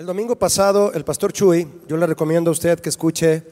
El 0.00 0.06
domingo 0.06 0.34
pasado, 0.34 0.94
el 0.94 1.04
pastor 1.04 1.30
Chuy, 1.30 1.68
yo 1.86 1.98
le 1.98 2.06
recomiendo 2.06 2.50
a 2.50 2.52
usted 2.52 2.80
que 2.80 2.88
escuche 2.88 3.42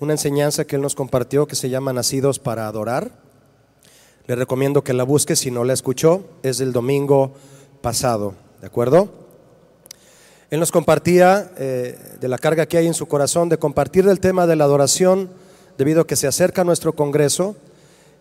una 0.00 0.14
enseñanza 0.14 0.64
que 0.64 0.74
él 0.74 0.82
nos 0.82 0.96
compartió 0.96 1.46
que 1.46 1.54
se 1.54 1.70
llama 1.70 1.92
Nacidos 1.92 2.40
para 2.40 2.66
Adorar. 2.66 3.12
Le 4.26 4.34
recomiendo 4.34 4.82
que 4.82 4.94
la 4.94 5.04
busque 5.04 5.36
si 5.36 5.52
no 5.52 5.62
la 5.62 5.74
escuchó. 5.74 6.24
Es 6.42 6.58
del 6.58 6.72
domingo 6.72 7.34
pasado, 7.82 8.34
¿de 8.60 8.66
acuerdo? 8.66 9.10
Él 10.50 10.58
nos 10.58 10.72
compartía 10.72 11.52
eh, 11.56 11.96
de 12.20 12.26
la 12.26 12.38
carga 12.38 12.66
que 12.66 12.78
hay 12.78 12.88
en 12.88 12.94
su 12.94 13.06
corazón 13.06 13.48
de 13.48 13.58
compartir 13.58 14.04
del 14.04 14.18
tema 14.18 14.48
de 14.48 14.56
la 14.56 14.64
adoración 14.64 15.30
debido 15.78 16.00
a 16.00 16.06
que 16.08 16.16
se 16.16 16.26
acerca 16.26 16.64
nuestro 16.64 16.96
Congreso 16.96 17.54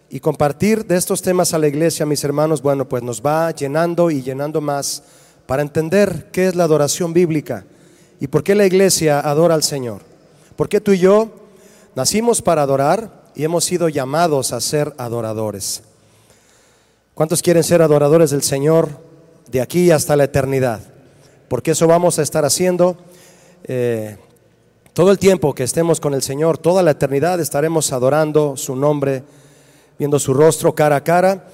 y 0.07 0.19
compartir 0.19 0.85
de 0.85 0.97
estos 0.97 1.23
temas 1.23 1.55
a 1.55 1.57
la 1.57 1.67
iglesia, 1.67 2.05
mis 2.05 2.23
hermanos, 2.23 2.61
bueno, 2.61 2.87
pues 2.87 3.01
nos 3.01 3.23
va 3.23 3.49
llenando 3.49 4.11
y 4.11 4.21
llenando 4.21 4.61
más 4.61 5.01
para 5.47 5.63
entender 5.63 6.29
qué 6.31 6.45
es 6.47 6.55
la 6.55 6.65
adoración 6.65 7.11
bíblica 7.11 7.65
y 8.21 8.27
por 8.27 8.43
qué 8.43 8.53
la 8.53 8.67
iglesia 8.67 9.19
adora 9.19 9.55
al 9.55 9.63
Señor. 9.63 10.03
Porque 10.55 10.79
tú 10.79 10.91
y 10.91 10.99
yo 10.99 11.31
nacimos 11.95 12.43
para 12.43 12.61
adorar 12.61 13.23
y 13.33 13.43
hemos 13.43 13.65
sido 13.65 13.89
llamados 13.89 14.53
a 14.53 14.61
ser 14.61 14.93
adoradores. 14.99 15.81
¿Cuántos 17.15 17.41
quieren 17.41 17.63
ser 17.63 17.81
adoradores 17.81 18.29
del 18.29 18.43
Señor 18.43 18.89
de 19.51 19.59
aquí 19.59 19.89
hasta 19.89 20.15
la 20.15 20.25
eternidad? 20.25 20.81
Porque 21.49 21.71
eso 21.71 21.87
vamos 21.87 22.19
a 22.19 22.21
estar 22.21 22.45
haciendo 22.45 22.95
eh, 23.63 24.17
todo 24.93 25.09
el 25.09 25.17
tiempo 25.17 25.55
que 25.55 25.63
estemos 25.63 25.99
con 25.99 26.13
el 26.13 26.21
Señor, 26.21 26.59
toda 26.59 26.83
la 26.83 26.91
eternidad 26.91 27.39
estaremos 27.39 27.91
adorando 27.91 28.55
su 28.55 28.75
nombre, 28.75 29.23
viendo 29.97 30.19
su 30.19 30.35
rostro 30.35 30.75
cara 30.75 30.97
a 30.97 31.03
cara 31.03 31.47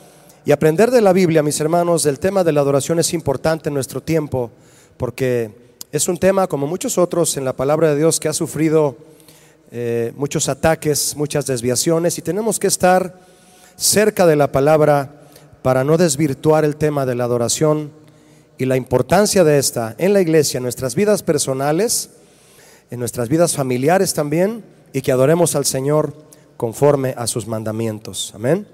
y 0.43 0.51
aprender 0.51 0.91
de 0.91 0.99
la 0.99 1.13
Biblia, 1.13 1.41
mis 1.43 1.61
hermanos, 1.61 2.03
del 2.03 2.19
tema 2.19 2.43
de 2.43 2.51
la 2.51 2.59
adoración 2.59 2.99
es 2.99 3.13
importante 3.13 3.69
en 3.69 3.73
nuestro 3.73 4.03
tiempo, 4.03 4.51
porque 4.97 5.66
es 5.91 6.07
un 6.09 6.17
tema, 6.17 6.47
como 6.47 6.67
muchos 6.67 6.97
otros 6.97 7.37
en 7.37 7.45
la 7.45 7.55
palabra 7.55 7.89
de 7.89 7.97
Dios, 7.97 8.19
que 8.19 8.27
ha 8.27 8.33
sufrido 8.33 8.97
eh, 9.71 10.11
muchos 10.17 10.49
ataques, 10.49 11.15
muchas 11.15 11.45
desviaciones, 11.45 12.17
y 12.17 12.21
tenemos 12.21 12.59
que 12.59 12.67
estar 12.67 13.17
cerca 13.77 14.25
de 14.25 14.35
la 14.35 14.51
palabra 14.51 15.29
para 15.61 15.85
no 15.85 15.97
desvirtuar 15.97 16.65
el 16.65 16.75
tema 16.75 17.05
de 17.05 17.15
la 17.15 17.23
adoración 17.23 17.91
y 18.57 18.65
la 18.65 18.75
importancia 18.75 19.43
de 19.45 19.59
esta 19.59 19.95
en 19.97 20.11
la 20.11 20.19
iglesia, 20.19 20.57
en 20.57 20.63
nuestras 20.63 20.93
vidas 20.93 21.23
personales, 21.23 22.09
en 22.91 22.99
nuestras 22.99 23.29
vidas 23.29 23.55
familiares 23.55 24.13
también, 24.13 24.65
y 24.91 25.01
que 25.01 25.13
adoremos 25.13 25.55
al 25.55 25.65
Señor 25.65 26.13
conforme 26.57 27.13
a 27.17 27.27
sus 27.27 27.47
mandamientos. 27.47 28.33
Amén. 28.35 28.67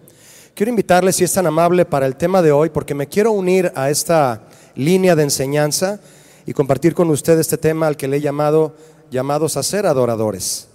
Quiero 0.55 0.71
invitarles, 0.71 1.17
si 1.17 1.23
es 1.23 1.33
tan 1.33 1.45
amable, 1.45 1.85
para 1.85 2.07
el 2.07 2.15
tema 2.15 2.41
de 2.41 2.51
hoy, 2.51 2.69
porque 2.69 2.95
me 2.95 3.07
quiero 3.07 3.31
unir 3.31 3.71
a 3.75 3.91
esta 3.91 4.43
línea 4.75 5.15
de 5.15 5.23
enseñanza 5.23 5.99
y 6.45 6.53
compartir 6.53 6.93
con 6.93 7.09
usted 7.09 7.39
este 7.39 7.57
tema 7.57 7.87
al 7.87 7.97
que 7.97 8.07
le 8.07 8.17
he 8.17 8.21
llamado 8.21 8.75
llamados 9.11 9.57
a 9.57 9.63
ser 9.63 9.85
adoradores. 9.85 10.67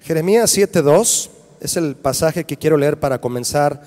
Jeremías 0.00 0.56
7.2 0.56 1.30
es 1.60 1.76
el 1.76 1.96
pasaje 1.96 2.44
que 2.44 2.56
quiero 2.56 2.76
leer 2.76 3.00
para 3.00 3.20
comenzar. 3.20 3.82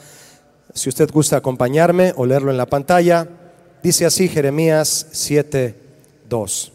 Si 0.73 0.89
usted 0.89 1.09
gusta 1.11 1.37
acompañarme 1.37 2.13
o 2.17 2.25
leerlo 2.25 2.51
en 2.51 2.57
la 2.57 2.65
pantalla, 2.65 3.27
dice 3.81 4.05
así 4.05 4.27
Jeremías 4.27 5.07
7.2. 5.11 6.71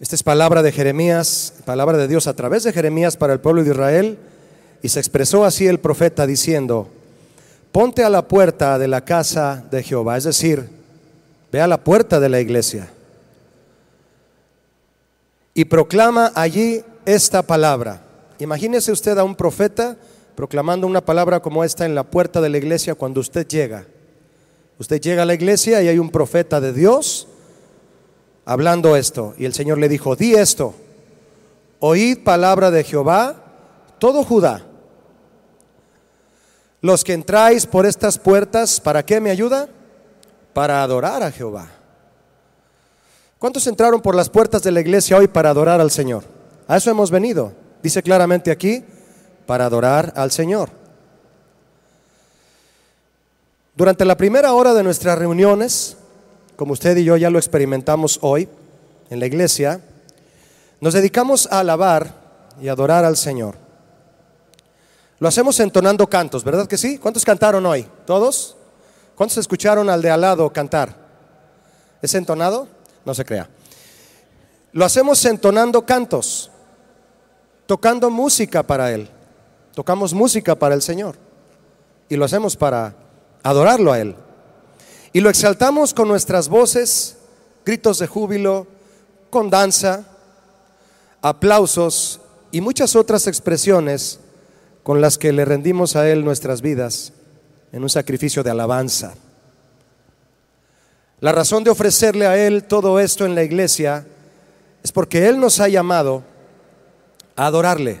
Esta 0.00 0.16
es 0.16 0.22
palabra 0.22 0.62
de 0.62 0.72
Jeremías, 0.72 1.54
palabra 1.64 1.96
de 1.96 2.08
Dios 2.08 2.26
a 2.26 2.34
través 2.34 2.64
de 2.64 2.72
Jeremías 2.72 3.16
para 3.16 3.32
el 3.32 3.40
pueblo 3.40 3.62
de 3.62 3.70
Israel 3.70 4.18
y 4.82 4.88
se 4.88 4.98
expresó 4.98 5.44
así 5.44 5.68
el 5.68 5.78
profeta 5.78 6.26
diciendo, 6.26 6.88
ponte 7.70 8.02
a 8.02 8.10
la 8.10 8.26
puerta 8.26 8.78
de 8.80 8.88
la 8.88 9.04
casa 9.04 9.64
de 9.70 9.82
Jehová, 9.84 10.16
es 10.16 10.24
decir, 10.24 10.81
ve 11.52 11.60
a 11.60 11.66
la 11.66 11.84
puerta 11.84 12.18
de 12.18 12.28
la 12.28 12.40
iglesia 12.40 12.90
y 15.54 15.66
proclama 15.66 16.32
allí 16.34 16.82
esta 17.04 17.42
palabra. 17.42 18.02
Imagínese 18.38 18.90
usted 18.90 19.18
a 19.18 19.24
un 19.24 19.36
profeta 19.36 19.96
proclamando 20.34 20.86
una 20.86 21.04
palabra 21.04 21.40
como 21.40 21.62
esta 21.62 21.84
en 21.84 21.94
la 21.94 22.04
puerta 22.04 22.40
de 22.40 22.48
la 22.48 22.56
iglesia 22.56 22.94
cuando 22.94 23.20
usted 23.20 23.46
llega. 23.46 23.84
Usted 24.78 25.00
llega 25.00 25.22
a 25.22 25.26
la 25.26 25.34
iglesia 25.34 25.82
y 25.82 25.88
hay 25.88 25.98
un 25.98 26.10
profeta 26.10 26.60
de 26.60 26.72
Dios 26.72 27.28
hablando 28.46 28.96
esto. 28.96 29.34
Y 29.36 29.44
el 29.44 29.52
Señor 29.52 29.76
le 29.76 29.90
dijo, 29.90 30.16
di 30.16 30.34
esto, 30.34 30.74
oíd 31.78 32.24
palabra 32.24 32.70
de 32.70 32.82
Jehová, 32.82 33.36
todo 33.98 34.24
Judá 34.24 34.66
los 36.82 37.04
que 37.04 37.12
entráis 37.12 37.64
por 37.64 37.86
estas 37.86 38.18
puertas, 38.18 38.80
¿para 38.80 39.06
qué 39.06 39.20
me 39.20 39.30
ayuda? 39.30 39.68
Para 40.52 40.82
adorar 40.82 41.22
a 41.22 41.30
Jehová. 41.30 41.68
¿Cuántos 43.38 43.66
entraron 43.66 44.00
por 44.00 44.14
las 44.14 44.28
puertas 44.28 44.62
de 44.62 44.70
la 44.70 44.80
iglesia 44.80 45.16
hoy 45.16 45.26
para 45.26 45.50
adorar 45.50 45.80
al 45.80 45.90
Señor? 45.90 46.24
A 46.68 46.76
eso 46.76 46.90
hemos 46.90 47.10
venido. 47.10 47.52
Dice 47.82 48.02
claramente 48.02 48.50
aquí, 48.50 48.84
para 49.46 49.66
adorar 49.66 50.12
al 50.16 50.30
Señor. 50.30 50.70
Durante 53.74 54.04
la 54.04 54.16
primera 54.16 54.52
hora 54.52 54.74
de 54.74 54.82
nuestras 54.82 55.18
reuniones, 55.18 55.96
como 56.56 56.74
usted 56.74 56.96
y 56.96 57.04
yo 57.04 57.16
ya 57.16 57.30
lo 57.30 57.38
experimentamos 57.38 58.18
hoy 58.22 58.48
en 59.10 59.18
la 59.18 59.26
iglesia, 59.26 59.80
nos 60.80 60.94
dedicamos 60.94 61.48
a 61.50 61.60
alabar 61.60 62.14
y 62.60 62.68
adorar 62.68 63.04
al 63.04 63.16
Señor. 63.16 63.56
Lo 65.18 65.28
hacemos 65.28 65.58
entonando 65.60 66.06
cantos, 66.08 66.44
¿verdad 66.44 66.66
que 66.66 66.76
sí? 66.76 66.98
¿Cuántos 66.98 67.24
cantaron 67.24 67.64
hoy? 67.64 67.86
¿Todos? 68.06 68.56
¿Cuántos 69.14 69.38
escucharon 69.38 69.90
al 69.90 70.02
de 70.02 70.10
al 70.10 70.20
lado 70.20 70.52
cantar? 70.52 70.96
¿Es 72.00 72.14
entonado? 72.14 72.68
No 73.04 73.14
se 73.14 73.24
crea. 73.24 73.48
Lo 74.72 74.84
hacemos 74.84 75.24
entonando 75.24 75.84
cantos, 75.84 76.50
tocando 77.66 78.10
música 78.10 78.62
para 78.62 78.90
Él. 78.92 79.08
Tocamos 79.74 80.14
música 80.14 80.54
para 80.54 80.74
el 80.74 80.82
Señor. 80.82 81.16
Y 82.08 82.16
lo 82.16 82.24
hacemos 82.24 82.56
para 82.56 82.94
adorarlo 83.42 83.92
a 83.92 84.00
Él. 84.00 84.16
Y 85.12 85.20
lo 85.20 85.28
exaltamos 85.28 85.92
con 85.92 86.08
nuestras 86.08 86.48
voces, 86.48 87.18
gritos 87.66 87.98
de 87.98 88.06
júbilo, 88.06 88.66
con 89.28 89.50
danza, 89.50 90.04
aplausos 91.20 92.20
y 92.50 92.60
muchas 92.60 92.96
otras 92.96 93.26
expresiones 93.26 94.20
con 94.82 95.00
las 95.00 95.18
que 95.18 95.32
le 95.32 95.44
rendimos 95.44 95.96
a 95.96 96.08
Él 96.08 96.24
nuestras 96.24 96.62
vidas 96.62 97.12
en 97.72 97.82
un 97.82 97.88
sacrificio 97.88 98.42
de 98.42 98.50
alabanza. 98.50 99.14
La 101.20 101.32
razón 101.32 101.64
de 101.64 101.70
ofrecerle 101.70 102.26
a 102.26 102.36
Él 102.36 102.64
todo 102.64 103.00
esto 103.00 103.24
en 103.24 103.34
la 103.34 103.42
iglesia 103.42 104.06
es 104.82 104.92
porque 104.92 105.28
Él 105.28 105.40
nos 105.40 105.60
ha 105.60 105.68
llamado 105.68 106.22
a 107.36 107.46
adorarle 107.46 108.00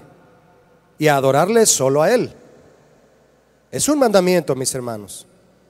y 0.98 1.08
a 1.08 1.16
adorarle 1.16 1.66
solo 1.66 2.02
a 2.02 2.12
Él. 2.12 2.32
Es 3.70 3.88
un 3.88 3.98
mandamiento, 3.98 4.54
mis 4.54 4.74
hermanos. 4.74 5.26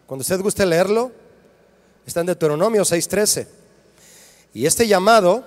Cuando 0.07 0.23
usted 0.23 0.41
guste 0.41 0.67
leerlo, 0.67 1.13
está 2.05 2.21
en 2.21 2.27
Deuteronomio 2.27 2.83
6:13. 2.83 3.47
Y 4.55 4.67
este 4.67 4.89
llamado 4.89 5.45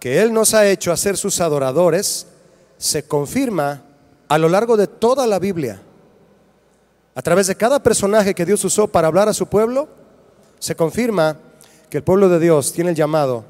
que 0.00 0.22
Él 0.22 0.32
nos 0.32 0.54
ha 0.54 0.66
hecho 0.66 0.90
a 0.90 0.96
ser 0.96 1.16
sus 1.16 1.40
adoradores 1.40 2.26
se 2.78 3.02
confirma 3.02 3.82
a 4.28 4.38
lo 4.38 4.48
largo 4.48 4.76
de 4.76 4.86
toda 4.86 5.26
la 5.26 5.38
Biblia, 5.38 5.82
a 7.20 7.22
través 7.22 7.48
de 7.48 7.54
cada 7.54 7.82
personaje 7.82 8.34
que 8.34 8.46
Dios 8.46 8.64
usó 8.64 8.88
para 8.88 9.06
hablar 9.06 9.28
a 9.28 9.34
su 9.34 9.46
pueblo, 9.46 9.90
se 10.58 10.74
confirma 10.74 11.36
que 11.90 11.98
el 11.98 12.02
pueblo 12.02 12.30
de 12.30 12.38
Dios 12.38 12.72
tiene 12.72 12.88
el 12.88 12.96
llamado 12.96 13.44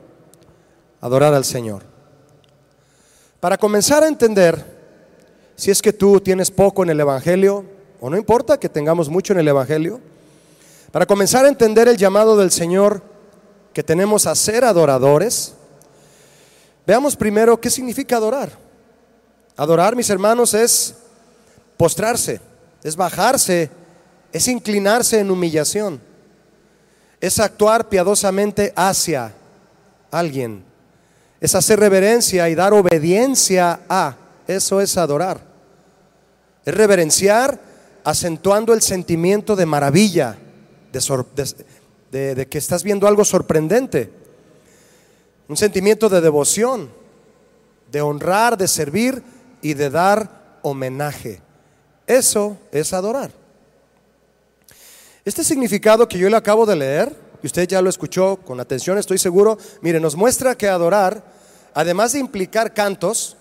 a 1.00 1.06
adorar 1.06 1.32
al 1.34 1.44
Señor. 1.44 1.84
Para 3.38 3.56
comenzar 3.56 4.02
a 4.02 4.08
entender, 4.08 4.60
si 5.54 5.70
es 5.70 5.80
que 5.80 5.92
tú 5.92 6.20
tienes 6.20 6.50
poco 6.50 6.82
en 6.82 6.90
el 6.90 6.98
Evangelio, 6.98 7.64
o 8.00 8.10
no 8.10 8.16
importa 8.16 8.58
que 8.58 8.68
tengamos 8.68 9.08
mucho 9.08 9.34
en 9.34 9.38
el 9.38 9.46
Evangelio, 9.46 10.00
para 10.90 11.06
comenzar 11.06 11.44
a 11.44 11.48
entender 11.48 11.86
el 11.86 11.96
llamado 11.96 12.36
del 12.36 12.50
Señor 12.50 13.00
que 13.72 13.84
tenemos 13.84 14.26
a 14.26 14.34
ser 14.34 14.64
adoradores, 14.64 15.54
veamos 16.84 17.14
primero 17.14 17.60
qué 17.60 17.70
significa 17.70 18.16
adorar. 18.16 18.50
Adorar, 19.56 19.94
mis 19.94 20.10
hermanos, 20.10 20.54
es 20.54 20.96
postrarse, 21.76 22.49
es 22.82 22.96
bajarse, 22.96 23.70
es 24.32 24.48
inclinarse 24.48 25.20
en 25.20 25.30
humillación, 25.30 26.00
es 27.20 27.38
actuar 27.38 27.88
piadosamente 27.88 28.72
hacia 28.76 29.32
alguien, 30.10 30.64
es 31.40 31.54
hacer 31.54 31.80
reverencia 31.80 32.48
y 32.48 32.54
dar 32.54 32.72
obediencia 32.72 33.80
a, 33.88 34.16
eso 34.46 34.80
es 34.80 34.96
adorar. 34.96 35.40
Es 36.64 36.74
reverenciar 36.74 37.58
acentuando 38.04 38.72
el 38.72 38.82
sentimiento 38.82 39.56
de 39.56 39.66
maravilla, 39.66 40.36
de, 40.92 42.34
de 42.34 42.48
que 42.48 42.58
estás 42.58 42.82
viendo 42.82 43.06
algo 43.06 43.24
sorprendente, 43.24 44.10
un 45.48 45.56
sentimiento 45.56 46.08
de 46.08 46.20
devoción, 46.20 46.90
de 47.90 48.00
honrar, 48.00 48.56
de 48.56 48.68
servir 48.68 49.22
y 49.62 49.74
de 49.74 49.90
dar 49.90 50.58
homenaje. 50.62 51.42
Eso 52.10 52.58
es 52.72 52.92
adorar. 52.92 53.30
Este 55.24 55.44
significado 55.44 56.08
que 56.08 56.18
yo 56.18 56.28
le 56.28 56.36
acabo 56.36 56.66
de 56.66 56.74
leer 56.74 57.14
y 57.40 57.46
usted 57.46 57.68
ya 57.68 57.80
lo 57.80 57.88
escuchó 57.88 58.36
con 58.38 58.58
atención, 58.58 58.98
estoy 58.98 59.16
seguro, 59.16 59.56
mire, 59.80 60.00
nos 60.00 60.16
muestra 60.16 60.58
que 60.58 60.68
adorar, 60.68 61.22
además 61.72 62.12
de 62.12 62.18
implicar 62.18 62.74
cantos, 62.74 63.36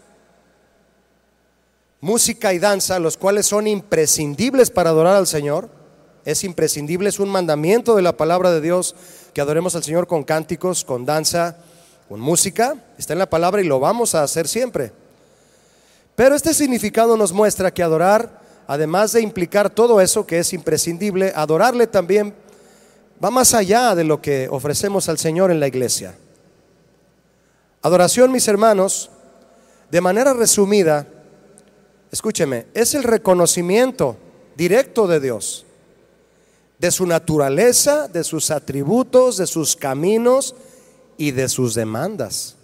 música 2.00 2.54
y 2.54 2.60
danza, 2.60 3.00
los 3.00 3.18
cuales 3.18 3.48
son 3.48 3.66
imprescindibles 3.66 4.69
para 4.69 4.92
adorar 4.92 5.16
al 5.16 5.25
Señor, 5.25 5.68
es 6.24 6.44
imprescindible, 6.44 7.10
es 7.10 7.19
un 7.19 7.30
mandamiento 7.30 7.95
de 7.95 8.04
la 8.04 8.18
palabra 8.18 8.51
de 8.51 8.62
Dios 8.62 8.94
que 9.33 9.42
adoremos 9.42 9.74
al 9.74 9.83
Señor 9.83 10.06
con 10.06 10.24
cánticos, 10.24 10.86
con 10.86 11.07
danza, 11.07 11.57
con 12.07 12.19
música, 12.19 12.75
está 13.00 13.13
en 13.13 13.19
la 13.19 13.31
palabra 13.31 13.62
y 13.63 13.66
lo 13.66 13.80
vamos 13.80 14.13
a 14.13 14.21
hacer 14.21 14.48
siempre. 14.48 14.92
Pero 16.16 16.36
este 16.36 16.54
significado 16.54 17.18
nos 17.18 17.33
muestra 17.33 17.74
que 17.74 17.81
adorar, 17.81 18.38
además 18.69 19.13
de 19.13 19.21
implicar 19.21 19.71
todo 19.71 20.00
eso 20.00 20.27
que 20.27 20.38
es 20.38 20.54
imprescindible, 20.54 21.33
adorarle 21.36 21.88
también 21.88 22.36
va 23.21 23.31
más 23.31 23.56
allá 23.56 23.95
de 23.95 24.04
lo 24.04 24.21
que 24.21 24.48
ofrecemos 24.48 25.10
al 25.10 25.18
Señor 25.18 25.50
en 25.50 25.60
la 25.60 25.68
iglesia. 25.68 26.16
Adoración, 27.81 28.31
mis 28.31 28.48
hermanos, 28.48 29.10
de 29.89 30.01
manera 30.01 30.36
resumida, 30.36 31.07
escúcheme, 32.12 32.68
es 32.75 32.94
el 32.94 33.01
reconocimiento 33.01 34.18
directo 34.56 35.07
de 35.07 35.19
Dios, 35.19 35.66
de 36.77 36.92
su 36.92 37.07
naturaleza, 37.07 38.07
de 38.07 38.24
sus 38.24 38.51
atributos, 38.51 39.38
de 39.38 39.48
sus 39.48 39.75
caminos 39.75 40.54
y 41.18 41.31
de 41.31 41.50
sus 41.50 41.74
demandas, 41.74 42.56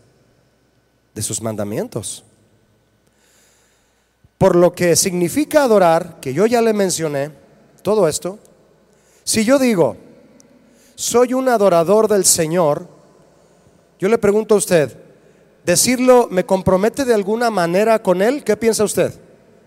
de 1.16 1.24
sus 1.24 1.42
mandamientos. 1.42 2.25
Por 4.38 4.56
lo 4.56 4.74
que 4.74 4.96
significa 4.96 5.64
adorar, 5.64 6.20
que 6.20 6.34
yo 6.34 6.46
ya 6.46 6.62
le 6.62 6.74
mencioné, 6.74 7.32
todo 7.82 8.08
esto, 8.08 8.40
si 9.24 9.46
yo 9.46 9.58
digo, 9.60 9.98
soy 10.96 11.34
un 11.34 11.48
adorador 11.50 12.08
del 12.08 12.26
Señor, 12.26 12.88
yo 14.00 14.10
le 14.10 14.18
pregunto 14.18 14.56
a 14.56 14.58
usted, 14.58 14.98
decirlo 15.64 16.28
me 16.30 16.46
compromete 16.46 17.06
de 17.06 17.14
alguna 17.14 17.50
manera 17.50 18.02
con 18.02 18.22
Él, 18.22 18.44
¿qué 18.44 18.58
piensa 18.58 18.84
usted? 18.84 19.14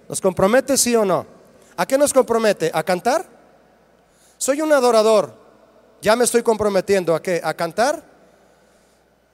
¿Nos 0.09 0.21
compromete 0.21 0.77
sí 0.77 0.95
o 0.95 1.05
no? 1.05 1.27
¿A 1.77 1.87
qué 1.87 1.97
nos 1.97 2.13
compromete? 2.13 2.71
¿A 2.75 2.83
cantar? 2.83 3.25
Soy 4.37 4.61
un 4.61 4.73
adorador, 4.73 5.35
ya 6.01 6.15
me 6.15 6.25
estoy 6.25 6.43
comprometiendo 6.43 7.15
a 7.15 7.23
qué? 7.23 7.41
¿A 7.43 7.55
cantar? 7.55 8.05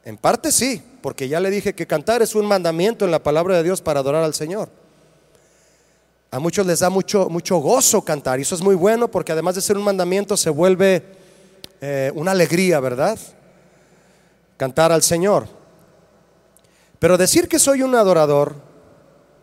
En 0.05 0.17
parte 0.17 0.53
sí, 0.53 0.83
porque 1.01 1.29
ya 1.29 1.41
le 1.41 1.51
dije 1.51 1.75
que 1.75 1.87
cantar 1.87 2.23
es 2.23 2.35
un 2.35 2.47
mandamiento 2.47 3.05
en 3.05 3.11
la 3.11 3.23
palabra 3.23 3.57
de 3.57 3.63
Dios 3.63 3.81
para 3.81 4.01
adorar 4.01 4.23
al 4.23 4.35
Señor. 4.35 4.69
A 6.35 6.41
muchos 6.41 6.67
les 6.67 6.81
da 6.81 6.91
mucho, 6.91 7.29
mucho 7.31 7.59
gozo 7.59 8.03
cantar 8.05 8.41
y 8.41 8.43
eso 8.43 8.57
es 8.57 8.61
muy 8.61 8.75
bueno 8.75 9.07
porque 9.07 9.31
además 9.31 9.55
de 9.55 9.61
ser 9.61 9.77
un 9.77 9.85
mandamiento 9.85 10.37
se 10.37 10.51
vuelve 10.51 11.05
eh, 11.81 12.11
una 12.17 12.33
alegría, 12.33 12.81
¿verdad? 12.81 13.17
Cantar 14.57 14.91
al 14.91 15.05
Señor. 15.05 15.47
Pero 16.99 17.17
decir 17.17 17.47
que 17.47 17.61
soy 17.61 17.83
un 17.83 17.95
adorador 17.95 18.57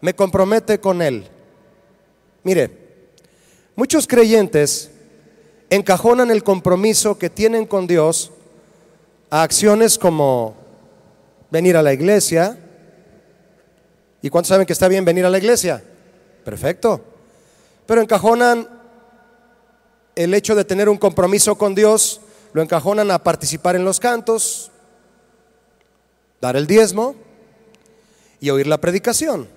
me 0.02 0.14
compromete 0.14 0.82
con 0.82 1.02
Él. 1.02 1.30
Mire, 2.44 2.70
muchos 3.78 4.06
creyentes 4.06 4.92
encajonan 5.70 6.30
el 6.30 6.44
compromiso 6.44 7.18
que 7.18 7.30
tienen 7.30 7.68
con 7.68 7.88
Dios 7.88 8.34
a 9.30 9.44
acciones 9.44 9.98
como 9.98 10.56
venir 11.50 11.78
a 11.78 11.84
la 11.84 11.94
iglesia. 11.94 12.60
¿Y 14.22 14.30
cuántos 14.30 14.50
saben 14.50 14.68
que 14.68 14.74
está 14.74 14.90
bien 14.90 15.06
venir 15.06 15.26
a 15.26 15.30
la 15.30 15.38
iglesia? 15.38 15.86
Perfecto. 16.44 17.02
Pero 17.86 18.02
encajonan 18.02 18.68
el 20.16 20.34
hecho 20.34 20.56
de 20.56 20.66
tener 20.66 20.90
un 20.90 20.98
compromiso 20.98 21.56
con 21.58 21.76
Dios 21.76 22.22
lo 22.54 22.62
encajonan 22.62 23.12
a 23.12 23.24
participar 23.24 23.76
en 23.76 23.86
los 23.86 24.00
cantos, 24.00 24.72
dar 26.42 26.56
el 26.56 26.68
diezmo 26.68 27.16
y 28.40 28.50
oír 28.50 28.68
la 28.68 28.80
predicación. 28.80 29.48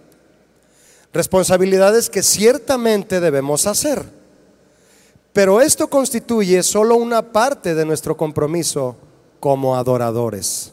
Responsabilidades 1.12 2.10
que 2.10 2.22
ciertamente 2.22 3.20
debemos 3.20 3.66
hacer. 3.66 4.04
Pero 5.32 5.60
esto 5.60 5.88
constituye 5.88 6.62
solo 6.62 6.96
una 6.96 7.32
parte 7.32 7.75
de 7.75 7.84
nuestro 7.84 8.16
compromiso 8.16 8.96
como 9.40 9.76
adoradores. 9.76 10.72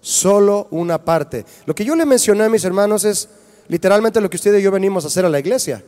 Solo 0.00 0.66
una 0.72 1.04
parte. 1.04 1.44
Lo 1.66 1.74
que 1.74 1.84
yo 1.84 1.94
le 1.94 2.04
mencioné 2.04 2.44
a 2.44 2.48
mis 2.48 2.64
hermanos 2.64 3.04
es 3.04 3.28
literalmente 3.68 4.20
lo 4.20 4.30
que 4.30 4.36
usted 4.36 4.56
y 4.58 4.62
yo 4.62 4.70
venimos 4.70 5.04
a 5.04 5.08
hacer 5.08 5.24
a 5.24 5.28
la 5.28 5.38
iglesia. 5.38 5.82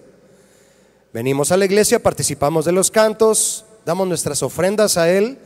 Venimos 1.13 1.53
a 1.53 1.57
la 1.57 1.65
iglesia, 1.65 2.03
participamos 2.03 2.65
de 2.65 2.73
los 2.73 2.91
cantos, 2.91 3.65
damos 3.85 4.09
nuestras 4.09 4.43
ofrendas 4.43 4.97
a 4.97 5.09
Él, 5.09 5.39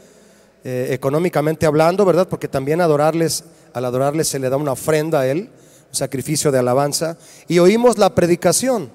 eh, 0.65 0.89
económicamente 0.91 1.67
hablando, 1.67 2.05
¿verdad? 2.05 2.27
Porque 2.27 2.49
también 2.49 2.81
adorarles, 2.81 3.45
al 3.73 3.85
adorarles 3.85 4.29
se 4.29 4.39
le 4.39 4.49
da 4.49 4.57
una 4.57 4.73
ofrenda 4.73 5.21
a 5.21 5.27
Él, 5.27 5.51
un 5.89 5.95
sacrificio 5.95 6.51
de 6.51 6.59
alabanza, 6.59 7.19
y 7.49 7.59
oímos 7.59 7.99
la 7.99 8.15
predicación. 8.15 8.91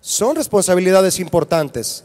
Son 0.00 0.36
responsabilidades 0.36 1.18
importantes, 1.20 2.04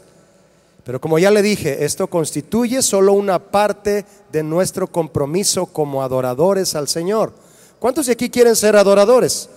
pero 0.84 1.00
como 1.00 1.18
ya 1.18 1.30
le 1.30 1.42
dije, 1.42 1.84
esto 1.84 2.06
constituye 2.06 2.82
solo 2.82 3.12
una 3.12 3.38
parte 3.38 4.04
de 4.32 4.42
nuestro 4.42 4.86
compromiso 4.86 5.66
como 5.66 6.02
adoradores 6.02 6.74
al 6.74 6.88
Señor. 6.88 7.32
¿Cuántos 7.78 8.06
de 8.06 8.12
aquí 8.12 8.30
quieren 8.30 8.56
ser 8.56 8.74
adoradores? 8.76 9.48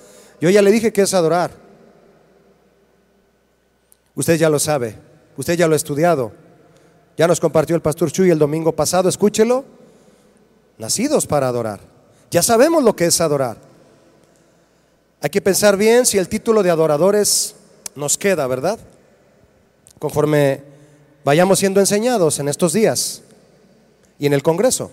Yo 0.42 0.50
ya 0.50 0.62
le 0.64 0.72
dije 0.72 0.92
que 0.92 1.04
es 1.04 1.14
adorar. 1.14 1.52
Usted 4.16 4.36
ya 4.38 4.50
lo 4.50 4.60
sabe, 4.60 4.96
usted 5.38 5.54
ya 5.54 5.68
lo 5.68 5.74
ha 5.74 5.78
estudiado. 5.78 6.32
Ya 7.16 7.28
nos 7.28 7.40
compartió 7.40 7.76
el 7.76 7.82
pastor 7.82 8.12
Chuy 8.12 8.32
el 8.32 8.40
domingo 8.40 8.72
pasado, 8.72 9.08
escúchelo. 9.08 9.64
Nacidos 10.80 11.28
para 11.28 11.48
adorar. 11.48 11.80
Ya 12.32 12.42
sabemos 12.42 12.84
lo 12.84 12.96
que 12.96 13.06
es 13.06 13.22
adorar. 13.22 13.58
Hay 15.22 15.30
que 15.30 15.42
pensar 15.42 15.78
bien 15.78 16.08
si 16.08 16.18
el 16.18 16.28
título 16.28 16.64
de 16.64 16.72
adoradores 16.72 17.56
nos 17.94 18.18
queda, 18.18 18.48
¿verdad? 18.48 18.80
Conforme 20.00 20.64
vayamos 21.24 21.60
siendo 21.60 21.80
enseñados 21.80 22.40
en 22.40 22.48
estos 22.48 22.74
días 22.74 23.22
y 24.18 24.26
en 24.26 24.34
el 24.34 24.42
Congreso. 24.42 24.90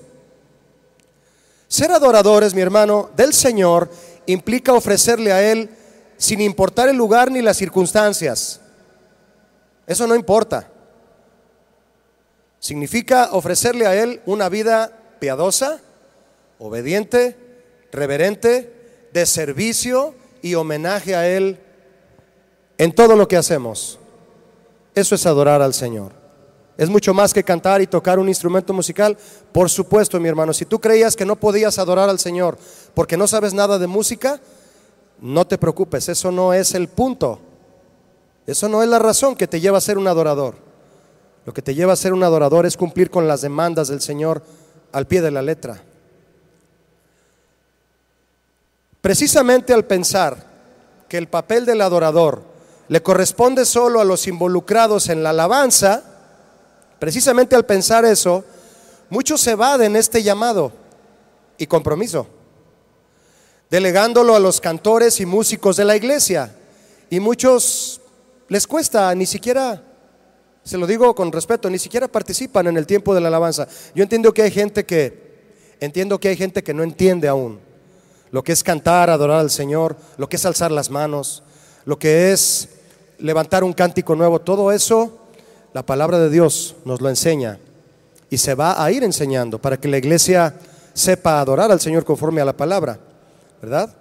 Ser 1.69 1.91
adoradores, 1.93 2.53
mi 2.53 2.61
hermano, 2.61 3.09
del 3.17 3.33
Señor 3.33 3.91
implica 4.29 4.75
ofrecerle 4.75 5.33
a 5.33 5.43
Él 5.43 5.71
sin 6.17 6.41
importar 6.41 6.89
el 6.89 6.97
lugar 6.97 7.31
ni 7.31 7.43
las 7.43 7.57
circunstancias. 7.57 8.61
Eso 9.87 10.07
no 10.07 10.15
importa. 10.15 10.71
Significa 12.61 13.31
ofrecerle 13.33 13.87
a 13.87 13.95
Él 13.95 14.21
una 14.27 14.49
vida 14.49 14.93
piadosa, 15.19 15.81
obediente, 16.59 17.37
reverente, 17.91 19.09
de 19.13 19.27
servicio 19.27 20.15
y 20.43 20.55
homenaje 20.55 21.15
a 21.15 21.27
Él 21.27 21.59
en 22.77 22.93
todo 22.93 23.17
lo 23.17 23.27
que 23.27 23.37
hacemos. 23.37 23.99
Eso 24.95 25.15
es 25.15 25.25
adorar 25.25 25.63
al 25.63 25.73
Señor. 25.73 26.19
Es 26.79 26.89
mucho 26.89 27.13
más 27.13 27.35
que 27.35 27.43
cantar 27.43 27.83
y 27.83 27.89
tocar 27.89 28.21
un 28.21 28.29
instrumento 28.29 28.73
musical. 28.73 29.19
Por 29.51 29.69
supuesto, 29.69 30.21
mi 30.21 30.29
hermano, 30.29 30.53
si 30.53 30.65
tú 30.65 30.81
creías 30.81 31.17
que 31.17 31.25
no 31.27 31.35
podías 31.35 31.77
adorar 31.79 32.09
al 32.09 32.21
Señor 32.21 32.57
porque 32.99 33.17
no 33.17 33.29
sabes 33.29 33.55
nada 33.55 33.79
de 33.79 33.87
música, 33.87 34.41
no 35.21 35.47
te 35.47 35.57
preocupes, 35.57 36.09
eso 36.09 36.33
no 36.33 36.53
es 36.53 36.75
el 36.75 36.89
punto. 36.89 37.39
Eso 38.45 38.69
no 38.69 38.83
es 38.83 38.89
la 38.89 38.99
razón 38.99 39.37
que 39.37 39.47
te 39.47 39.61
lleva 39.61 39.79
a 39.79 39.81
ser 39.81 39.99
un 39.99 40.09
adorador. 40.09 40.57
Lo 41.47 41.55
que 41.55 41.63
te 41.63 41.77
lleva 41.77 41.93
a 41.93 41.97
ser 41.97 42.13
un 42.13 42.25
adorador 42.25 42.67
es 42.67 42.77
cumplir 42.77 43.09
con 43.09 43.29
las 43.29 43.41
demandas 43.41 43.87
del 43.87 44.01
Señor 44.01 44.43
al 44.91 45.07
pie 45.07 45.23
de 45.23 45.31
la 45.31 45.43
letra. 45.43 45.81
Precisamente 49.01 49.73
al 49.73 49.85
pensar 49.85 50.45
que 51.09 51.19
el 51.19 51.29
papel 51.29 51.67
del 51.67 51.83
adorador 51.83 52.43
le 52.89 53.01
corresponde 53.01 53.65
solo 53.65 54.01
a 54.01 54.05
los 54.05 54.27
involucrados 54.27 55.09
en 55.09 55.23
la 55.23 55.31
alabanza, 55.31 56.03
precisamente 56.99 57.55
al 57.55 57.65
pensar 57.65 58.05
eso, 58.05 58.43
muchos 59.09 59.41
se 59.41 59.53
evaden 59.53 59.95
este 59.95 60.25
llamado 60.25 60.73
y 61.59 61.69
compromiso, 61.69 62.27
delegándolo 63.71 64.35
a 64.35 64.41
los 64.41 64.61
cantores 64.61 65.21
y 65.21 65.27
músicos 65.27 65.77
de 65.77 65.85
la 65.85 65.97
iglesia. 65.97 66.55
Y 67.11 67.21
muchos 67.21 68.01
les 68.49 68.67
cuesta 68.67 69.15
ni 69.15 69.27
siquiera 69.27 69.83
se 70.69 70.77
lo 70.77 70.87
digo 70.87 71.15
con 71.15 71.33
respeto, 71.33 71.71
ni 71.71 71.79
siquiera 71.79 72.09
participan 72.09 72.67
en 72.67 72.77
el 72.77 72.87
tiempo 72.87 73.15
de 73.15 73.23
la 73.23 73.29
alabanza. 73.29 73.67
Yo 73.95 74.03
entiendo 74.03 74.35
que 74.35 74.43
hay 74.43 74.51
gente 74.51 74.85
que, 74.85 75.75
entiendo 75.81 76.21
que 76.21 76.29
hay 76.29 76.37
gente 76.37 76.63
que 76.63 76.75
no 76.75 76.83
entiende 76.83 77.27
aún 77.27 77.59
lo 78.31 78.45
que 78.45 78.53
es 78.53 78.63
cantar, 78.63 79.09
adorar 79.09 79.41
al 79.41 79.51
Señor, 79.51 79.97
lo 80.19 80.29
que 80.29 80.37
es 80.37 80.45
alzar 80.45 80.71
las 80.71 80.91
manos, 80.91 81.43
lo 81.87 81.99
que 81.99 82.33
es 82.33 82.69
levantar 83.19 83.65
un 83.65 83.73
cántico 83.73 84.15
nuevo, 84.15 84.41
todo 84.41 84.71
eso 84.71 85.19
la 85.73 85.87
palabra 85.87 86.19
de 86.19 86.29
Dios 86.29 86.77
nos 86.85 87.01
lo 87.01 87.09
enseña 87.09 87.59
y 88.29 88.37
se 88.37 88.55
va 88.55 88.85
a 88.85 88.93
ir 88.93 89.03
enseñando 89.05 89.59
para 89.59 89.79
que 89.79 89.89
la 89.89 89.97
iglesia 89.97 90.55
sepa 90.93 91.41
adorar 91.41 91.73
al 91.73 91.81
Señor 91.81 92.05
conforme 92.05 92.43
a 92.43 92.45
la 92.45 92.57
palabra, 92.57 92.99
¿verdad? 93.61 93.95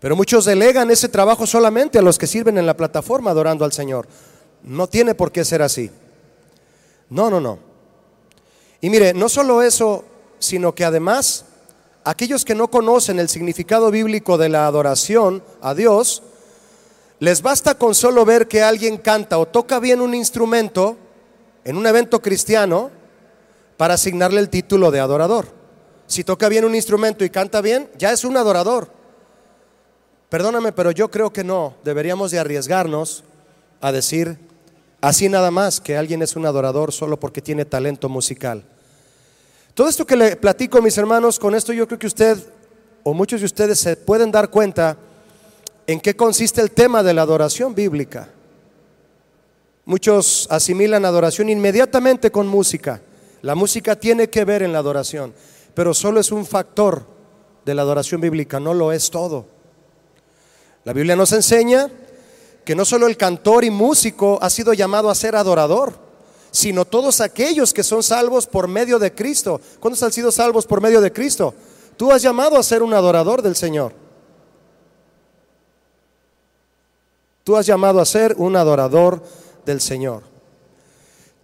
Pero 0.00 0.16
muchos 0.16 0.44
delegan 0.44 0.90
ese 0.90 1.08
trabajo 1.08 1.46
solamente 1.46 1.98
a 1.98 2.02
los 2.02 2.18
que 2.18 2.26
sirven 2.26 2.58
en 2.58 2.66
la 2.66 2.76
plataforma 2.76 3.30
adorando 3.30 3.64
al 3.64 3.72
Señor. 3.72 4.06
No 4.62 4.86
tiene 4.86 5.14
por 5.14 5.32
qué 5.32 5.44
ser 5.44 5.62
así. 5.62 5.90
No, 7.08 7.30
no, 7.30 7.40
no. 7.40 7.58
Y 8.80 8.90
mire, 8.90 9.14
no 9.14 9.28
solo 9.28 9.62
eso, 9.62 10.04
sino 10.38 10.74
que 10.74 10.84
además 10.84 11.46
aquellos 12.04 12.44
que 12.44 12.54
no 12.54 12.68
conocen 12.68 13.18
el 13.18 13.28
significado 13.28 13.90
bíblico 13.90 14.38
de 14.38 14.48
la 14.48 14.66
adoración 14.66 15.42
a 15.60 15.74
Dios, 15.74 16.22
les 17.18 17.42
basta 17.42 17.76
con 17.76 17.94
solo 17.94 18.24
ver 18.24 18.46
que 18.46 18.62
alguien 18.62 18.98
canta 18.98 19.38
o 19.38 19.46
toca 19.46 19.80
bien 19.80 20.00
un 20.00 20.14
instrumento 20.14 20.96
en 21.64 21.76
un 21.76 21.86
evento 21.86 22.20
cristiano 22.20 22.90
para 23.76 23.94
asignarle 23.94 24.40
el 24.40 24.50
título 24.50 24.90
de 24.90 25.00
adorador. 25.00 25.55
Si 26.06 26.24
toca 26.24 26.48
bien 26.48 26.64
un 26.64 26.74
instrumento 26.74 27.24
y 27.24 27.30
canta 27.30 27.60
bien, 27.60 27.88
ya 27.98 28.12
es 28.12 28.24
un 28.24 28.36
adorador. 28.36 28.88
Perdóname, 30.28 30.72
pero 30.72 30.90
yo 30.90 31.10
creo 31.10 31.32
que 31.32 31.44
no. 31.44 31.74
Deberíamos 31.84 32.30
de 32.30 32.38
arriesgarnos 32.38 33.24
a 33.80 33.92
decir 33.92 34.38
así 35.00 35.28
nada 35.28 35.50
más 35.50 35.80
que 35.80 35.96
alguien 35.96 36.22
es 36.22 36.36
un 36.36 36.46
adorador 36.46 36.92
solo 36.92 37.18
porque 37.18 37.42
tiene 37.42 37.64
talento 37.64 38.08
musical. 38.08 38.64
Todo 39.74 39.88
esto 39.88 40.06
que 40.06 40.16
le 40.16 40.36
platico, 40.36 40.80
mis 40.80 40.96
hermanos, 40.96 41.38
con 41.38 41.54
esto 41.54 41.72
yo 41.72 41.86
creo 41.86 41.98
que 41.98 42.06
usted 42.06 42.38
o 43.02 43.14
muchos 43.14 43.40
de 43.40 43.46
ustedes 43.46 43.78
se 43.78 43.96
pueden 43.96 44.32
dar 44.32 44.50
cuenta 44.50 44.96
en 45.86 46.00
qué 46.00 46.16
consiste 46.16 46.60
el 46.60 46.70
tema 46.70 47.02
de 47.02 47.14
la 47.14 47.22
adoración 47.22 47.74
bíblica. 47.74 48.28
Muchos 49.84 50.48
asimilan 50.50 51.04
adoración 51.04 51.48
inmediatamente 51.48 52.32
con 52.32 52.48
música. 52.48 53.00
La 53.42 53.54
música 53.54 53.94
tiene 53.94 54.28
que 54.28 54.44
ver 54.44 54.62
en 54.62 54.72
la 54.72 54.80
adoración, 54.80 55.32
pero 55.76 55.92
solo 55.92 56.20
es 56.20 56.32
un 56.32 56.46
factor 56.46 57.04
de 57.66 57.74
la 57.74 57.82
adoración 57.82 58.18
bíblica, 58.18 58.58
no 58.58 58.72
lo 58.72 58.92
es 58.92 59.10
todo. 59.10 59.44
La 60.84 60.94
Biblia 60.94 61.14
nos 61.14 61.32
enseña 61.32 61.90
que 62.64 62.74
no 62.74 62.86
solo 62.86 63.06
el 63.06 63.18
cantor 63.18 63.62
y 63.62 63.68
músico 63.68 64.38
ha 64.40 64.48
sido 64.48 64.72
llamado 64.72 65.10
a 65.10 65.14
ser 65.14 65.36
adorador, 65.36 65.92
sino 66.50 66.86
todos 66.86 67.20
aquellos 67.20 67.74
que 67.74 67.82
son 67.82 68.02
salvos 68.02 68.46
por 68.46 68.68
medio 68.68 68.98
de 68.98 69.14
Cristo. 69.14 69.60
¿Cuántos 69.78 70.02
han 70.02 70.12
sido 70.12 70.32
salvos 70.32 70.64
por 70.66 70.80
medio 70.80 71.02
de 71.02 71.12
Cristo? 71.12 71.52
Tú 71.98 72.10
has 72.10 72.22
llamado 72.22 72.56
a 72.56 72.62
ser 72.62 72.82
un 72.82 72.94
adorador 72.94 73.42
del 73.42 73.54
Señor. 73.54 73.92
Tú 77.44 77.54
has 77.54 77.66
llamado 77.66 78.00
a 78.00 78.06
ser 78.06 78.34
un 78.38 78.56
adorador 78.56 79.22
del 79.66 79.82
Señor. 79.82 80.22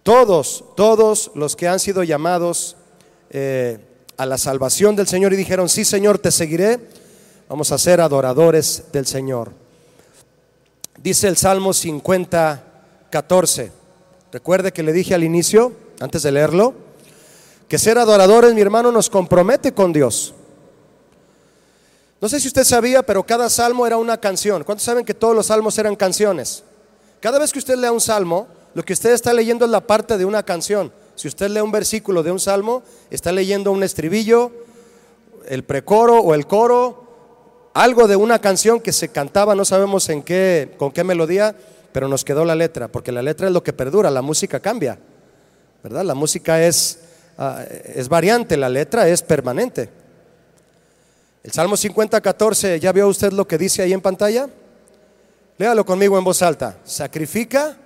Todos, 0.01 0.63
todos 0.75 1.29
los 1.35 1.55
que 1.55 1.67
han 1.67 1.79
sido 1.79 2.01
llamados 2.01 2.77
eh, 3.29 3.92
a 4.23 4.25
la 4.25 4.37
salvación 4.37 4.95
del 4.95 5.07
Señor 5.07 5.33
y 5.33 5.35
dijeron, 5.35 5.69
sí 5.69 5.85
Señor, 5.85 6.17
te 6.17 6.31
seguiré, 6.31 6.79
vamos 7.47 7.71
a 7.71 7.77
ser 7.77 8.01
adoradores 8.01 8.85
del 8.91 9.05
Señor. 9.05 9.51
Dice 10.97 11.27
el 11.27 11.37
Salmo 11.37 11.73
50, 11.73 12.63
14. 13.09 13.71
Recuerde 14.31 14.71
que 14.71 14.81
le 14.81 14.93
dije 14.93 15.13
al 15.13 15.23
inicio, 15.23 15.73
antes 15.99 16.23
de 16.23 16.31
leerlo, 16.31 16.73
que 17.67 17.77
ser 17.77 17.97
adoradores, 17.97 18.53
mi 18.53 18.61
hermano, 18.61 18.91
nos 18.91 19.09
compromete 19.09 19.73
con 19.73 19.91
Dios. 19.91 20.33
No 22.21 22.29
sé 22.29 22.39
si 22.39 22.47
usted 22.47 22.63
sabía, 22.63 23.03
pero 23.03 23.23
cada 23.23 23.49
salmo 23.49 23.85
era 23.85 23.97
una 23.97 24.17
canción. 24.17 24.63
¿Cuántos 24.63 24.85
saben 24.85 25.03
que 25.03 25.13
todos 25.13 25.35
los 25.35 25.47
salmos 25.47 25.77
eran 25.77 25.97
canciones? 25.97 26.63
Cada 27.19 27.39
vez 27.39 27.51
que 27.51 27.59
usted 27.59 27.75
lea 27.75 27.91
un 27.91 27.99
salmo, 27.99 28.47
lo 28.73 28.83
que 28.83 28.93
usted 28.93 29.11
está 29.11 29.33
leyendo 29.33 29.65
es 29.65 29.71
la 29.71 29.81
parte 29.81 30.17
de 30.17 30.23
una 30.23 30.43
canción. 30.43 30.93
Si 31.15 31.27
usted 31.27 31.49
lee 31.49 31.61
un 31.61 31.71
versículo 31.71 32.23
de 32.23 32.31
un 32.31 32.39
salmo, 32.39 32.83
está 33.09 33.31
leyendo 33.31 33.71
un 33.71 33.83
estribillo, 33.83 34.51
el 35.47 35.63
precoro 35.63 36.19
o 36.19 36.33
el 36.33 36.47
coro, 36.47 37.03
algo 37.73 38.07
de 38.07 38.15
una 38.15 38.39
canción 38.39 38.79
que 38.79 38.91
se 38.91 39.09
cantaba, 39.09 39.55
no 39.55 39.65
sabemos 39.65 40.09
en 40.09 40.23
qué, 40.23 40.73
con 40.77 40.91
qué 40.91 41.03
melodía, 41.03 41.55
pero 41.91 42.07
nos 42.07 42.23
quedó 42.23 42.45
la 42.45 42.55
letra, 42.55 42.87
porque 42.87 43.11
la 43.11 43.21
letra 43.21 43.47
es 43.47 43.53
lo 43.53 43.63
que 43.63 43.73
perdura, 43.73 44.09
la 44.09 44.21
música 44.21 44.59
cambia, 44.59 44.97
¿verdad? 45.83 46.03
La 46.03 46.15
música 46.15 46.63
es, 46.63 46.99
ah, 47.37 47.63
es 47.95 48.09
variante, 48.09 48.57
la 48.57 48.69
letra 48.69 49.07
es 49.07 49.21
permanente. 49.21 49.89
El 51.43 51.51
Salmo 51.51 51.75
50, 51.75 52.21
14, 52.21 52.79
¿ya 52.79 52.91
vio 52.91 53.07
usted 53.07 53.33
lo 53.33 53.47
que 53.47 53.57
dice 53.57 53.81
ahí 53.81 53.93
en 53.93 54.01
pantalla? 54.01 54.49
Léalo 55.57 55.85
conmigo 55.85 56.17
en 56.17 56.23
voz 56.23 56.41
alta. 56.41 56.77
Sacrifica 56.83 57.77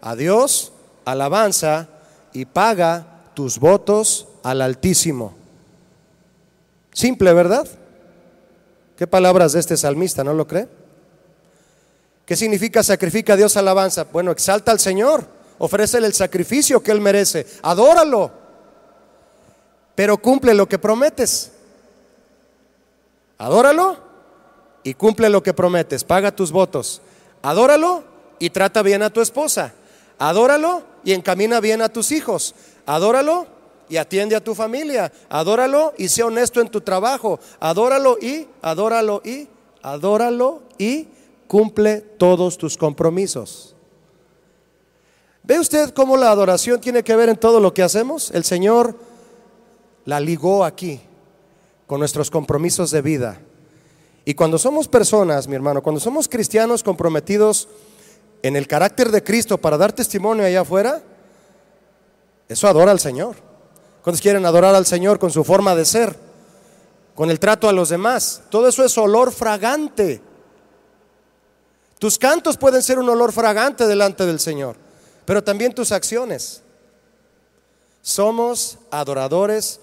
a 0.00 0.14
Dios 0.14 0.72
alabanza 1.04 1.88
y 2.36 2.44
paga 2.44 3.30
tus 3.32 3.58
votos 3.58 4.28
al 4.42 4.60
Altísimo. 4.60 5.34
Simple, 6.92 7.32
¿verdad? 7.32 7.66
¿Qué 8.94 9.06
palabras 9.06 9.54
de 9.54 9.60
este 9.60 9.74
salmista, 9.74 10.22
no 10.22 10.34
lo 10.34 10.46
cree? 10.46 10.68
¿Qué 12.26 12.36
significa 12.36 12.82
sacrifica 12.82 13.32
a 13.32 13.36
Dios 13.36 13.56
alabanza? 13.56 14.04
Bueno, 14.12 14.32
exalta 14.32 14.70
al 14.70 14.80
Señor, 14.80 15.26
ofrécele 15.56 16.06
el 16.06 16.12
sacrificio 16.12 16.82
que 16.82 16.90
Él 16.90 17.00
merece, 17.00 17.46
adóralo, 17.62 18.30
pero 19.94 20.18
cumple 20.18 20.52
lo 20.52 20.68
que 20.68 20.78
prometes. 20.78 21.52
Adóralo 23.38 23.96
y 24.82 24.92
cumple 24.92 25.30
lo 25.30 25.42
que 25.42 25.54
prometes, 25.54 26.04
paga 26.04 26.36
tus 26.36 26.52
votos. 26.52 27.00
Adóralo 27.40 28.04
y 28.38 28.50
trata 28.50 28.82
bien 28.82 29.02
a 29.02 29.08
tu 29.08 29.22
esposa. 29.22 29.72
Adóralo 30.18 30.95
y 31.06 31.12
encamina 31.12 31.60
bien 31.60 31.82
a 31.82 31.88
tus 31.88 32.10
hijos. 32.10 32.52
Adóralo 32.84 33.46
y 33.88 33.96
atiende 33.96 34.34
a 34.34 34.42
tu 34.42 34.56
familia. 34.56 35.12
Adóralo 35.28 35.94
y 35.96 36.08
sea 36.08 36.26
honesto 36.26 36.60
en 36.60 36.68
tu 36.68 36.80
trabajo. 36.80 37.38
Adóralo 37.60 38.18
y, 38.20 38.48
adóralo 38.60 39.22
y, 39.24 39.46
adóralo 39.82 40.62
y 40.78 41.06
cumple 41.46 42.00
todos 42.00 42.58
tus 42.58 42.76
compromisos. 42.76 43.76
¿Ve 45.44 45.60
usted 45.60 45.90
cómo 45.90 46.16
la 46.16 46.32
adoración 46.32 46.80
tiene 46.80 47.04
que 47.04 47.14
ver 47.14 47.28
en 47.28 47.36
todo 47.36 47.60
lo 47.60 47.72
que 47.72 47.84
hacemos? 47.84 48.32
El 48.32 48.42
Señor 48.42 48.96
la 50.06 50.18
ligó 50.18 50.64
aquí 50.64 51.00
con 51.86 52.00
nuestros 52.00 52.32
compromisos 52.32 52.90
de 52.90 53.00
vida. 53.00 53.40
Y 54.24 54.34
cuando 54.34 54.58
somos 54.58 54.88
personas, 54.88 55.46
mi 55.46 55.54
hermano, 55.54 55.84
cuando 55.84 56.00
somos 56.00 56.26
cristianos 56.26 56.82
comprometidos 56.82 57.68
en 58.46 58.56
el 58.56 58.66
carácter 58.66 59.10
de 59.10 59.22
Cristo 59.22 59.58
para 59.58 59.76
dar 59.76 59.92
testimonio 59.92 60.44
allá 60.44 60.60
afuera, 60.60 61.02
eso 62.48 62.68
adora 62.68 62.92
al 62.92 63.00
Señor. 63.00 63.36
¿Cuántos 64.02 64.20
quieren 64.20 64.46
adorar 64.46 64.74
al 64.74 64.86
Señor 64.86 65.18
con 65.18 65.30
su 65.30 65.42
forma 65.42 65.74
de 65.74 65.84
ser? 65.84 66.16
Con 67.14 67.30
el 67.30 67.40
trato 67.40 67.68
a 67.68 67.72
los 67.72 67.88
demás. 67.88 68.42
Todo 68.50 68.68
eso 68.68 68.84
es 68.84 68.96
olor 68.98 69.32
fragante. 69.32 70.20
Tus 71.98 72.18
cantos 72.18 72.56
pueden 72.56 72.82
ser 72.82 72.98
un 72.98 73.08
olor 73.08 73.32
fragante 73.32 73.86
delante 73.86 74.26
del 74.26 74.38
Señor, 74.38 74.76
pero 75.24 75.42
también 75.42 75.74
tus 75.74 75.92
acciones. 75.92 76.62
Somos 78.02 78.78
adoradores 78.90 79.80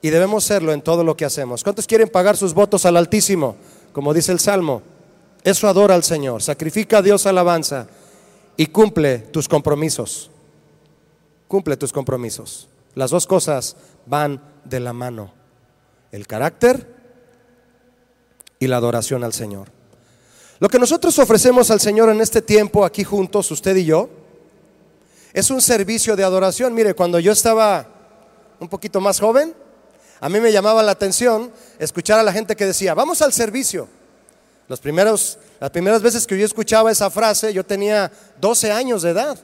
y 0.00 0.10
debemos 0.10 0.44
serlo 0.44 0.72
en 0.72 0.82
todo 0.82 1.04
lo 1.04 1.16
que 1.16 1.24
hacemos. 1.24 1.62
¿Cuántos 1.62 1.86
quieren 1.86 2.08
pagar 2.08 2.36
sus 2.36 2.54
votos 2.54 2.84
al 2.86 2.96
Altísimo? 2.96 3.54
Como 3.92 4.12
dice 4.14 4.32
el 4.32 4.40
Salmo. 4.40 4.82
Eso 5.44 5.68
adora 5.68 5.94
al 5.94 6.04
Señor. 6.04 6.42
Sacrifica 6.42 6.98
a 6.98 7.02
Dios 7.02 7.26
alabanza 7.26 7.88
y 8.56 8.66
cumple 8.66 9.18
tus 9.18 9.48
compromisos. 9.48 10.30
Cumple 11.48 11.76
tus 11.76 11.92
compromisos. 11.92 12.68
Las 12.94 13.10
dos 13.10 13.26
cosas 13.26 13.76
van 14.06 14.40
de 14.64 14.80
la 14.80 14.92
mano. 14.92 15.32
El 16.12 16.26
carácter 16.26 16.86
y 18.58 18.66
la 18.66 18.76
adoración 18.76 19.24
al 19.24 19.32
Señor. 19.32 19.68
Lo 20.60 20.68
que 20.68 20.78
nosotros 20.78 21.18
ofrecemos 21.18 21.70
al 21.70 21.80
Señor 21.80 22.08
en 22.10 22.20
este 22.20 22.40
tiempo, 22.40 22.84
aquí 22.84 23.02
juntos, 23.02 23.50
usted 23.50 23.74
y 23.76 23.84
yo, 23.84 24.08
es 25.32 25.50
un 25.50 25.60
servicio 25.60 26.14
de 26.14 26.22
adoración. 26.22 26.72
Mire, 26.72 26.94
cuando 26.94 27.18
yo 27.18 27.32
estaba 27.32 27.88
un 28.60 28.68
poquito 28.68 29.00
más 29.00 29.18
joven, 29.18 29.54
a 30.20 30.28
mí 30.28 30.38
me 30.38 30.52
llamaba 30.52 30.84
la 30.84 30.92
atención 30.92 31.50
escuchar 31.80 32.20
a 32.20 32.22
la 32.22 32.32
gente 32.32 32.54
que 32.54 32.66
decía, 32.66 32.94
vamos 32.94 33.22
al 33.22 33.32
servicio. 33.32 33.88
Las 34.68 34.80
primeras 34.80 36.02
veces 36.02 36.26
que 36.26 36.38
yo 36.38 36.46
escuchaba 36.46 36.90
esa 36.90 37.10
frase, 37.10 37.52
yo 37.52 37.64
tenía 37.64 38.10
12 38.40 38.72
años 38.72 39.02
de 39.02 39.10
edad. 39.10 39.38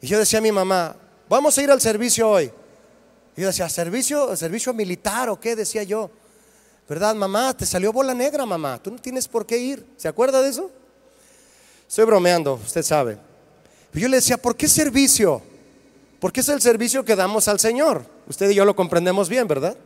Y 0.00 0.06
yo 0.06 0.18
decía 0.18 0.38
a 0.38 0.42
mi 0.42 0.52
mamá, 0.52 0.96
vamos 1.28 1.56
a 1.56 1.62
ir 1.62 1.70
al 1.70 1.80
servicio 1.80 2.28
hoy. 2.28 2.50
Y 3.36 3.40
yo 3.42 3.46
decía, 3.46 3.68
¿servicio, 3.68 4.36
servicio 4.36 4.74
militar 4.74 5.28
o 5.30 5.38
qué? 5.38 5.56
Decía 5.56 5.82
yo. 5.82 6.10
¿Verdad, 6.88 7.14
mamá? 7.14 7.56
Te 7.56 7.64
salió 7.64 7.92
bola 7.92 8.14
negra, 8.14 8.44
mamá. 8.44 8.82
Tú 8.82 8.90
no 8.90 8.98
tienes 8.98 9.28
por 9.28 9.46
qué 9.46 9.56
ir. 9.56 9.86
¿Se 9.96 10.08
acuerda 10.08 10.42
de 10.42 10.50
eso? 10.50 10.70
Estoy 11.88 12.04
bromeando, 12.04 12.54
usted 12.54 12.82
sabe. 12.82 13.18
Yo 13.92 14.08
le 14.08 14.16
decía, 14.16 14.36
¿por 14.36 14.56
qué 14.56 14.68
servicio? 14.68 15.42
Porque 16.20 16.40
es 16.40 16.48
el 16.48 16.60
servicio 16.60 17.04
que 17.04 17.16
damos 17.16 17.48
al 17.48 17.58
Señor. 17.58 18.04
Usted 18.28 18.50
y 18.50 18.54
yo 18.54 18.64
lo 18.64 18.76
comprendemos 18.76 19.28
bien, 19.28 19.48
¿verdad? 19.48 19.76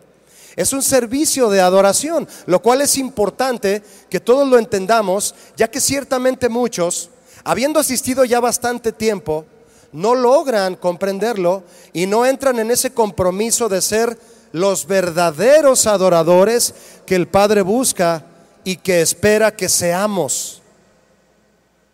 Es 0.56 0.72
un 0.72 0.82
servicio 0.82 1.50
de 1.50 1.60
adoración, 1.60 2.28
lo 2.46 2.62
cual 2.62 2.80
es 2.80 2.96
importante 2.96 3.82
que 4.08 4.20
todos 4.20 4.48
lo 4.48 4.58
entendamos, 4.58 5.34
ya 5.56 5.68
que 5.68 5.80
ciertamente 5.80 6.48
muchos, 6.48 7.10
habiendo 7.42 7.80
asistido 7.80 8.24
ya 8.24 8.38
bastante 8.38 8.92
tiempo, 8.92 9.44
no 9.92 10.14
logran 10.14 10.76
comprenderlo 10.76 11.64
y 11.92 12.06
no 12.06 12.24
entran 12.26 12.58
en 12.58 12.70
ese 12.70 12.92
compromiso 12.92 13.68
de 13.68 13.80
ser 13.80 14.18
los 14.52 14.86
verdaderos 14.86 15.86
adoradores 15.86 16.74
que 17.06 17.16
el 17.16 17.26
Padre 17.26 17.62
busca 17.62 18.24
y 18.62 18.76
que 18.76 19.00
espera 19.00 19.54
que 19.54 19.68
seamos. 19.68 20.62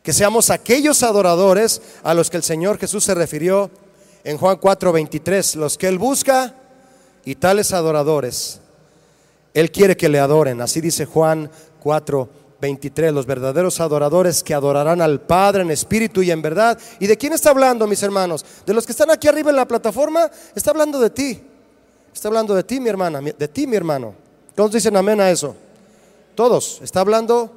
Que 0.03 0.13
seamos 0.13 0.51
aquellos 0.51 1.03
adoradores 1.03 1.81
a 2.03 2.13
los 2.13 2.29
que 2.31 2.37
el 2.37 2.43
Señor 2.43 2.79
Jesús 2.79 3.05
se 3.05 3.15
refirió 3.15 3.71
en 4.25 4.37
Juan 4.37 4.59
4, 4.59 4.93
23, 4.93 5.57
los 5.57 5.79
que 5.79 5.89
Él 5.89 5.99
busca 5.99 6.55
y 7.25 7.35
tales 7.35 7.73
adoradores, 7.73 8.61
Él 9.55 9.71
quiere 9.71 9.97
que 9.97 10.09
le 10.09 10.19
adoren. 10.19 10.61
Así 10.61 10.81
dice 10.81 11.07
Juan 11.07 11.51
4, 11.81 12.29
23, 12.61 13.13
los 13.13 13.27
verdaderos 13.27 13.81
adoradores 13.81 14.43
que 14.43 14.55
adorarán 14.55 15.01
al 15.01 15.21
Padre 15.21 15.63
en 15.63 15.71
espíritu 15.71 16.23
y 16.23 16.31
en 16.31 16.43
verdad. 16.43 16.79
¿Y 16.99 17.07
de 17.07 17.17
quién 17.17 17.33
está 17.33 17.51
hablando, 17.51 17.87
mis 17.87 18.03
hermanos? 18.03 18.45
De 18.67 18.75
los 18.75 18.85
que 18.85 18.93
están 18.93 19.11
aquí 19.11 19.29
arriba 19.29 19.51
en 19.51 19.57
la 19.57 19.67
plataforma, 19.67 20.31
está 20.55 20.71
hablando 20.71 21.01
de 21.01 21.11
ti. 21.11 21.41
Está 22.13 22.29
hablando 22.29 22.55
de 22.55 22.65
ti, 22.65 22.81
mi 22.81 22.89
hermana, 22.89 23.21
de 23.21 23.49
ti, 23.49 23.67
mi 23.67 23.77
hermano. 23.77 24.15
Todos 24.55 24.73
dicen 24.73 24.97
amén 24.97 25.21
a 25.21 25.31
eso. 25.31 25.57
Todos. 26.35 26.81
Está 26.83 27.01
hablando 27.01 27.51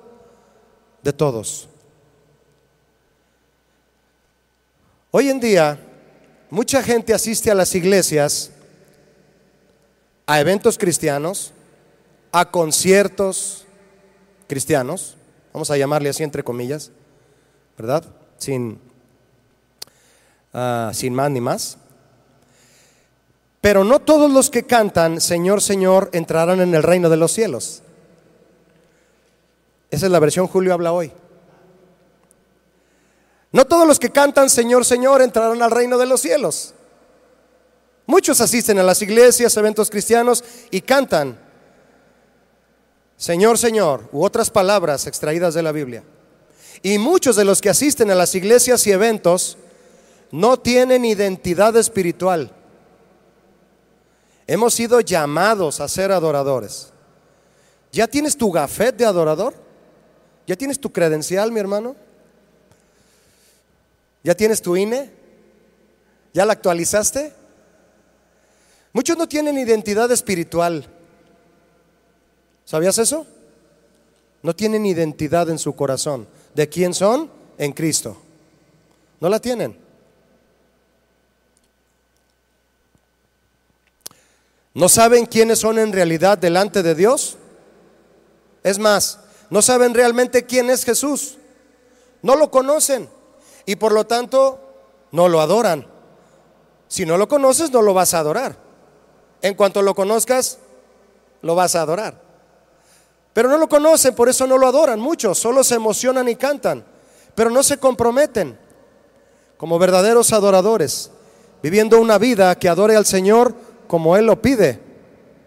de 1.02 1.12
todos. 1.12 1.68
Hoy 5.12 5.30
en 5.30 5.40
día, 5.40 5.78
mucha 6.50 6.82
gente 6.82 7.14
asiste 7.14 7.52
a 7.52 7.56
las 7.56 7.76
iglesias, 7.76 8.52
a 10.26 10.40
eventos 10.40 10.78
cristianos, 10.78 11.52
a 12.32 12.50
conciertos 12.50 13.66
cristianos, 14.48 15.18
vamos 15.52 15.70
a 15.72 15.78
llamarle 15.78 16.10
así 16.10 16.24
entre 16.24 16.44
comillas, 16.44 16.92
¿verdad? 17.78 18.04
Sin, 18.38 18.80
ah, 20.54 20.92
sin 20.94 21.14
más 21.14 21.32
ni 21.32 21.42
más. 21.42 21.78
Pero 23.62 23.84
no 23.84 24.00
todos 24.00 24.30
los 24.30 24.50
que 24.50 24.64
cantan 24.64 25.22
Señor, 25.22 25.62
Señor 25.62 26.10
entrarán 26.12 26.60
en 26.60 26.76
el 26.76 26.84
reino 26.84 27.10
de 27.10 27.18
los 27.18 27.32
cielos. 27.32 27.82
Esa 29.90 30.08
es 30.08 30.12
la 30.12 30.20
versión 30.20 30.48
Julio 30.48 30.74
habla 30.74 30.92
hoy. 30.92 31.12
No 33.54 33.66
todos 33.66 33.88
los 33.88 34.00
que 34.00 34.10
cantan 34.10 34.50
Señor, 34.50 34.84
Señor 34.84 35.22
entrarán 35.22 35.62
al 35.62 35.72
reino 35.72 35.98
de 35.98 36.08
los 36.08 36.20
cielos. 36.20 36.74
Muchos 38.06 38.42
asisten 38.42 38.80
a 38.80 38.84
las 38.84 39.02
iglesias, 39.02 39.56
eventos 39.56 39.90
cristianos 39.90 40.44
y 40.72 40.82
cantan 40.82 41.38
Señor, 43.24 43.58
Señor, 43.58 44.10
u 44.12 44.26
otras 44.26 44.50
palabras 44.50 45.08
extraídas 45.08 45.54
de 45.54 45.64
la 45.64 45.72
Biblia. 45.72 46.04
Y 46.82 46.98
muchos 46.98 47.38
de 47.38 47.46
los 47.46 47.62
que 47.62 47.70
asisten 47.70 48.12
a 48.12 48.16
las 48.16 48.36
iglesias 48.36 48.86
y 48.86 48.92
eventos 48.92 49.58
no 50.30 50.60
tienen 50.60 51.06
identidad 51.06 51.78
espiritual. 51.78 52.52
Hemos 54.46 54.74
sido 54.74 55.00
llamados 55.00 55.80
a 55.80 55.88
ser 55.88 56.12
adoradores. 56.12 56.92
¿Ya 57.94 58.08
tienes 58.08 58.36
tu 58.36 58.52
gafet 58.52 58.98
de 58.98 59.06
adorador? 59.06 59.54
¿Ya 60.46 60.58
tienes 60.58 60.78
tu 60.78 60.92
credencial, 60.92 61.50
mi 61.50 61.62
hermano? 61.62 61.96
¿Ya 64.22 64.36
tienes 64.36 64.62
tu 64.62 64.76
INE? 64.76 65.12
¿Ya 66.34 66.46
la 66.46 66.52
actualizaste? 66.52 67.32
Muchos 68.94 69.18
no 69.18 69.28
tienen 69.28 69.58
identidad 69.58 70.12
espiritual. 70.12 70.88
¿Sabías 72.64 73.00
eso? 73.00 73.26
No 74.44 74.56
tienen 74.56 74.86
identidad 74.86 75.50
en 75.50 75.58
su 75.58 75.76
corazón. 75.76 76.28
¿De 76.54 76.70
quién 76.70 76.94
son? 76.94 77.30
En 77.58 77.74
Cristo. 77.74 78.16
No 79.20 79.30
la 79.30 79.40
tienen. 79.40 79.84
¿No 84.76 84.90
saben 84.90 85.26
quiénes 85.26 85.60
son 85.60 85.80
en 85.80 85.92
realidad 85.92 86.38
delante 86.38 86.84
de 86.84 86.96
Dios? 86.96 87.38
Es 88.64 88.80
más, 88.80 89.20
no 89.50 89.62
saben 89.62 89.94
realmente 89.94 90.46
quién 90.46 90.70
es 90.70 90.84
Jesús. 90.84 91.38
No 92.22 92.36
lo 92.36 92.50
conocen 92.50 93.10
y 93.66 93.76
por 93.76 93.92
lo 93.92 94.06
tanto 94.06 94.60
no 95.12 95.28
lo 95.30 95.42
adoran. 95.42 95.88
Si 96.88 97.06
no 97.06 97.18
lo 97.18 97.28
conoces, 97.28 97.72
no 97.72 97.82
lo 97.82 97.94
vas 97.94 98.14
a 98.14 98.20
adorar. 98.20 98.63
En 99.44 99.56
cuanto 99.56 99.82
lo 99.82 99.94
conozcas, 99.94 100.58
lo 101.42 101.54
vas 101.54 101.76
a 101.76 101.82
adorar. 101.82 102.20
Pero 103.34 103.50
no 103.50 103.58
lo 103.58 103.68
conocen, 103.68 104.16
por 104.16 104.30
eso 104.30 104.48
no 104.48 104.58
lo 104.58 104.68
adoran 104.68 105.02
muchos, 105.02 105.38
solo 105.38 105.66
se 105.66 105.76
emocionan 105.76 106.30
y 106.30 106.38
cantan, 106.38 106.86
pero 107.36 107.50
no 107.50 107.62
se 107.62 107.78
comprometen 107.78 108.58
como 109.58 109.78
verdaderos 109.78 110.32
adoradores, 110.32 111.12
viviendo 111.62 112.00
una 112.00 112.18
vida 112.18 112.58
que 112.58 112.70
adore 112.70 112.96
al 112.96 113.06
Señor 113.06 113.54
como 113.86 114.16
Él 114.16 114.28
lo 114.28 114.42
pide, 114.42 114.80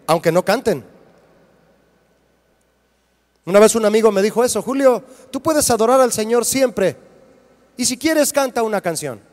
aunque 0.05 0.31
no 0.31 0.45
canten. 0.45 0.85
Una 3.45 3.59
vez 3.59 3.73
un 3.73 3.85
amigo 3.85 4.11
me 4.11 4.21
dijo 4.21 4.43
eso, 4.43 4.61
Julio, 4.61 5.03
tú 5.31 5.41
puedes 5.41 5.71
adorar 5.71 6.01
al 6.01 6.13
Señor 6.13 6.45
siempre, 6.45 6.97
y 7.77 7.85
si 7.85 7.97
quieres 7.97 8.31
canta 8.31 8.61
una 8.61 8.79
canción. 8.79 9.26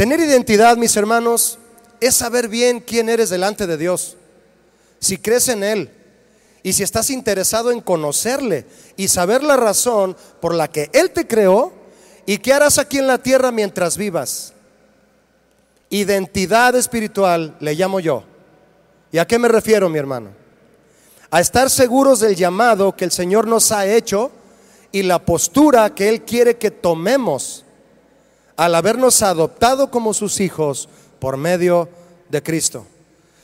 Tener 0.00 0.18
identidad, 0.18 0.78
mis 0.78 0.96
hermanos, 0.96 1.58
es 2.00 2.14
saber 2.14 2.48
bien 2.48 2.80
quién 2.80 3.10
eres 3.10 3.28
delante 3.28 3.66
de 3.66 3.76
Dios, 3.76 4.16
si 4.98 5.18
crees 5.18 5.46
en 5.48 5.62
Él 5.62 5.90
y 6.62 6.72
si 6.72 6.82
estás 6.82 7.10
interesado 7.10 7.70
en 7.70 7.82
conocerle 7.82 8.64
y 8.96 9.08
saber 9.08 9.42
la 9.42 9.58
razón 9.58 10.16
por 10.40 10.54
la 10.54 10.68
que 10.68 10.88
Él 10.94 11.10
te 11.10 11.26
creó 11.26 11.74
y 12.24 12.38
qué 12.38 12.54
harás 12.54 12.78
aquí 12.78 12.96
en 12.96 13.08
la 13.08 13.18
tierra 13.18 13.52
mientras 13.52 13.98
vivas. 13.98 14.54
Identidad 15.90 16.74
espiritual 16.76 17.54
le 17.60 17.74
llamo 17.74 18.00
yo. 18.00 18.24
¿Y 19.12 19.18
a 19.18 19.26
qué 19.26 19.38
me 19.38 19.48
refiero, 19.48 19.90
mi 19.90 19.98
hermano? 19.98 20.30
A 21.30 21.42
estar 21.42 21.68
seguros 21.68 22.20
del 22.20 22.36
llamado 22.36 22.96
que 22.96 23.04
el 23.04 23.12
Señor 23.12 23.46
nos 23.46 23.70
ha 23.70 23.84
hecho 23.86 24.30
y 24.92 25.02
la 25.02 25.18
postura 25.18 25.94
que 25.94 26.08
Él 26.08 26.22
quiere 26.22 26.56
que 26.56 26.70
tomemos 26.70 27.66
al 28.60 28.74
habernos 28.74 29.22
adoptado 29.22 29.90
como 29.90 30.12
sus 30.12 30.38
hijos 30.38 30.86
por 31.18 31.38
medio 31.38 31.88
de 32.28 32.42
Cristo. 32.42 32.84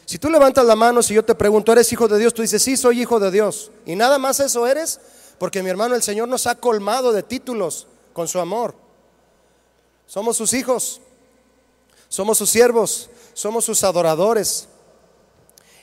Si 0.04 0.18
tú 0.18 0.28
levantas 0.28 0.66
la 0.66 0.76
mano, 0.76 1.02
si 1.02 1.14
yo 1.14 1.24
te 1.24 1.34
pregunto, 1.34 1.72
¿eres 1.72 1.90
hijo 1.90 2.06
de 2.06 2.18
Dios? 2.18 2.34
Tú 2.34 2.42
dices, 2.42 2.62
sí, 2.62 2.76
soy 2.76 3.00
hijo 3.00 3.18
de 3.18 3.30
Dios. 3.30 3.70
Y 3.86 3.96
nada 3.96 4.18
más 4.18 4.40
eso 4.40 4.66
eres, 4.66 5.00
porque 5.38 5.62
mi 5.62 5.70
hermano, 5.70 5.94
el 5.94 6.02
Señor 6.02 6.28
nos 6.28 6.46
ha 6.46 6.56
colmado 6.56 7.12
de 7.12 7.22
títulos 7.22 7.86
con 8.12 8.28
su 8.28 8.38
amor. 8.38 8.74
Somos 10.06 10.36
sus 10.36 10.52
hijos. 10.52 11.00
Somos 12.10 12.36
sus 12.36 12.50
siervos, 12.50 13.08
somos 13.32 13.64
sus 13.64 13.84
adoradores. 13.84 14.68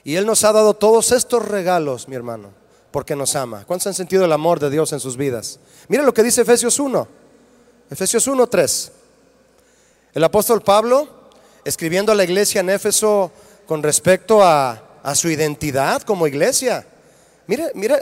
Y 0.03 0.15
Él 0.15 0.27
nos 0.27 0.43
ha 0.43 0.53
dado 0.53 0.75
todos 0.75 1.11
estos 1.11 1.43
regalos, 1.43 2.07
mi 2.07 2.15
hermano, 2.15 2.51
porque 2.91 3.15
nos 3.15 3.35
ama. 3.35 3.63
¿Cuántos 3.65 3.87
han 3.87 3.95
sentido 3.95 4.25
el 4.25 4.31
amor 4.31 4.59
de 4.59 4.69
Dios 4.69 4.93
en 4.93 4.99
sus 4.99 5.17
vidas? 5.17 5.59
Mira 5.87 6.03
lo 6.03 6.13
que 6.13 6.21
dice 6.21 6.41
Efesios 6.41 6.77
1. 6.77 7.07
Efesios 7.89 8.27
1, 8.27 8.45
3. 8.45 8.91
El 10.13 10.23
apóstol 10.23 10.61
Pablo, 10.61 11.07
escribiendo 11.65 12.11
a 12.11 12.15
la 12.15 12.23
iglesia 12.23 12.61
en 12.61 12.69
Éfeso 12.69 13.31
con 13.65 13.81
respecto 13.81 14.43
a, 14.43 14.89
su 15.15 15.29
identidad 15.29 16.03
como 16.03 16.27
iglesia. 16.27 16.85
Mira, 17.47 17.69
mira, 17.73 17.99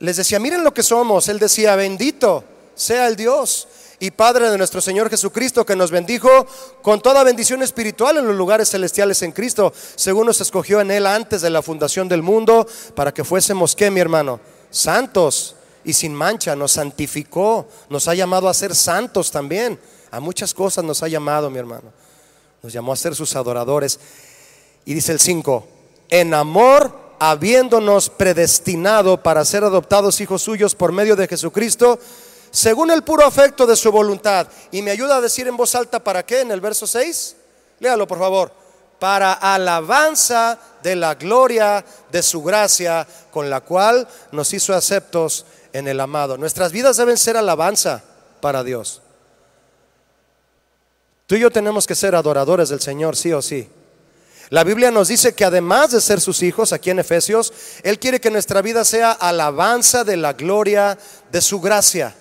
les 0.00 0.16
decía, 0.18 0.38
miren 0.38 0.62
lo 0.62 0.74
que 0.74 0.82
somos. 0.82 1.28
Él 1.28 1.38
decía, 1.38 1.76
bendito 1.76 2.44
sea 2.74 3.06
el 3.06 3.16
Dios 3.16 3.68
y 4.00 4.10
Padre 4.10 4.50
de 4.50 4.58
nuestro 4.58 4.80
Señor 4.80 5.08
Jesucristo, 5.08 5.64
que 5.64 5.76
nos 5.76 5.90
bendijo 5.90 6.28
con 6.82 7.00
toda 7.00 7.24
bendición 7.24 7.62
espiritual 7.62 8.18
en 8.18 8.26
los 8.26 8.36
lugares 8.36 8.68
celestiales 8.68 9.22
en 9.22 9.32
Cristo, 9.32 9.72
según 9.94 10.26
nos 10.26 10.40
escogió 10.40 10.80
en 10.80 10.90
Él 10.90 11.06
antes 11.06 11.42
de 11.42 11.50
la 11.50 11.62
fundación 11.62 12.08
del 12.08 12.22
mundo, 12.22 12.66
para 12.94 13.14
que 13.14 13.24
fuésemos, 13.24 13.74
¿qué, 13.74 13.90
mi 13.90 14.00
hermano? 14.00 14.40
Santos 14.70 15.56
y 15.84 15.92
sin 15.92 16.14
mancha, 16.14 16.54
nos 16.54 16.72
santificó, 16.72 17.66
nos 17.88 18.08
ha 18.08 18.14
llamado 18.14 18.48
a 18.48 18.54
ser 18.54 18.74
santos 18.74 19.30
también. 19.30 19.78
A 20.10 20.20
muchas 20.20 20.54
cosas 20.54 20.84
nos 20.84 21.02
ha 21.02 21.08
llamado, 21.08 21.50
mi 21.50 21.58
hermano. 21.58 21.92
Nos 22.62 22.72
llamó 22.72 22.92
a 22.92 22.96
ser 22.96 23.14
sus 23.14 23.36
adoradores. 23.36 23.98
Y 24.84 24.94
dice 24.94 25.12
el 25.12 25.20
5, 25.20 25.66
en 26.08 26.34
amor 26.34 27.08
habiéndonos 27.18 28.10
predestinado 28.10 29.22
para 29.22 29.44
ser 29.44 29.64
adoptados 29.64 30.20
hijos 30.20 30.42
suyos 30.42 30.74
por 30.74 30.92
medio 30.92 31.16
de 31.16 31.28
Jesucristo, 31.28 31.98
según 32.50 32.90
el 32.90 33.02
puro 33.02 33.24
afecto 33.24 33.66
de 33.66 33.76
su 33.76 33.92
voluntad. 33.92 34.46
Y 34.70 34.82
me 34.82 34.90
ayuda 34.90 35.16
a 35.16 35.20
decir 35.20 35.46
en 35.48 35.56
voz 35.56 35.74
alta, 35.74 36.02
¿para 36.02 36.24
qué? 36.24 36.40
En 36.40 36.50
el 36.50 36.60
verso 36.60 36.86
6. 36.86 37.36
Léalo, 37.80 38.06
por 38.06 38.18
favor. 38.18 38.52
Para 38.98 39.32
alabanza 39.32 40.58
de 40.82 40.96
la 40.96 41.14
gloria 41.14 41.84
de 42.10 42.22
su 42.22 42.42
gracia, 42.42 43.06
con 43.30 43.48
la 43.48 43.60
cual 43.60 44.08
nos 44.32 44.52
hizo 44.52 44.74
aceptos 44.74 45.44
en 45.72 45.86
el 45.86 46.00
amado. 46.00 46.36
Nuestras 46.36 46.72
vidas 46.72 46.96
deben 46.96 47.16
ser 47.16 47.36
alabanza 47.36 48.02
para 48.40 48.64
Dios. 48.64 49.02
Tú 51.28 51.34
y 51.34 51.40
yo 51.40 51.50
tenemos 51.50 51.86
que 51.86 51.94
ser 51.94 52.14
adoradores 52.14 52.70
del 52.70 52.80
Señor, 52.80 53.14
sí 53.14 53.34
o 53.34 53.42
sí. 53.42 53.68
La 54.48 54.64
Biblia 54.64 54.90
nos 54.90 55.08
dice 55.08 55.34
que 55.34 55.44
además 55.44 55.90
de 55.90 56.00
ser 56.00 56.22
sus 56.22 56.42
hijos, 56.42 56.72
aquí 56.72 56.88
en 56.88 57.00
Efesios, 57.00 57.52
Él 57.82 57.98
quiere 57.98 58.18
que 58.18 58.30
nuestra 58.30 58.62
vida 58.62 58.82
sea 58.82 59.12
alabanza 59.12 60.04
de 60.04 60.16
la 60.16 60.32
gloria 60.32 60.96
de 61.30 61.42
su 61.42 61.60
gracia. 61.60 62.14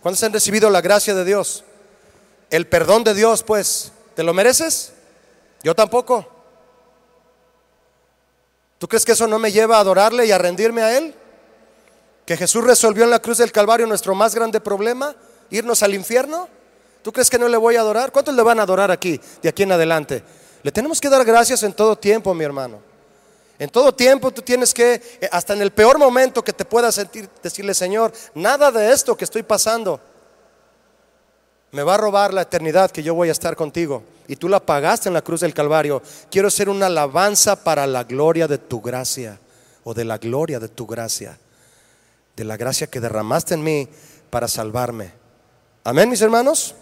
¿Cuántos 0.00 0.22
han 0.22 0.32
recibido 0.32 0.70
la 0.70 0.80
gracia 0.80 1.14
de 1.14 1.26
Dios? 1.26 1.64
El 2.48 2.66
perdón 2.66 3.04
de 3.04 3.12
Dios, 3.12 3.42
pues, 3.42 3.92
¿te 4.14 4.22
lo 4.22 4.32
mereces? 4.32 4.94
Yo 5.62 5.74
tampoco. 5.74 6.26
¿Tú 8.78 8.88
crees 8.88 9.04
que 9.04 9.12
eso 9.12 9.26
no 9.26 9.38
me 9.38 9.52
lleva 9.52 9.76
a 9.76 9.80
adorarle 9.80 10.24
y 10.24 10.32
a 10.32 10.38
rendirme 10.38 10.80
a 10.80 10.96
Él? 10.96 11.14
¿Que 12.24 12.38
Jesús 12.38 12.64
resolvió 12.64 13.04
en 13.04 13.10
la 13.10 13.20
cruz 13.20 13.36
del 13.36 13.52
Calvario 13.52 13.86
nuestro 13.86 14.14
más 14.14 14.34
grande 14.34 14.62
problema? 14.62 15.14
¿Irnos 15.50 15.82
al 15.82 15.92
infierno? 15.92 16.55
¿Tú 17.06 17.12
crees 17.12 17.30
que 17.30 17.38
no 17.38 17.46
le 17.46 17.56
voy 17.56 17.76
a 17.76 17.82
adorar? 17.82 18.10
¿Cuántos 18.10 18.34
le 18.34 18.42
van 18.42 18.58
a 18.58 18.64
adorar 18.64 18.90
aquí, 18.90 19.20
de 19.40 19.48
aquí 19.48 19.62
en 19.62 19.70
adelante? 19.70 20.24
Le 20.64 20.72
tenemos 20.72 21.00
que 21.00 21.08
dar 21.08 21.24
gracias 21.24 21.62
en 21.62 21.72
todo 21.72 21.94
tiempo, 21.94 22.34
mi 22.34 22.42
hermano. 22.42 22.80
En 23.60 23.70
todo 23.70 23.94
tiempo 23.94 24.32
tú 24.32 24.42
tienes 24.42 24.74
que, 24.74 24.94
eh, 25.20 25.28
hasta 25.30 25.52
en 25.52 25.62
el 25.62 25.70
peor 25.70 26.00
momento 26.00 26.42
que 26.42 26.52
te 26.52 26.64
puedas 26.64 26.96
sentir, 26.96 27.30
decirle, 27.40 27.74
Señor, 27.74 28.12
nada 28.34 28.72
de 28.72 28.92
esto 28.92 29.16
que 29.16 29.22
estoy 29.22 29.44
pasando 29.44 30.00
me 31.70 31.84
va 31.84 31.94
a 31.94 31.96
robar 31.96 32.34
la 32.34 32.42
eternidad 32.42 32.90
que 32.90 33.04
yo 33.04 33.14
voy 33.14 33.28
a 33.28 33.32
estar 33.32 33.54
contigo. 33.54 34.02
Y 34.26 34.34
tú 34.34 34.48
la 34.48 34.58
pagaste 34.58 35.08
en 35.08 35.14
la 35.14 35.22
cruz 35.22 35.42
del 35.42 35.54
Calvario. 35.54 36.02
Quiero 36.28 36.50
ser 36.50 36.68
una 36.68 36.86
alabanza 36.86 37.54
para 37.62 37.86
la 37.86 38.02
gloria 38.02 38.48
de 38.48 38.58
tu 38.58 38.80
gracia, 38.80 39.38
o 39.84 39.94
de 39.94 40.04
la 40.04 40.18
gloria 40.18 40.58
de 40.58 40.70
tu 40.70 40.88
gracia, 40.88 41.38
de 42.34 42.42
la 42.42 42.56
gracia 42.56 42.88
que 42.88 42.98
derramaste 42.98 43.54
en 43.54 43.62
mí 43.62 43.88
para 44.28 44.48
salvarme. 44.48 45.12
Amén, 45.84 46.10
mis 46.10 46.20
hermanos. 46.20 46.74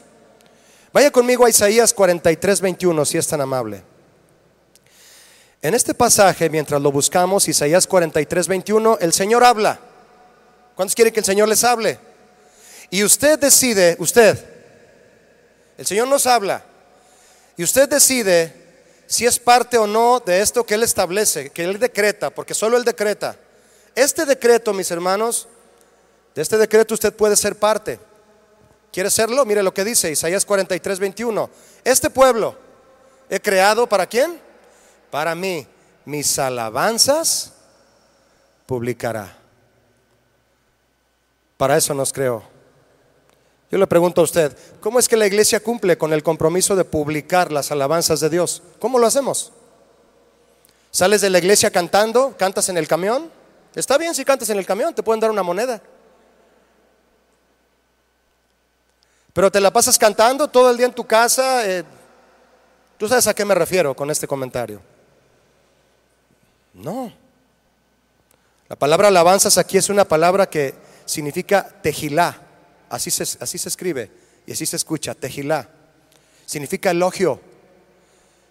Vaya 0.94 1.10
conmigo 1.10 1.44
a 1.44 1.50
Isaías 1.50 1.92
43, 1.92 2.60
21, 2.60 3.04
si 3.04 3.18
es 3.18 3.26
tan 3.26 3.40
amable. 3.40 3.82
En 5.60 5.74
este 5.74 5.92
pasaje, 5.92 6.48
mientras 6.48 6.80
lo 6.80 6.92
buscamos, 6.92 7.48
Isaías 7.48 7.88
43, 7.88 8.46
21, 8.46 8.98
el 9.00 9.12
Señor 9.12 9.42
habla. 9.42 9.80
¿Cuántos 10.76 10.94
quieren 10.94 11.12
que 11.12 11.18
el 11.18 11.26
Señor 11.26 11.48
les 11.48 11.64
hable? 11.64 11.98
Y 12.90 13.02
usted 13.02 13.40
decide, 13.40 13.96
usted, 13.98 14.38
el 15.76 15.84
Señor 15.84 16.06
nos 16.06 16.28
habla, 16.28 16.64
y 17.56 17.64
usted 17.64 17.88
decide 17.88 18.54
si 19.08 19.26
es 19.26 19.40
parte 19.40 19.76
o 19.78 19.88
no 19.88 20.22
de 20.24 20.42
esto 20.42 20.64
que 20.64 20.74
Él 20.74 20.84
establece, 20.84 21.50
que 21.50 21.64
Él 21.64 21.80
decreta, 21.80 22.30
porque 22.30 22.54
solo 22.54 22.76
Él 22.76 22.84
decreta. 22.84 23.34
Este 23.96 24.24
decreto, 24.24 24.72
mis 24.72 24.92
hermanos, 24.92 25.48
de 26.36 26.42
este 26.42 26.56
decreto 26.56 26.94
usted 26.94 27.12
puede 27.12 27.34
ser 27.34 27.56
parte. 27.56 27.98
¿Quiere 28.94 29.10
serlo? 29.10 29.44
Mire 29.44 29.62
lo 29.62 29.74
que 29.74 29.84
dice 29.84 30.10
Isaías 30.10 30.46
43, 30.46 31.00
21. 31.00 31.50
Este 31.82 32.08
pueblo 32.08 32.56
he 33.28 33.40
creado 33.40 33.86
para 33.86 34.06
quién? 34.06 34.44
para 35.14 35.36
mí, 35.36 35.64
mis 36.06 36.40
alabanzas 36.40 37.52
publicará. 38.66 39.32
Para 41.56 41.76
eso 41.76 41.94
nos 41.94 42.12
creo. 42.12 42.42
Yo 43.70 43.78
le 43.78 43.86
pregunto 43.86 44.20
a 44.20 44.24
usted, 44.24 44.58
¿cómo 44.80 44.98
es 44.98 45.08
que 45.08 45.16
la 45.16 45.28
iglesia 45.28 45.62
cumple 45.62 45.96
con 45.96 46.12
el 46.12 46.24
compromiso 46.24 46.74
de 46.74 46.84
publicar 46.84 47.52
las 47.52 47.70
alabanzas 47.70 48.18
de 48.18 48.28
Dios? 48.28 48.60
¿Cómo 48.80 48.98
lo 48.98 49.06
hacemos? 49.06 49.52
¿Sales 50.90 51.20
de 51.20 51.30
la 51.30 51.38
iglesia 51.38 51.70
cantando? 51.70 52.34
¿Cantas 52.36 52.68
en 52.68 52.76
el 52.76 52.88
camión? 52.88 53.30
Está 53.76 53.96
bien 53.98 54.16
si 54.16 54.24
cantas 54.24 54.50
en 54.50 54.58
el 54.58 54.66
camión, 54.66 54.96
te 54.96 55.04
pueden 55.04 55.20
dar 55.20 55.30
una 55.30 55.44
moneda. 55.44 55.80
Pero 59.34 59.52
te 59.52 59.60
la 59.60 59.70
pasas 59.70 59.98
cantando 59.98 60.48
todo 60.48 60.70
el 60.70 60.78
día 60.78 60.86
en 60.86 60.94
tu 60.94 61.04
casa. 61.04 61.68
Eh, 61.68 61.84
Tú 62.98 63.08
sabes 63.08 63.26
a 63.26 63.34
qué 63.34 63.44
me 63.44 63.54
refiero 63.54 63.94
con 63.94 64.10
este 64.10 64.26
comentario. 64.26 64.80
No. 66.72 67.12
La 68.68 68.76
palabra 68.76 69.08
alabanzas 69.08 69.58
aquí 69.58 69.76
es 69.76 69.88
una 69.88 70.04
palabra 70.04 70.48
que 70.48 70.74
significa 71.04 71.68
tejilá. 71.82 72.40
Así 72.88 73.10
se, 73.10 73.24
así 73.40 73.58
se 73.58 73.68
escribe 73.68 74.10
y 74.46 74.52
así 74.52 74.64
se 74.64 74.76
escucha, 74.76 75.14
tejilá. 75.14 75.68
Significa 76.46 76.92
elogio. 76.92 77.40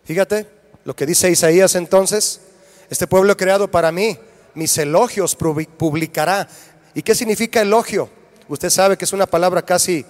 Fíjate 0.03 0.47
lo 0.83 0.95
que 0.95 1.05
dice 1.05 1.31
Isaías 1.31 1.75
entonces. 1.75 2.41
Este 2.89 3.07
pueblo 3.07 3.35
creado 3.37 3.71
para 3.71 3.91
mí, 3.91 4.19
mis 4.53 4.77
elogios 4.77 5.35
publicará. 5.35 6.47
¿Y 6.93 7.01
qué 7.01 7.15
significa 7.15 7.61
elogio? 7.61 8.09
Usted 8.49 8.69
sabe 8.69 8.97
que 8.97 9.05
es 9.05 9.13
una 9.13 9.25
palabra 9.25 9.61
casi, 9.63 10.05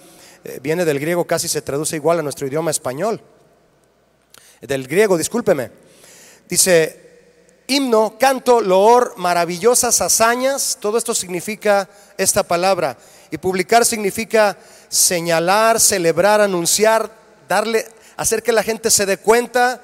viene 0.62 0.86
del 0.86 1.00
griego, 1.00 1.26
casi 1.26 1.48
se 1.48 1.62
traduce 1.62 1.96
igual 1.96 2.20
a 2.20 2.24
nuestro 2.24 2.48
idioma 2.48 2.72
español. 2.72 3.22
Del 4.62 4.88
griego, 4.88 5.18
discúlpeme. 5.18 5.72
Dice, 6.48 7.04
himno, 7.68 8.18
canto, 8.20 8.62
loor, 8.62 9.14
maravillosas 9.18 10.02
hazañas, 10.02 10.78
todo 10.80 10.98
esto 10.98 11.14
significa 11.14 11.90
esta 12.18 12.44
palabra. 12.44 12.98
Y 13.32 13.38
publicar 13.38 13.86
significa 13.86 14.58
señalar, 14.90 15.80
celebrar, 15.80 16.42
anunciar, 16.42 17.12
darle, 17.48 17.88
hacer 18.16 18.44
que 18.44 18.52
la 18.52 18.64
gente 18.64 18.92
se 18.92 19.06
dé 19.06 19.18
cuenta, 19.18 19.82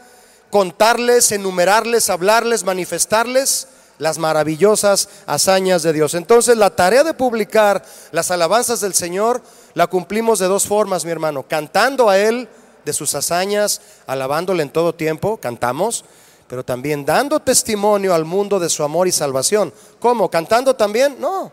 contarles, 0.49 1.31
enumerarles, 1.31 2.09
hablarles, 2.09 2.63
manifestarles 2.63 3.67
las 3.97 4.17
maravillosas 4.17 5.09
hazañas 5.25 5.83
de 5.83 5.93
Dios. 5.93 6.13
Entonces 6.13 6.57
la 6.57 6.75
tarea 6.75 7.03
de 7.03 7.13
publicar 7.13 7.83
las 8.11 8.31
alabanzas 8.31 8.79
del 8.79 8.93
Señor 8.93 9.41
la 9.73 9.87
cumplimos 9.87 10.39
de 10.39 10.47
dos 10.47 10.65
formas, 10.65 11.05
mi 11.05 11.11
hermano, 11.11 11.43
cantando 11.47 12.09
a 12.09 12.17
Él 12.17 12.47
de 12.85 12.93
sus 12.93 13.13
hazañas, 13.15 13.81
alabándole 14.07 14.63
en 14.63 14.69
todo 14.69 14.93
tiempo, 14.93 15.37
cantamos, 15.37 16.05
pero 16.47 16.65
también 16.65 17.05
dando 17.05 17.39
testimonio 17.39 18.13
al 18.13 18.25
mundo 18.25 18.59
de 18.59 18.69
su 18.69 18.83
amor 18.83 19.07
y 19.07 19.11
salvación. 19.11 19.71
¿Cómo? 19.99 20.29
¿Cantando 20.29 20.75
también? 20.75 21.17
No, 21.19 21.51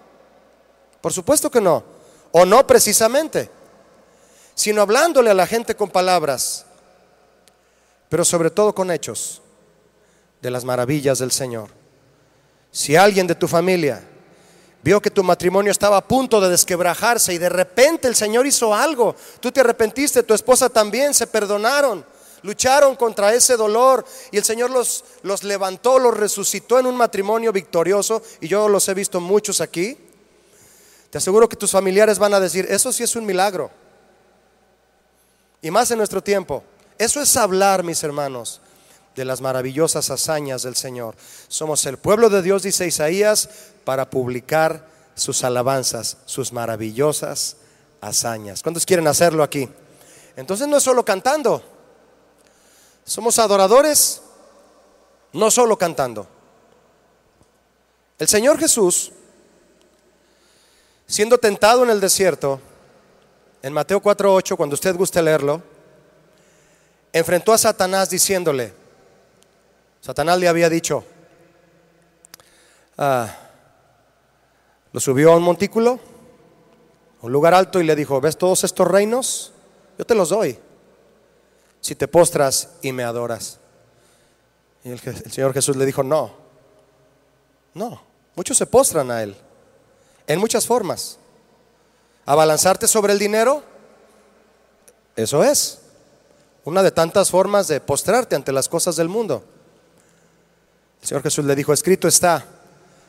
por 1.01 1.13
supuesto 1.13 1.51
que 1.51 1.61
no. 1.61 1.85
O 2.33 2.45
no 2.45 2.67
precisamente, 2.67 3.51
sino 4.55 4.83
hablándole 4.83 5.31
a 5.31 5.35
la 5.35 5.47
gente 5.47 5.77
con 5.77 5.91
palabras, 5.91 6.67
pero 8.09 8.25
sobre 8.25 8.51
todo 8.51 8.75
con 8.75 8.91
hechos 8.91 9.43
de 10.41 10.51
las 10.51 10.65
maravillas 10.65 11.19
del 11.19 11.31
Señor. 11.31 11.71
Si 12.71 12.97
alguien 12.97 13.27
de 13.27 13.35
tu 13.35 13.49
familia 13.49 14.03
vio 14.87 15.03
que 15.03 15.11
tu 15.11 15.25
matrimonio 15.25 15.73
estaba 15.73 15.97
a 15.97 16.07
punto 16.07 16.41
de 16.41 16.49
desquebrajarse 16.49 17.35
y 17.35 17.39
de 17.39 17.49
repente 17.49 18.07
el 18.07 18.15
Señor 18.15 18.47
hizo 18.47 18.73
algo, 18.73 19.17
tú 19.41 19.51
te 19.51 19.59
arrepentiste, 19.59 20.23
tu 20.23 20.33
esposa 20.33 20.69
también, 20.69 21.13
se 21.13 21.27
perdonaron, 21.27 22.05
lucharon 22.43 22.95
contra 22.95 23.35
ese 23.35 23.57
dolor 23.57 24.07
y 24.31 24.37
el 24.37 24.45
Señor 24.45 24.71
los, 24.71 25.03
los 25.25 25.43
levantó, 25.43 25.99
los 25.99 26.17
resucitó 26.17 26.79
en 26.79 26.87
un 26.87 26.97
matrimonio 26.97 27.51
victorioso 27.53 28.23
y 28.41 28.47
yo 28.47 28.69
los 28.69 28.89
he 28.89 28.95
visto 28.95 29.21
muchos 29.21 29.61
aquí. 29.61 29.99
Te 31.11 31.19
aseguro 31.19 31.49
que 31.49 31.57
tus 31.57 31.73
familiares 31.73 32.21
van 32.21 32.35
a 32.35 32.39
decir, 32.39 32.65
eso 32.71 32.93
sí 32.93 33.03
es 33.03 33.17
un 33.17 33.27
milagro. 33.27 33.73
Y 35.63 35.71
más 35.73 35.91
en 35.91 35.99
nuestro 35.99 36.23
tiempo. 36.23 36.63
Eso 36.97 37.21
es 37.21 37.37
hablar, 37.37 37.83
mis 37.83 38.05
hermanos, 38.05 38.61
de 39.17 39.25
las 39.25 39.41
maravillosas 39.41 40.11
hazañas 40.11 40.63
del 40.63 40.77
Señor. 40.77 41.17
Somos 41.49 41.85
el 41.87 41.97
pueblo 41.97 42.29
de 42.29 42.43
Dios, 42.43 42.63
dice 42.63 42.87
Isaías, 42.87 43.49
para 43.85 44.11
publicar 44.11 44.87
sus 45.15 45.43
alabanzas, 45.43 46.19
sus 46.27 46.53
maravillosas 46.53 47.57
hazañas. 48.03 48.63
¿Cuántos 48.63 48.85
quieren 48.85 49.09
hacerlo 49.09 49.43
aquí? 49.43 49.69
Entonces 50.37 50.69
no 50.69 50.77
es 50.77 50.83
solo 50.83 51.03
cantando. 51.05 51.63
Somos 53.05 53.39
adoradores, 53.39 54.21
no 55.33 55.51
solo 55.51 55.79
cantando. 55.79 56.27
El 58.19 58.29
Señor 58.29 58.59
Jesús, 58.59 59.13
siendo 61.07 61.39
tentado 61.39 61.85
en 61.85 61.91
el 61.91 62.01
desierto, 62.01 62.61
en 63.63 63.73
Mateo 63.73 64.03
4:8, 64.03 64.57
cuando 64.57 64.75
usted 64.75 64.95
guste 64.95 65.23
leerlo, 65.23 65.63
enfrentó 67.13 67.55
a 67.55 67.59
Satanás 67.59 68.11
diciéndole, 68.11 68.86
Satanás 70.07 70.39
le 70.39 70.47
había 70.47 70.71
dicho, 70.71 71.03
ah, 72.97 73.29
lo 74.93 75.01
subió 75.01 75.33
a 75.33 75.37
un 75.37 75.43
montículo, 75.43 75.99
un 77.23 77.33
lugar 77.33 77.55
alto, 77.55 77.81
y 77.81 77.85
le 77.85 77.97
dijo, 77.97 78.21
¿ves 78.21 78.39
todos 78.39 78.63
estos 78.63 78.87
reinos? 78.87 79.53
Yo 79.99 80.07
te 80.07 80.15
los 80.15 80.29
doy 80.29 80.61
si 81.81 81.97
te 81.97 82.07
postras 82.07 82.69
y 82.83 82.93
me 82.93 83.03
adoras. 83.03 83.59
Y 84.85 84.91
el, 84.91 85.01
Señor 85.01 85.53
Jesús 85.53 85.75
le 85.75 85.85
dijo, 85.85 86.05
no, 86.05 86.31
no, 87.75 88.01
muchos 88.37 88.57
se 88.57 88.67
postran 88.67 89.11
a 89.11 89.25
Él, 89.25 89.35
en 90.29 90.39
muchas 90.39 90.69
formas. 90.69 91.19
Abalanzarte 92.27 92.87
sobre 92.87 93.13
el 93.13 93.19
dinero, 93.19 93.61
eso 95.17 95.43
es 95.43 95.81
una 96.65 96.85
de 96.85 96.93
tantas 96.93 97.29
formas 97.29 97.67
de 97.67 97.81
postrarte 97.81 98.37
ante 98.37 98.53
las 98.53 98.69
cosas 98.69 98.95
del 98.95 99.09
mundo. 99.09 99.56
El 101.03 101.09
Señor 101.09 101.23
Jesús 101.23 101.45
le 101.45 101.55
dijo, 101.55 101.73
escrito 101.73 102.09
está, 102.09 102.45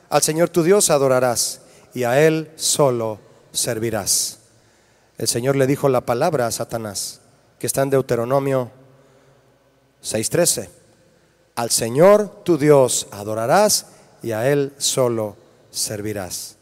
al 0.09 0.21
Señor 0.21 0.49
tu 0.49 0.63
Dios 0.63 0.89
adorarás 0.89 1.61
y 1.93 2.03
a 2.03 2.21
Él 2.25 2.51
solo 2.55 3.19
servirás. 3.51 4.39
El 5.17 5.27
Señor 5.27 5.55
le 5.55 5.67
dijo 5.67 5.89
la 5.89 6.01
palabra 6.01 6.47
a 6.47 6.51
Satanás 6.51 7.21
que 7.59 7.67
está 7.67 7.81
en 7.81 7.89
Deuteronomio 7.89 8.71
6:13. 10.03 10.69
Al 11.55 11.71
Señor 11.71 12.43
tu 12.43 12.57
Dios 12.57 13.07
adorarás 13.11 13.87
y 14.21 14.31
a 14.31 14.49
Él 14.49 14.73
solo 14.77 15.35
servirás. 15.71 16.55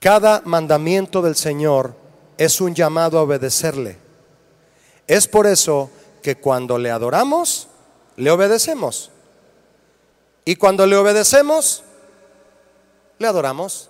Cada 0.00 0.42
mandamiento 0.44 1.22
del 1.22 1.34
Señor 1.34 1.94
es 2.36 2.60
un 2.60 2.74
llamado 2.74 3.18
a 3.18 3.22
obedecerle. 3.22 3.96
Es 5.06 5.28
por 5.28 5.46
eso 5.46 5.90
que 6.22 6.36
cuando 6.36 6.76
le 6.78 6.90
adoramos, 6.90 7.68
le 8.16 8.30
obedecemos. 8.30 9.10
Y 10.44 10.56
cuando 10.56 10.86
le 10.86 10.96
obedecemos, 10.96 11.82
le 13.18 13.26
adoramos. 13.26 13.88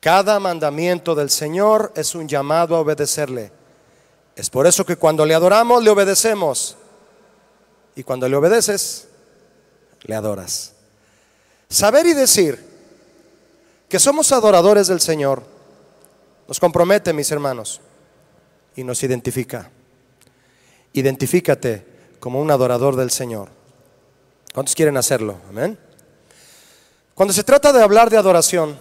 Cada 0.00 0.40
mandamiento 0.40 1.14
del 1.14 1.28
Señor 1.28 1.92
es 1.94 2.14
un 2.14 2.28
llamado 2.28 2.76
a 2.76 2.80
obedecerle. 2.80 3.52
Es 4.36 4.48
por 4.48 4.66
eso 4.66 4.86
que 4.86 4.96
cuando 4.96 5.26
le 5.26 5.34
adoramos, 5.34 5.82
le 5.82 5.90
obedecemos. 5.90 6.76
Y 7.96 8.04
cuando 8.04 8.28
le 8.28 8.36
obedeces, 8.36 9.08
le 10.02 10.14
adoras. 10.14 10.72
Saber 11.68 12.06
y 12.06 12.14
decir 12.14 12.64
que 13.88 13.98
somos 13.98 14.32
adoradores 14.32 14.86
del 14.86 15.00
Señor 15.00 15.42
nos 16.46 16.60
compromete, 16.60 17.12
mis 17.12 17.30
hermanos, 17.30 17.80
y 18.76 18.84
nos 18.84 19.02
identifica. 19.02 19.70
Identifícate 20.94 21.84
como 22.20 22.40
un 22.40 22.50
adorador 22.50 22.96
del 22.96 23.10
Señor. 23.10 23.48
¿Cuántos 24.52 24.74
quieren 24.74 24.96
hacerlo? 24.96 25.36
Amén. 25.48 25.78
Cuando 27.14 27.32
se 27.32 27.44
trata 27.44 27.72
de 27.72 27.82
hablar 27.82 28.10
de 28.10 28.16
adoración, 28.16 28.78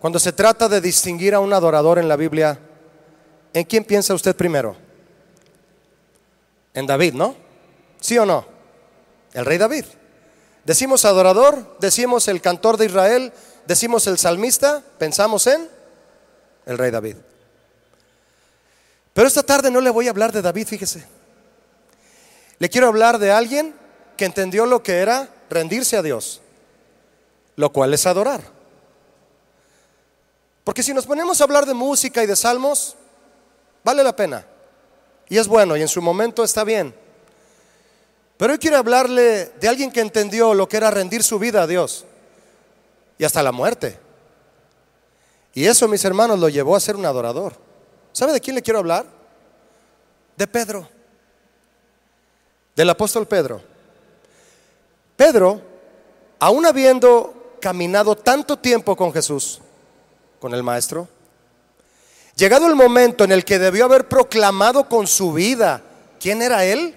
cuando 0.00 0.18
se 0.18 0.32
trata 0.32 0.68
de 0.68 0.80
distinguir 0.80 1.34
a 1.34 1.40
un 1.40 1.52
adorador 1.52 1.98
en 1.98 2.08
la 2.08 2.16
Biblia, 2.16 2.58
¿en 3.54 3.64
quién 3.64 3.84
piensa 3.84 4.14
usted 4.14 4.34
primero? 4.34 4.76
En 6.74 6.86
David, 6.86 7.14
¿no? 7.14 7.36
¿Sí 8.00 8.18
o 8.18 8.26
no? 8.26 8.44
El 9.32 9.44
rey 9.44 9.58
David. 9.58 9.84
Decimos 10.64 11.04
adorador, 11.04 11.76
decimos 11.80 12.28
el 12.28 12.40
cantor 12.40 12.76
de 12.76 12.86
Israel, 12.86 13.32
decimos 13.66 14.06
el 14.06 14.18
salmista, 14.18 14.82
pensamos 14.98 15.46
en 15.46 15.68
el 16.66 16.78
rey 16.78 16.90
David. 16.90 17.16
Pero 19.12 19.28
esta 19.28 19.42
tarde 19.42 19.70
no 19.70 19.80
le 19.80 19.90
voy 19.90 20.06
a 20.06 20.10
hablar 20.10 20.32
de 20.32 20.42
David, 20.42 20.66
fíjese. 20.66 21.04
Le 22.62 22.70
quiero 22.70 22.86
hablar 22.86 23.18
de 23.18 23.32
alguien 23.32 23.74
que 24.16 24.24
entendió 24.24 24.66
lo 24.66 24.84
que 24.84 24.98
era 24.98 25.28
rendirse 25.50 25.96
a 25.96 26.02
Dios, 26.02 26.40
lo 27.56 27.72
cual 27.72 27.92
es 27.92 28.06
adorar. 28.06 28.40
Porque 30.62 30.84
si 30.84 30.94
nos 30.94 31.04
ponemos 31.04 31.40
a 31.40 31.42
hablar 31.42 31.66
de 31.66 31.74
música 31.74 32.22
y 32.22 32.28
de 32.28 32.36
salmos, 32.36 32.94
vale 33.82 34.04
la 34.04 34.14
pena. 34.14 34.46
Y 35.28 35.38
es 35.38 35.48
bueno 35.48 35.76
y 35.76 35.82
en 35.82 35.88
su 35.88 36.00
momento 36.00 36.44
está 36.44 36.62
bien. 36.62 36.94
Pero 38.36 38.52
hoy 38.52 38.60
quiero 38.60 38.76
hablarle 38.76 39.46
de 39.60 39.66
alguien 39.66 39.90
que 39.90 40.00
entendió 40.00 40.54
lo 40.54 40.68
que 40.68 40.76
era 40.76 40.92
rendir 40.92 41.24
su 41.24 41.40
vida 41.40 41.62
a 41.62 41.66
Dios 41.66 42.04
y 43.18 43.24
hasta 43.24 43.42
la 43.42 43.50
muerte. 43.50 43.98
Y 45.52 45.66
eso, 45.66 45.88
mis 45.88 46.04
hermanos, 46.04 46.38
lo 46.38 46.48
llevó 46.48 46.76
a 46.76 46.80
ser 46.80 46.94
un 46.94 47.06
adorador. 47.06 47.54
¿Sabe 48.12 48.32
de 48.32 48.40
quién 48.40 48.54
le 48.54 48.62
quiero 48.62 48.78
hablar? 48.78 49.04
De 50.36 50.46
Pedro, 50.46 50.88
del 52.74 52.90
apóstol 52.90 53.26
Pedro. 53.26 53.60
Pedro, 55.16 55.60
aún 56.38 56.66
habiendo 56.66 57.56
caminado 57.60 58.16
tanto 58.16 58.58
tiempo 58.58 58.96
con 58.96 59.12
Jesús, 59.12 59.60
con 60.40 60.54
el 60.54 60.62
Maestro, 60.62 61.08
llegado 62.36 62.66
el 62.66 62.74
momento 62.74 63.24
en 63.24 63.32
el 63.32 63.44
que 63.44 63.58
debió 63.58 63.84
haber 63.84 64.08
proclamado 64.08 64.88
con 64.88 65.06
su 65.06 65.32
vida 65.32 65.82
quién 66.18 66.42
era 66.42 66.64
Él 66.64 66.94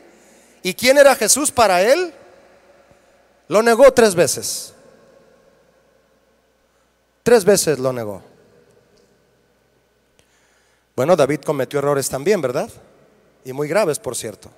y 0.64 0.74
quién 0.74 0.98
era 0.98 1.16
Jesús 1.16 1.52
para 1.52 1.82
Él, 1.82 2.14
lo 3.48 3.62
negó 3.62 3.92
tres 3.94 4.16
veces. 4.16 4.74
Tres 7.22 7.44
veces 7.44 7.80
lo 7.80 7.92
negó. 7.92 8.22
Bueno, 10.96 11.16
David 11.16 11.42
cometió 11.42 11.80
errores 11.80 12.08
también, 12.08 12.42
¿verdad? 12.42 12.70
Y 13.44 13.52
muy 13.52 13.68
graves, 13.68 14.00
por 14.00 14.16
cierto. 14.16 14.50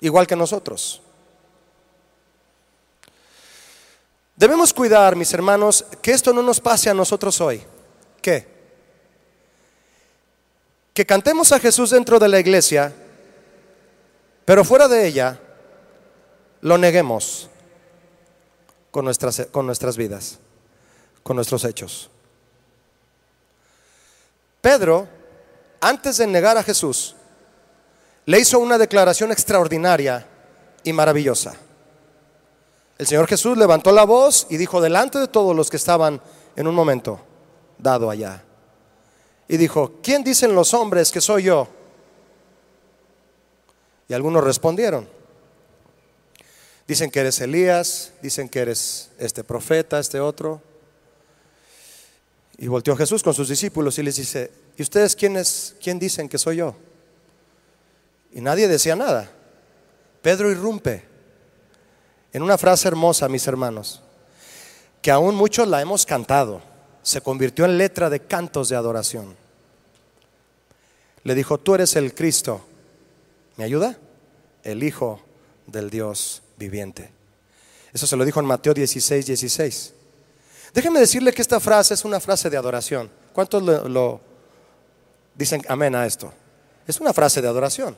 Igual 0.00 0.26
que 0.26 0.36
nosotros. 0.36 1.00
Debemos 4.36 4.72
cuidar, 4.74 5.16
mis 5.16 5.32
hermanos, 5.32 5.84
que 6.02 6.12
esto 6.12 6.32
no 6.32 6.42
nos 6.42 6.60
pase 6.60 6.90
a 6.90 6.94
nosotros 6.94 7.40
hoy. 7.40 7.62
¿Qué? 8.20 8.46
Que 10.92 11.06
cantemos 11.06 11.52
a 11.52 11.58
Jesús 11.58 11.90
dentro 11.90 12.18
de 12.18 12.28
la 12.28 12.38
iglesia, 12.38 12.92
pero 14.44 14.64
fuera 14.64 14.88
de 14.88 15.06
ella 15.06 15.40
lo 16.60 16.76
neguemos 16.76 17.48
con 18.90 19.06
nuestras, 19.06 19.48
con 19.50 19.66
nuestras 19.66 19.96
vidas, 19.96 20.38
con 21.22 21.36
nuestros 21.36 21.64
hechos. 21.64 22.10
Pedro 24.60 25.08
antes 25.80 26.18
de 26.18 26.26
negar 26.26 26.56
a 26.56 26.62
Jesús, 26.62 27.15
le 28.26 28.40
hizo 28.40 28.58
una 28.58 28.76
declaración 28.76 29.30
extraordinaria 29.30 30.26
y 30.82 30.92
maravillosa. 30.92 31.54
El 32.98 33.06
Señor 33.06 33.26
Jesús 33.28 33.56
levantó 33.56 33.92
la 33.92 34.04
voz 34.04 34.46
y 34.50 34.56
dijo 34.56 34.80
delante 34.80 35.18
de 35.18 35.28
todos 35.28 35.54
los 35.54 35.70
que 35.70 35.76
estaban 35.76 36.20
en 36.56 36.66
un 36.66 36.74
momento 36.74 37.20
dado 37.78 38.10
allá. 38.10 38.42
Y 39.48 39.56
dijo, 39.56 39.94
¿quién 40.02 40.24
dicen 40.24 40.54
los 40.54 40.74
hombres 40.74 41.12
que 41.12 41.20
soy 41.20 41.44
yo? 41.44 41.68
Y 44.08 44.14
algunos 44.14 44.42
respondieron. 44.42 45.08
Dicen 46.88 47.10
que 47.10 47.20
eres 47.20 47.40
Elías, 47.40 48.12
dicen 48.22 48.48
que 48.48 48.60
eres 48.60 49.10
este 49.18 49.44
profeta, 49.44 49.98
este 49.98 50.18
otro. 50.18 50.62
Y 52.58 52.66
volteó 52.66 52.96
Jesús 52.96 53.22
con 53.22 53.34
sus 53.34 53.48
discípulos 53.48 53.98
y 53.98 54.02
les 54.02 54.16
dice, 54.16 54.50
¿y 54.76 54.82
ustedes 54.82 55.14
quiénes, 55.14 55.76
quién 55.80 55.98
dicen 55.98 56.28
que 56.28 56.38
soy 56.38 56.56
yo? 56.56 56.74
Y 58.36 58.42
nadie 58.42 58.68
decía 58.68 58.94
nada. 58.94 59.30
Pedro 60.20 60.50
irrumpe 60.50 61.02
en 62.34 62.42
una 62.42 62.58
frase 62.58 62.86
hermosa, 62.86 63.30
mis 63.30 63.46
hermanos, 63.46 64.02
que 65.00 65.10
aún 65.10 65.34
muchos 65.34 65.66
la 65.66 65.80
hemos 65.80 66.04
cantado, 66.04 66.60
se 67.02 67.22
convirtió 67.22 67.64
en 67.64 67.78
letra 67.78 68.10
de 68.10 68.20
cantos 68.20 68.68
de 68.68 68.76
adoración. 68.76 69.34
Le 71.22 71.34
dijo, 71.34 71.56
tú 71.56 71.76
eres 71.76 71.96
el 71.96 72.14
Cristo, 72.14 72.60
¿me 73.56 73.64
ayuda? 73.64 73.96
El 74.62 74.82
Hijo 74.82 75.22
del 75.66 75.88
Dios 75.88 76.42
viviente. 76.58 77.10
Eso 77.94 78.06
se 78.06 78.18
lo 78.18 78.24
dijo 78.26 78.38
en 78.38 78.44
Mateo 78.46 78.74
16, 78.74 79.24
16. 79.24 79.94
Déjeme 80.74 81.00
decirle 81.00 81.32
que 81.32 81.40
esta 81.40 81.58
frase 81.58 81.94
es 81.94 82.04
una 82.04 82.20
frase 82.20 82.50
de 82.50 82.58
adoración. 82.58 83.10
¿Cuántos 83.32 83.62
lo, 83.62 84.20
dicen 85.34 85.62
amén 85.68 85.94
a 85.94 86.04
esto? 86.04 86.30
Es 86.86 87.00
una 87.00 87.14
frase 87.14 87.40
de 87.40 87.48
adoración. 87.48 87.96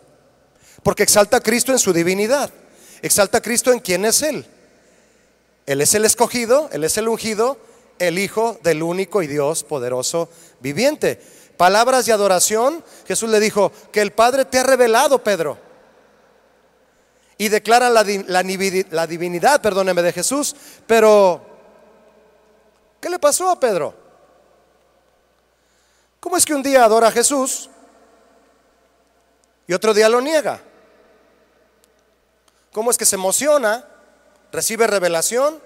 Porque 0.83 1.03
exalta 1.03 1.39
a 1.39 1.41
Cristo 1.41 1.73
en 1.73 1.79
su 1.79 1.93
divinidad. 1.93 2.51
Exalta 3.03 3.39
a 3.39 3.41
Cristo 3.43 3.73
en 3.73 3.81
quién 3.81 4.05
es 4.05 4.23
Él. 4.23 4.47
Él 5.67 5.81
es 5.81 5.95
el 5.95 6.05
escogido, 6.05 6.69
Él 6.73 6.85
es 6.85 6.97
el 6.97 7.09
ungido, 7.09 7.59
el 7.99 8.19
Hijo 8.19 8.59
del 8.63 8.83
único 8.83 9.23
y 9.23 9.27
Dios 9.27 9.65
poderoso 9.65 10.29
viviente. 10.61 11.21
Palabras 11.57 12.07
de 12.07 12.13
adoración. 12.13 12.85
Jesús 13.07 13.29
le 13.31 13.41
dijo, 13.41 13.73
que 13.93 14.01
el 14.01 14.13
Padre 14.13 14.45
te 14.45 14.59
ha 14.59 14.63
revelado, 14.63 15.23
Pedro. 15.23 15.59
Y 17.37 17.49
declara 17.49 17.91
la, 17.91 18.05
la, 18.05 18.43
la 18.91 19.07
divinidad, 19.07 19.61
perdóneme, 19.61 20.03
de 20.03 20.13
Jesús. 20.13 20.57
Pero 20.87 21.49
¿Qué 23.01 23.09
le 23.09 23.19
pasó 23.19 23.49
a 23.51 23.59
Pedro? 23.59 23.95
¿Cómo 26.21 26.37
es 26.37 26.45
que 26.45 26.55
un 26.55 26.63
día 26.63 26.85
adora 26.85 27.09
a 27.09 27.13
Jesús 27.13 27.71
y 29.67 29.73
otro 29.73 29.95
día 29.95 30.09
lo 30.09 30.21
niega? 30.21 30.61
¿Cómo 32.79 32.93
es 32.93 32.97
que 32.97 33.07
se 33.07 33.17
emociona, 33.17 33.85
recibe 34.53 34.87
revelación, 34.87 35.59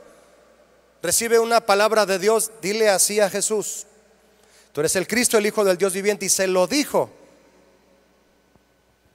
recibe 1.03 1.39
una 1.39 1.61
palabra 1.61 2.07
de 2.07 2.19
Dios, 2.19 2.53
dile 2.63 2.89
así 2.89 3.21
a 3.21 3.29
Jesús, 3.29 3.85
tú 4.73 4.81
eres 4.81 4.97
el 4.97 5.07
Cristo, 5.07 5.37
el 5.37 5.45
Hijo 5.45 5.63
del 5.63 5.77
Dios 5.77 5.93
viviente, 5.93 6.25
y 6.25 6.31
se 6.31 6.47
lo 6.47 6.67
dijo. 6.67 7.11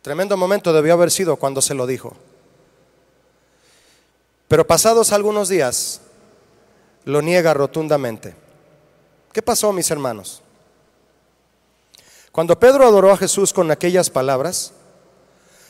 Tremendo 0.04 0.38
momento 0.38 0.74
debió 0.74 0.94
haber 0.94 1.10
sido 1.10 1.38
cuando 1.38 1.60
se 1.60 1.74
lo 1.74 1.88
dijo. 1.88 2.16
Pero 4.48 4.68
pasados 4.68 5.12
algunos 5.12 5.50
días, 5.50 6.02
lo 7.04 7.24
niega 7.24 7.56
rotundamente. 7.56 8.36
¿Qué 9.34 9.42
pasó, 9.42 9.74
mis 9.74 9.90
hermanos? 9.90 10.44
Cuando 12.32 12.60
Pedro 12.60 12.86
adoró 12.86 13.12
a 13.12 13.18
Jesús 13.18 13.54
con 13.54 13.72
aquellas 13.72 14.12
palabras, 14.12 14.72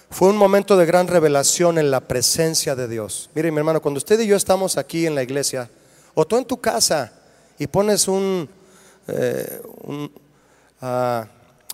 fue 0.10 0.30
un 0.30 0.38
momento 0.38 0.78
de 0.78 0.86
gran 0.86 1.08
revelación 1.08 1.78
en 1.78 1.92
la 1.92 2.02
presencia 2.02 2.76
de 2.76 2.88
Dios. 2.88 3.30
Mire, 3.36 3.52
mi 3.52 3.58
hermano, 3.58 3.82
cuando 3.82 3.98
usted 3.98 4.20
y 4.20 4.28
yo 4.28 4.36
estamos 4.36 4.78
aquí 4.78 5.06
en 5.06 5.16
la 5.16 5.24
iglesia, 5.24 5.70
o 6.14 6.26
tú 6.26 6.38
en 6.38 6.46
tu 6.46 6.60
casa 6.60 7.12
y 7.60 7.68
pones 7.68 8.08
un, 8.08 8.50
eh, 9.08 9.62
ah, 10.82 11.28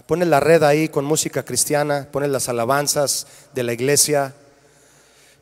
pones 0.05 0.27
la 0.27 0.39
red 0.39 0.63
ahí 0.63 0.89
con 0.89 1.05
música 1.05 1.43
cristiana, 1.43 2.07
pones 2.11 2.29
las 2.29 2.49
alabanzas 2.49 3.27
de 3.53 3.63
la 3.63 3.73
iglesia, 3.73 4.33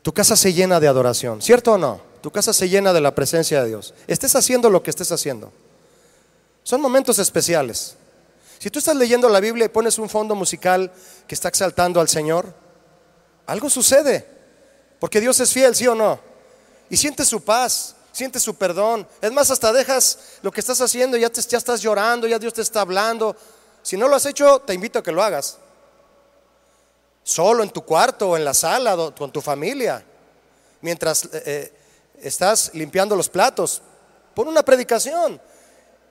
tu 0.02 0.12
casa 0.12 0.36
se 0.36 0.52
llena 0.52 0.80
de 0.80 0.88
adoración, 0.88 1.40
¿cierto 1.42 1.72
o 1.72 1.78
no? 1.78 2.12
tu 2.22 2.30
casa 2.30 2.52
se 2.52 2.68
llena 2.68 2.92
de 2.92 3.00
la 3.00 3.14
presencia 3.14 3.62
de 3.62 3.68
Dios. 3.68 3.92
Estés 4.06 4.34
haciendo 4.36 4.70
lo 4.70 4.82
que 4.82 4.90
estés 4.90 5.10
haciendo. 5.10 5.52
Son 6.62 6.80
momentos 6.80 7.18
especiales. 7.18 7.96
Si 8.60 8.70
tú 8.70 8.78
estás 8.78 8.94
leyendo 8.94 9.28
la 9.28 9.40
Biblia 9.40 9.66
y 9.66 9.68
pones 9.68 9.98
un 9.98 10.08
fondo 10.08 10.36
musical 10.36 10.92
que 11.26 11.34
está 11.34 11.48
exaltando 11.48 12.00
al 12.00 12.08
Señor, 12.08 12.54
algo 13.46 13.68
sucede. 13.70 14.26
Porque 14.98 15.20
Dios 15.20 15.38
es 15.40 15.52
fiel, 15.52 15.74
sí 15.74 15.86
o 15.86 15.94
no. 15.94 16.20
Y 16.88 16.96
sientes 16.96 17.28
su 17.28 17.42
paz, 17.42 17.96
Siente 18.12 18.38
su 18.38 18.54
perdón. 18.54 19.08
Es 19.22 19.32
más, 19.32 19.50
hasta 19.50 19.72
dejas 19.72 20.18
lo 20.42 20.52
que 20.52 20.60
estás 20.60 20.80
haciendo, 20.82 21.16
ya, 21.16 21.30
te, 21.30 21.40
ya 21.40 21.56
estás 21.56 21.80
llorando, 21.80 22.26
ya 22.26 22.38
Dios 22.38 22.52
te 22.52 22.60
está 22.60 22.82
hablando. 22.82 23.34
Si 23.82 23.96
no 23.96 24.06
lo 24.06 24.16
has 24.16 24.26
hecho, 24.26 24.60
te 24.60 24.74
invito 24.74 24.98
a 24.98 25.02
que 25.02 25.10
lo 25.10 25.22
hagas. 25.22 25.56
Solo 27.24 27.62
en 27.62 27.70
tu 27.70 27.82
cuarto 27.84 28.30
o 28.30 28.36
en 28.36 28.44
la 28.44 28.52
sala 28.52 28.96
con 29.16 29.32
tu 29.32 29.40
familia. 29.40 30.04
Mientras 30.82 31.24
eh, 31.24 31.42
eh, 31.46 31.72
estás 32.20 32.72
limpiando 32.74 33.16
los 33.16 33.30
platos. 33.30 33.80
Pon 34.34 34.46
una 34.46 34.62
predicación. 34.62 35.40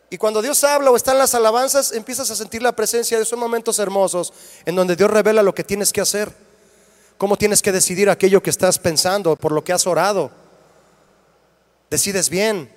Y 0.10 0.18
cuando 0.18 0.42
Dios 0.42 0.64
habla 0.64 0.90
o 0.90 0.96
está 0.96 1.12
en 1.12 1.20
las 1.20 1.36
alabanzas, 1.36 1.92
empiezas 1.92 2.32
a 2.32 2.36
sentir 2.36 2.64
la 2.64 2.76
presencia 2.76 3.18
de 3.18 3.24
esos 3.24 3.38
momentos 3.38 3.78
hermosos 3.78 4.34
en 4.66 4.76
donde 4.76 4.96
Dios 4.96 5.10
revela 5.10 5.44
lo 5.44 5.54
que 5.54 5.64
tienes 5.64 5.94
que 5.94 6.02
hacer. 6.02 6.34
Cómo 7.22 7.38
tienes 7.38 7.62
que 7.62 7.72
decidir 7.72 8.10
aquello 8.10 8.42
que 8.42 8.50
estás 8.50 8.80
pensando, 8.80 9.36
por 9.36 9.52
lo 9.52 9.64
que 9.64 9.74
has 9.74 9.86
orado 9.86 10.32
decides 11.88 12.32
bien, 12.32 12.74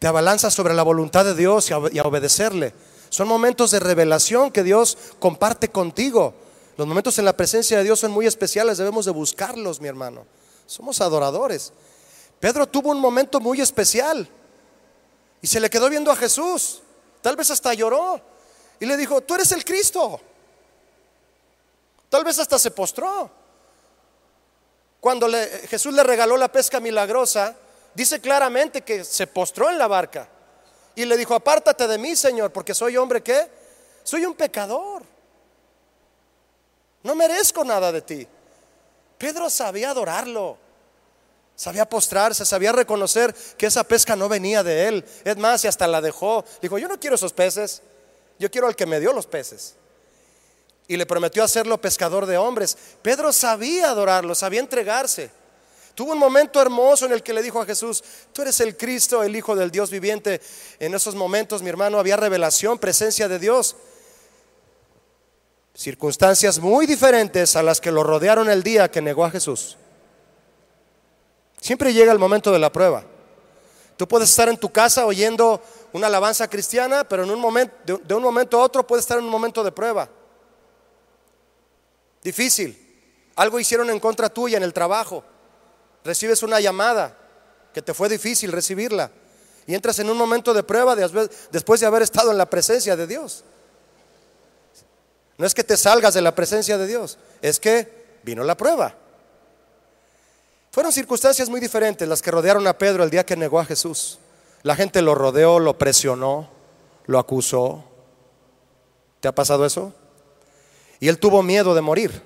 te 0.00 0.08
abalanzas 0.08 0.52
sobre 0.52 0.74
la 0.74 0.82
voluntad 0.82 1.24
de 1.24 1.36
Dios 1.36 1.70
y 1.70 1.72
a, 1.72 1.78
obedecerle. 1.78 2.74
Son 3.08 3.28
momentos 3.28 3.70
de 3.70 3.78
revelación 3.78 4.50
que 4.50 4.64
Dios 4.64 4.98
comparte 5.20 5.68
contigo. 5.68 6.34
Los 6.76 6.88
momentos 6.88 7.20
en 7.20 7.24
la 7.24 7.36
presencia 7.36 7.78
de 7.78 7.84
Dios 7.84 8.00
son 8.00 8.10
muy 8.10 8.26
especiales, 8.26 8.78
debemos 8.78 9.04
de 9.04 9.12
buscarlos, 9.12 9.80
mi 9.80 9.86
hermano. 9.86 10.26
Somos 10.66 11.00
adoradores. 11.00 11.72
Pedro 12.40 12.66
tuvo 12.66 12.90
un 12.90 12.98
momento 12.98 13.38
muy 13.38 13.60
especial 13.60 14.28
y 15.40 15.46
se 15.46 15.60
le 15.60 15.70
quedó 15.70 15.88
viendo 15.88 16.10
a 16.10 16.16
Jesús. 16.16 16.82
Tal 17.22 17.36
vez 17.36 17.48
hasta 17.52 17.72
lloró 17.74 18.20
y 18.80 18.86
le 18.86 18.96
dijo, 18.96 19.20
tú 19.20 19.36
eres 19.36 19.52
el 19.52 19.64
Cristo. 19.64 20.20
Tal 22.16 22.24
vez 22.24 22.38
hasta 22.38 22.58
se 22.58 22.70
postró. 22.70 23.30
Cuando 25.00 25.28
Jesús 25.68 25.92
le 25.92 26.02
regaló 26.02 26.38
la 26.38 26.50
pesca 26.50 26.80
milagrosa, 26.80 27.54
dice 27.92 28.22
claramente 28.22 28.80
que 28.80 29.04
se 29.04 29.26
postró 29.26 29.68
en 29.68 29.76
la 29.76 29.86
barca 29.86 30.26
y 30.94 31.04
le 31.04 31.14
dijo, 31.18 31.34
apártate 31.34 31.86
de 31.86 31.98
mí, 31.98 32.16
Señor, 32.16 32.54
porque 32.54 32.72
soy 32.72 32.96
hombre 32.96 33.22
que 33.22 33.50
soy 34.02 34.24
un 34.24 34.32
pecador. 34.32 35.02
No 37.02 37.14
merezco 37.14 37.62
nada 37.66 37.92
de 37.92 38.00
ti. 38.00 38.26
Pedro 39.18 39.50
sabía 39.50 39.90
adorarlo, 39.90 40.56
sabía 41.54 41.86
postrarse, 41.86 42.46
sabía 42.46 42.72
reconocer 42.72 43.34
que 43.58 43.66
esa 43.66 43.84
pesca 43.84 44.16
no 44.16 44.26
venía 44.26 44.62
de 44.62 44.88
él. 44.88 45.04
Es 45.22 45.36
más, 45.36 45.62
y 45.64 45.68
hasta 45.68 45.86
la 45.86 46.00
dejó. 46.00 46.46
Dijo, 46.62 46.78
yo 46.78 46.88
no 46.88 46.98
quiero 46.98 47.16
esos 47.16 47.34
peces, 47.34 47.82
yo 48.38 48.50
quiero 48.50 48.68
al 48.68 48.74
que 48.74 48.86
me 48.86 49.00
dio 49.00 49.12
los 49.12 49.26
peces. 49.26 49.74
Y 50.88 50.96
le 50.96 51.06
prometió 51.06 51.42
hacerlo 51.42 51.80
pescador 51.80 52.26
de 52.26 52.38
hombres. 52.38 52.76
Pedro 53.02 53.32
sabía 53.32 53.90
adorarlo, 53.90 54.34
sabía 54.34 54.60
entregarse. 54.60 55.30
Tuvo 55.96 56.12
un 56.12 56.18
momento 56.18 56.60
hermoso 56.60 57.06
en 57.06 57.12
el 57.12 57.22
que 57.22 57.32
le 57.32 57.42
dijo 57.42 57.60
a 57.60 57.64
Jesús, 57.64 58.04
tú 58.32 58.42
eres 58.42 58.60
el 58.60 58.76
Cristo, 58.76 59.22
el 59.22 59.34
Hijo 59.34 59.56
del 59.56 59.70
Dios 59.70 59.90
viviente. 59.90 60.42
En 60.78 60.94
esos 60.94 61.14
momentos, 61.14 61.62
mi 61.62 61.70
hermano, 61.70 61.98
había 61.98 62.18
revelación, 62.18 62.78
presencia 62.78 63.28
de 63.28 63.38
Dios. 63.38 63.76
Circunstancias 65.74 66.58
muy 66.58 66.86
diferentes 66.86 67.56
a 67.56 67.62
las 67.62 67.80
que 67.80 67.90
lo 67.90 68.02
rodearon 68.02 68.50
el 68.50 68.62
día 68.62 68.90
que 68.90 69.00
negó 69.00 69.24
a 69.24 69.30
Jesús. 69.30 69.78
Siempre 71.60 71.94
llega 71.94 72.12
el 72.12 72.18
momento 72.18 72.52
de 72.52 72.58
la 72.58 72.70
prueba. 72.70 73.04
Tú 73.96 74.06
puedes 74.06 74.28
estar 74.28 74.50
en 74.50 74.58
tu 74.58 74.70
casa 74.70 75.06
oyendo 75.06 75.62
una 75.92 76.08
alabanza 76.08 76.48
cristiana, 76.48 77.08
pero 77.08 77.24
en 77.24 77.30
un 77.30 77.40
momento, 77.40 77.98
de 78.04 78.14
un 78.14 78.22
momento 78.22 78.60
a 78.60 78.62
otro 78.62 78.86
puedes 78.86 79.04
estar 79.04 79.18
en 79.18 79.24
un 79.24 79.30
momento 79.30 79.64
de 79.64 79.72
prueba. 79.72 80.10
Difícil. 82.26 82.76
Algo 83.36 83.60
hicieron 83.60 83.88
en 83.88 84.00
contra 84.00 84.28
tuya 84.28 84.56
en 84.56 84.64
el 84.64 84.72
trabajo 84.72 85.22
recibes 86.04 86.42
una 86.42 86.58
llamada 86.58 87.16
que 87.72 87.82
te 87.82 87.94
fue 87.94 88.08
difícil 88.08 88.50
recibirla 88.50 89.12
y 89.64 89.76
entras 89.76 90.00
en 90.00 90.10
un 90.10 90.18
momento 90.18 90.52
de 90.52 90.64
prueba 90.64 90.96
después 90.96 91.80
de 91.80 91.86
haber 91.86 92.02
estado 92.02 92.32
en 92.32 92.38
la 92.38 92.50
presencia 92.50 92.96
de 92.96 93.06
Dios. 93.06 93.44
No 95.38 95.46
es 95.46 95.54
que 95.54 95.62
te 95.62 95.76
salgas 95.76 96.14
de 96.14 96.20
la 96.20 96.34
presencia 96.34 96.76
de 96.76 96.88
Dios, 96.88 97.16
es 97.42 97.60
que 97.60 98.18
vino 98.24 98.42
la 98.42 98.56
prueba. 98.56 98.92
Fueron 100.72 100.90
circunstancias 100.90 101.48
muy 101.48 101.60
diferentes 101.60 102.08
las 102.08 102.22
que 102.22 102.32
rodearon 102.32 102.66
a 102.66 102.76
Pedro 102.76 103.04
el 103.04 103.10
día 103.10 103.24
que 103.24 103.36
negó 103.36 103.60
a 103.60 103.64
Jesús. 103.64 104.18
La 104.64 104.74
gente 104.74 105.00
lo 105.00 105.14
rodeó, 105.14 105.60
lo 105.60 105.78
presionó, 105.78 106.50
lo 107.06 107.20
acusó. 107.20 107.84
¿Te 109.20 109.28
ha 109.28 109.32
pasado 109.32 109.64
eso? 109.64 109.94
Y 111.00 111.08
él 111.08 111.18
tuvo 111.18 111.42
miedo 111.42 111.74
de 111.74 111.80
morir. 111.80 112.22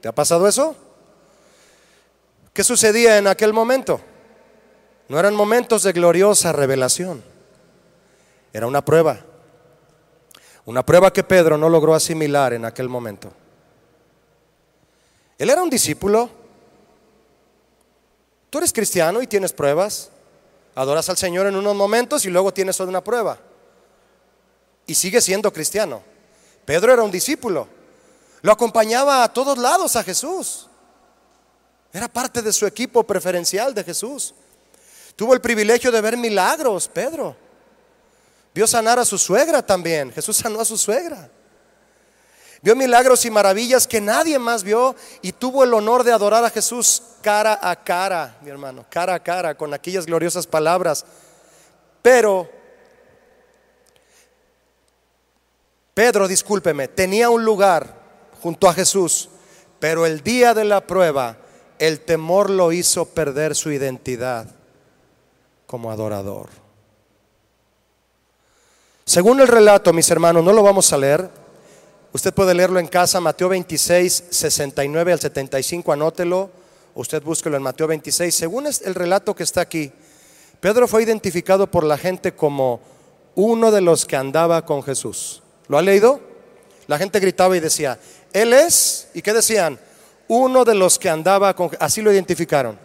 ¿Te 0.00 0.08
ha 0.08 0.14
pasado 0.14 0.46
eso? 0.46 0.76
¿Qué 2.52 2.64
sucedía 2.64 3.18
en 3.18 3.26
aquel 3.26 3.52
momento? 3.52 4.00
No 5.08 5.18
eran 5.18 5.34
momentos 5.34 5.82
de 5.82 5.92
gloriosa 5.92 6.52
revelación. 6.52 7.22
Era 8.52 8.66
una 8.66 8.84
prueba. 8.84 9.20
Una 10.64 10.84
prueba 10.84 11.12
que 11.12 11.22
Pedro 11.22 11.58
no 11.58 11.68
logró 11.68 11.94
asimilar 11.94 12.52
en 12.52 12.64
aquel 12.64 12.88
momento. 12.88 13.32
Él 15.38 15.50
era 15.50 15.62
un 15.62 15.70
discípulo. 15.70 16.30
Tú 18.50 18.58
eres 18.58 18.72
cristiano 18.72 19.20
y 19.20 19.26
tienes 19.26 19.52
pruebas. 19.52 20.10
Adoras 20.74 21.08
al 21.08 21.16
Señor 21.16 21.46
en 21.46 21.56
unos 21.56 21.74
momentos 21.74 22.24
y 22.24 22.30
luego 22.30 22.52
tienes 22.52 22.80
una 22.80 23.02
prueba. 23.04 23.38
Y 24.86 24.94
sigue 24.94 25.20
siendo 25.20 25.52
cristiano. 25.52 26.02
Pedro 26.64 26.92
era 26.92 27.02
un 27.02 27.10
discípulo. 27.10 27.75
Lo 28.46 28.52
acompañaba 28.52 29.24
a 29.24 29.28
todos 29.32 29.58
lados 29.58 29.96
a 29.96 30.04
Jesús. 30.04 30.68
Era 31.92 32.06
parte 32.06 32.40
de 32.40 32.52
su 32.52 32.64
equipo 32.64 33.02
preferencial 33.02 33.74
de 33.74 33.82
Jesús. 33.82 34.36
Tuvo 35.16 35.34
el 35.34 35.40
privilegio 35.40 35.90
de 35.90 36.00
ver 36.00 36.16
milagros, 36.16 36.86
Pedro. 36.86 37.34
Vio 38.54 38.68
sanar 38.68 39.00
a 39.00 39.04
su 39.04 39.18
suegra 39.18 39.66
también. 39.66 40.12
Jesús 40.12 40.36
sanó 40.36 40.60
a 40.60 40.64
su 40.64 40.78
suegra. 40.78 41.28
Vio 42.62 42.76
milagros 42.76 43.24
y 43.24 43.32
maravillas 43.32 43.84
que 43.84 44.00
nadie 44.00 44.38
más 44.38 44.62
vio 44.62 44.94
y 45.22 45.32
tuvo 45.32 45.64
el 45.64 45.74
honor 45.74 46.04
de 46.04 46.12
adorar 46.12 46.44
a 46.44 46.50
Jesús 46.50 47.02
cara 47.22 47.58
a 47.60 47.74
cara, 47.74 48.38
mi 48.42 48.50
hermano, 48.50 48.86
cara 48.88 49.14
a 49.14 49.20
cara, 49.24 49.56
con 49.56 49.74
aquellas 49.74 50.06
gloriosas 50.06 50.46
palabras. 50.46 51.04
Pero, 52.00 52.48
Pedro, 55.94 56.28
discúlpeme, 56.28 56.86
tenía 56.86 57.28
un 57.28 57.44
lugar 57.44 58.05
junto 58.46 58.68
a 58.68 58.74
Jesús, 58.74 59.28
pero 59.80 60.06
el 60.06 60.22
día 60.22 60.54
de 60.54 60.64
la 60.64 60.86
prueba 60.86 61.36
el 61.80 61.98
temor 61.98 62.48
lo 62.48 62.70
hizo 62.70 63.04
perder 63.06 63.56
su 63.56 63.72
identidad 63.72 64.46
como 65.66 65.90
adorador. 65.90 66.48
Según 69.04 69.40
el 69.40 69.48
relato, 69.48 69.92
mis 69.92 70.08
hermanos, 70.12 70.44
no 70.44 70.52
lo 70.52 70.62
vamos 70.62 70.92
a 70.92 70.96
leer. 70.96 71.28
Usted 72.12 72.32
puede 72.32 72.54
leerlo 72.54 72.78
en 72.78 72.86
casa, 72.86 73.18
Mateo 73.18 73.48
26, 73.48 74.26
69 74.30 75.12
al 75.12 75.18
75, 75.18 75.92
anótelo. 75.92 76.48
Usted 76.94 77.24
búsquelo 77.24 77.56
en 77.56 77.64
Mateo 77.64 77.88
26. 77.88 78.32
Según 78.32 78.68
el 78.68 78.94
relato 78.94 79.34
que 79.34 79.42
está 79.42 79.62
aquí, 79.62 79.90
Pedro 80.60 80.86
fue 80.86 81.02
identificado 81.02 81.68
por 81.68 81.82
la 81.82 81.98
gente 81.98 82.32
como 82.32 82.78
uno 83.34 83.72
de 83.72 83.80
los 83.80 84.06
que 84.06 84.14
andaba 84.14 84.64
con 84.64 84.84
Jesús. 84.84 85.42
¿Lo 85.66 85.78
ha 85.78 85.82
leído? 85.82 86.36
La 86.86 86.98
gente 86.98 87.18
gritaba 87.18 87.56
y 87.56 87.60
decía, 87.60 87.98
Él 88.36 88.52
es, 88.52 89.08
¿y 89.14 89.22
qué 89.22 89.32
decían? 89.32 89.78
uno 90.28 90.64
de 90.64 90.74
los 90.74 90.98
que 90.98 91.08
andaba 91.08 91.54
con... 91.54 91.70
Así 91.80 92.02
lo 92.02 92.12
identificaron. 92.12 92.78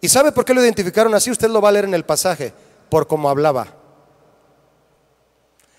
¿Y 0.00 0.08
sabe 0.08 0.32
por 0.32 0.44
qué 0.44 0.54
lo 0.54 0.62
identificaron 0.62 1.14
así? 1.14 1.30
Usted 1.30 1.48
lo 1.48 1.60
va 1.60 1.70
a 1.70 1.72
leer 1.72 1.86
en 1.86 1.94
el 1.94 2.04
pasaje, 2.04 2.52
por 2.88 3.06
cómo 3.06 3.28
hablaba. 3.28 3.68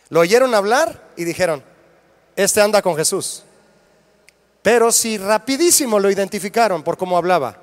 Lo 0.10 0.20
oyeron 0.20 0.54
hablar 0.54 1.12
y 1.16 1.24
dijeron, 1.24 1.64
este 2.36 2.62
anda 2.62 2.82
con 2.82 2.96
Jesús. 2.96 3.44
Pero 4.62 4.92
si 4.92 5.18
rapidísimo 5.18 6.00
lo 6.00 6.12
identificaron 6.12 6.84
por 6.84 6.98
cómo 6.98 7.18
hablaba. 7.18 7.58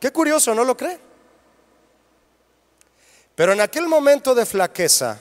Qué 0.00 0.10
curioso, 0.10 0.54
¿no 0.54 0.64
lo 0.64 0.76
cree? 0.76 0.98
Pero 3.34 3.52
en 3.52 3.60
aquel 3.60 3.86
momento 3.86 4.34
de 4.34 4.44
flaqueza, 4.44 5.20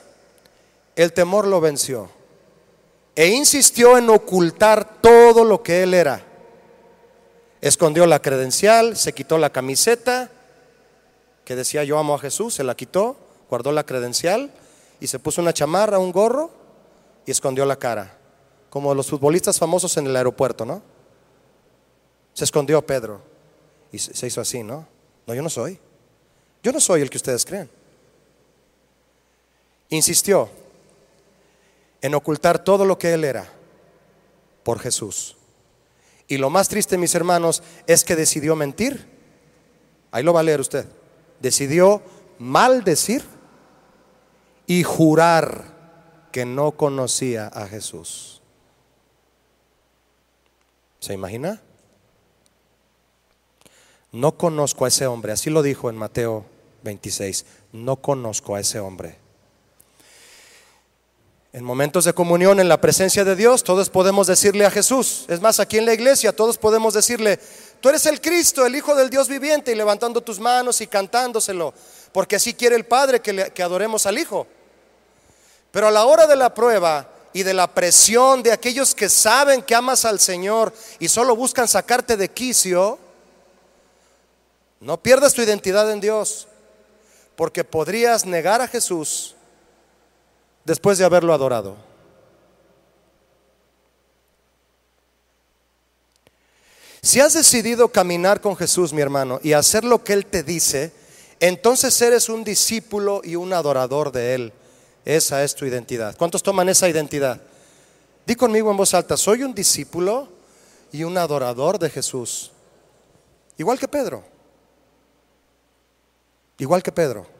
el 0.95 1.13
temor 1.13 1.47
lo 1.47 1.61
venció 1.61 2.14
e 3.15 3.27
insistió 3.27 3.97
en 3.97 4.09
ocultar 4.09 5.01
todo 5.01 5.43
lo 5.43 5.63
que 5.63 5.83
él 5.83 5.93
era 5.93 6.25
escondió 7.67 8.05
la 8.05 8.21
credencial, 8.21 8.95
se 8.95 9.13
quitó 9.13 9.39
la 9.39 9.49
camiseta 9.49 10.29
que 11.43 11.55
decía 11.55 11.83
yo 11.83 11.97
amo 11.97 12.13
a 12.13 12.19
Jesús, 12.19 12.53
se 12.53 12.63
la 12.63 12.75
quitó, 12.75 13.17
guardó 13.49 13.71
la 13.71 13.83
credencial 13.83 14.51
y 14.99 15.07
se 15.07 15.17
puso 15.17 15.41
una 15.41 15.51
chamarra, 15.51 15.97
un 15.97 16.11
gorro 16.11 16.51
y 17.25 17.31
escondió 17.31 17.65
la 17.65 17.75
cara, 17.77 18.19
como 18.69 18.93
los 18.93 19.07
futbolistas 19.07 19.57
famosos 19.57 19.97
en 19.97 20.05
el 20.05 20.15
aeropuerto, 20.15 20.63
¿no? 20.63 20.83
Se 22.33 22.43
escondió 22.43 22.85
Pedro 22.85 23.21
y 23.91 23.97
se 23.97 24.27
hizo 24.27 24.41
así, 24.41 24.61
¿no? 24.61 24.87
No, 25.25 25.33
yo 25.33 25.41
no 25.41 25.49
soy. 25.49 25.79
Yo 26.61 26.71
no 26.71 26.79
soy 26.79 27.01
el 27.01 27.09
que 27.09 27.17
ustedes 27.17 27.45
creen. 27.45 27.67
Insistió 29.89 30.49
en 32.05 32.13
ocultar 32.13 32.63
todo 32.63 32.85
lo 32.85 32.99
que 32.99 33.15
él 33.15 33.23
era 33.23 33.51
por 34.61 34.77
Jesús. 34.77 35.35
Y 36.27 36.37
lo 36.37 36.51
más 36.51 36.69
triste, 36.69 36.99
mis 36.99 37.15
hermanos, 37.15 37.63
es 37.87 38.03
que 38.03 38.15
decidió 38.15 38.55
mentir. 38.55 39.09
Ahí 40.11 40.21
lo 40.21 40.31
va 40.31 40.41
a 40.41 40.43
leer 40.43 40.59
usted. 40.61 40.85
decidió 41.39 42.03
maldecir 42.37 43.23
y 44.67 44.83
jurar 44.83 45.65
que 46.31 46.45
no 46.45 46.73
conocía 46.73 47.47
a 47.47 47.67
Jesús. 47.67 48.39
¿Se 50.99 51.13
imagina? 51.13 51.59
No 54.11 54.37
conozco 54.37 54.85
a 54.85 54.89
ese 54.89 55.07
hombre, 55.07 55.31
así 55.31 55.49
lo 55.49 55.63
dijo 55.63 55.89
en 55.89 55.97
Mateo 55.97 56.45
26, 56.83 57.47
no 57.73 57.95
conozco 57.95 58.55
a 58.55 58.59
ese 58.59 58.79
hombre. 58.79 59.24
En 61.55 61.63
momentos 61.63 62.03
de 62.03 62.11
comunión, 62.11 62.59
en 62.59 62.67
la 62.67 62.81
presencia 62.81 63.23
de 63.23 63.33
Dios, 63.33 63.63
todos 63.63 63.89
podemos 63.89 64.27
decirle 64.27 64.65
a 64.65 64.71
Jesús, 64.71 65.23
es 65.29 65.39
más, 65.39 65.61
aquí 65.61 65.77
en 65.77 65.85
la 65.85 65.93
iglesia, 65.93 66.35
todos 66.35 66.57
podemos 66.57 66.93
decirle, 66.93 67.39
tú 67.79 67.87
eres 67.87 68.05
el 68.07 68.19
Cristo, 68.19 68.65
el 68.65 68.75
Hijo 68.75 68.93
del 68.93 69.09
Dios 69.09 69.29
viviente, 69.29 69.71
y 69.71 69.75
levantando 69.75 70.19
tus 70.19 70.37
manos 70.37 70.81
y 70.81 70.87
cantándoselo, 70.87 71.73
porque 72.11 72.35
así 72.35 72.53
quiere 72.53 72.75
el 72.75 72.85
Padre 72.85 73.21
que, 73.21 73.53
que 73.53 73.63
adoremos 73.63 74.05
al 74.05 74.17
Hijo. 74.17 74.45
Pero 75.71 75.87
a 75.87 75.91
la 75.91 76.03
hora 76.03 76.27
de 76.27 76.35
la 76.35 76.53
prueba 76.53 77.09
y 77.31 77.43
de 77.43 77.53
la 77.53 77.73
presión 77.73 78.43
de 78.43 78.51
aquellos 78.51 78.93
que 78.93 79.07
saben 79.07 79.61
que 79.61 79.75
amas 79.75 80.03
al 80.03 80.19
Señor 80.19 80.73
y 80.99 81.07
solo 81.07 81.37
buscan 81.37 81.69
sacarte 81.69 82.17
de 82.17 82.31
quicio, 82.31 82.99
no 84.81 85.01
pierdas 85.01 85.33
tu 85.33 85.41
identidad 85.41 85.89
en 85.89 86.01
Dios, 86.01 86.49
porque 87.37 87.63
podrías 87.63 88.25
negar 88.25 88.61
a 88.61 88.67
Jesús 88.67 89.34
después 90.65 90.97
de 90.97 91.05
haberlo 91.05 91.33
adorado. 91.33 91.77
Si 97.01 97.19
has 97.19 97.35
decidido 97.35 97.89
caminar 97.89 98.41
con 98.41 98.57
Jesús, 98.57 98.91
mi 98.91 99.01
hermano, 99.01 99.39
y 99.43 99.53
hacer 99.53 99.83
lo 99.83 100.03
que 100.03 100.13
Él 100.13 100.25
te 100.25 100.41
dice, 100.41 100.91
entonces 101.39 102.01
eres 102.01 102.29
un 102.29 102.43
discípulo 102.43 103.21
y 103.23 103.35
un 103.35 103.53
adorador 103.53 104.11
de 104.11 104.33
Él. 104.33 104.53
Esa 105.05 105.43
es 105.43 105.53
tu 105.53 105.65
identidad. 105.65 106.17
¿Cuántos 106.17 106.41
toman 106.41 106.67
esa 106.67 106.89
identidad? 106.89 107.39
Di 108.25 108.35
conmigo 108.35 108.71
en 108.71 108.77
voz 108.77 108.95
alta, 108.95 109.15
soy 109.17 109.43
un 109.43 109.53
discípulo 109.53 110.27
y 110.91 111.03
un 111.03 111.15
adorador 111.15 111.77
de 111.77 111.91
Jesús. 111.91 112.51
Igual 113.55 113.77
que 113.77 113.87
Pedro. 113.87 114.23
Igual 116.57 116.81
que 116.81 116.91
Pedro. 116.91 117.34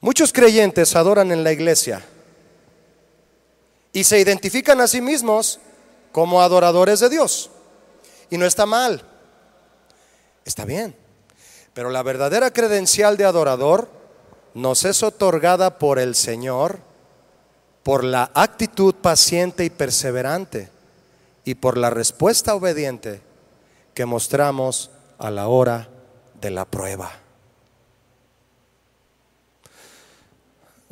Muchos 0.00 0.32
creyentes 0.32 0.94
adoran 0.94 1.32
en 1.32 1.42
la 1.42 1.52
iglesia 1.52 2.04
y 3.92 4.04
se 4.04 4.20
identifican 4.20 4.80
a 4.80 4.88
sí 4.88 5.00
mismos 5.00 5.58
como 6.12 6.42
adoradores 6.42 7.00
de 7.00 7.08
Dios. 7.08 7.50
Y 8.30 8.38
no 8.38 8.46
está 8.46 8.66
mal, 8.66 9.02
está 10.44 10.64
bien. 10.64 10.94
Pero 11.74 11.90
la 11.90 12.02
verdadera 12.02 12.52
credencial 12.52 13.16
de 13.16 13.24
adorador 13.24 13.88
nos 14.54 14.84
es 14.84 15.02
otorgada 15.02 15.78
por 15.78 15.98
el 15.98 16.14
Señor 16.14 16.80
por 17.86 18.02
la 18.02 18.32
actitud 18.34 18.96
paciente 18.96 19.64
y 19.64 19.70
perseverante 19.70 20.70
y 21.44 21.54
por 21.54 21.78
la 21.78 21.88
respuesta 21.88 22.56
obediente 22.56 23.20
que 23.94 24.06
mostramos 24.06 24.90
a 25.18 25.30
la 25.30 25.46
hora 25.46 25.88
de 26.40 26.50
la 26.50 26.64
prueba. 26.64 27.25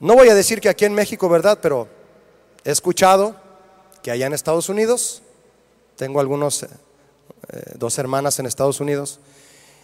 No 0.04 0.16
voy 0.16 0.28
a 0.28 0.34
decir 0.34 0.60
que 0.60 0.68
aquí 0.68 0.84
en 0.84 0.92
México, 0.92 1.30
¿verdad? 1.30 1.60
Pero 1.62 1.88
he 2.62 2.70
escuchado 2.70 3.36
que 4.02 4.10
allá 4.10 4.26
en 4.26 4.34
Estados 4.34 4.68
Unidos, 4.68 5.22
tengo 5.96 6.20
algunos, 6.20 6.62
eh, 6.62 6.68
dos 7.76 7.96
hermanas 7.96 8.38
en 8.38 8.44
Estados 8.44 8.80
Unidos, 8.80 9.18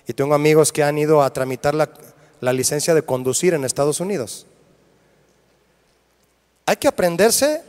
y 0.06 0.12
tengo 0.12 0.34
amigos 0.34 0.72
que 0.72 0.82
han 0.82 0.98
ido 0.98 1.22
a 1.22 1.32
tramitar 1.32 1.74
la 1.74 2.52
licencia 2.52 2.92
de 2.92 3.00
conducir 3.00 3.54
en 3.54 3.64
Estados 3.64 3.98
Unidos. 3.98 4.44
Hay 6.66 6.76
que 6.76 6.88
aprenderse 6.88 7.62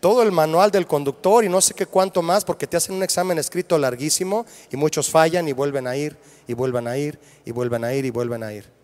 todo 0.00 0.22
el 0.22 0.32
manual 0.32 0.70
del 0.70 0.86
conductor 0.86 1.44
y 1.44 1.50
no 1.50 1.60
sé 1.60 1.74
qué 1.74 1.84
cuánto 1.84 2.22
más, 2.22 2.42
porque 2.46 2.66
te 2.66 2.78
hacen 2.78 2.94
un 2.94 3.02
examen 3.02 3.36
escrito 3.36 3.76
larguísimo 3.76 4.46
y 4.72 4.78
muchos 4.78 5.10
fallan 5.10 5.46
y 5.46 5.52
vuelven 5.52 5.86
a 5.86 5.94
ir, 5.94 6.16
y 6.48 6.54
vuelven 6.54 6.88
a 6.88 6.96
ir, 6.96 7.18
y 7.44 7.50
vuelven 7.50 7.84
a 7.84 7.92
ir, 7.92 8.06
y 8.06 8.10
vuelven 8.10 8.42
a 8.44 8.54
ir. 8.54 8.75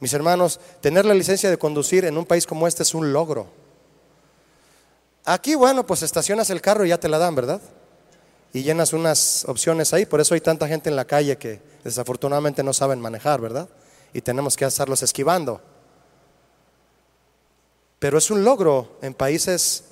Mis 0.00 0.12
hermanos, 0.12 0.60
tener 0.80 1.04
la 1.04 1.14
licencia 1.14 1.50
de 1.50 1.58
conducir 1.58 2.04
en 2.04 2.16
un 2.16 2.24
país 2.24 2.46
como 2.46 2.68
este 2.68 2.84
es 2.84 2.94
un 2.94 3.12
logro. 3.12 3.48
Aquí, 5.24 5.54
bueno, 5.54 5.86
pues 5.86 6.02
estacionas 6.02 6.50
el 6.50 6.60
carro 6.60 6.84
y 6.84 6.90
ya 6.90 6.98
te 6.98 7.08
la 7.08 7.18
dan, 7.18 7.34
¿verdad? 7.34 7.60
Y 8.52 8.62
llenas 8.62 8.92
unas 8.92 9.44
opciones 9.46 9.92
ahí, 9.92 10.06
por 10.06 10.20
eso 10.20 10.34
hay 10.34 10.40
tanta 10.40 10.68
gente 10.68 10.88
en 10.88 10.96
la 10.96 11.04
calle 11.04 11.36
que 11.36 11.60
desafortunadamente 11.84 12.62
no 12.62 12.72
saben 12.72 13.00
manejar, 13.00 13.40
¿verdad? 13.40 13.68
Y 14.12 14.20
tenemos 14.22 14.56
que 14.56 14.64
estarlos 14.64 15.02
esquivando. 15.02 15.60
Pero 17.98 18.16
es 18.16 18.30
un 18.30 18.44
logro 18.44 18.96
en 19.02 19.12
países 19.12 19.84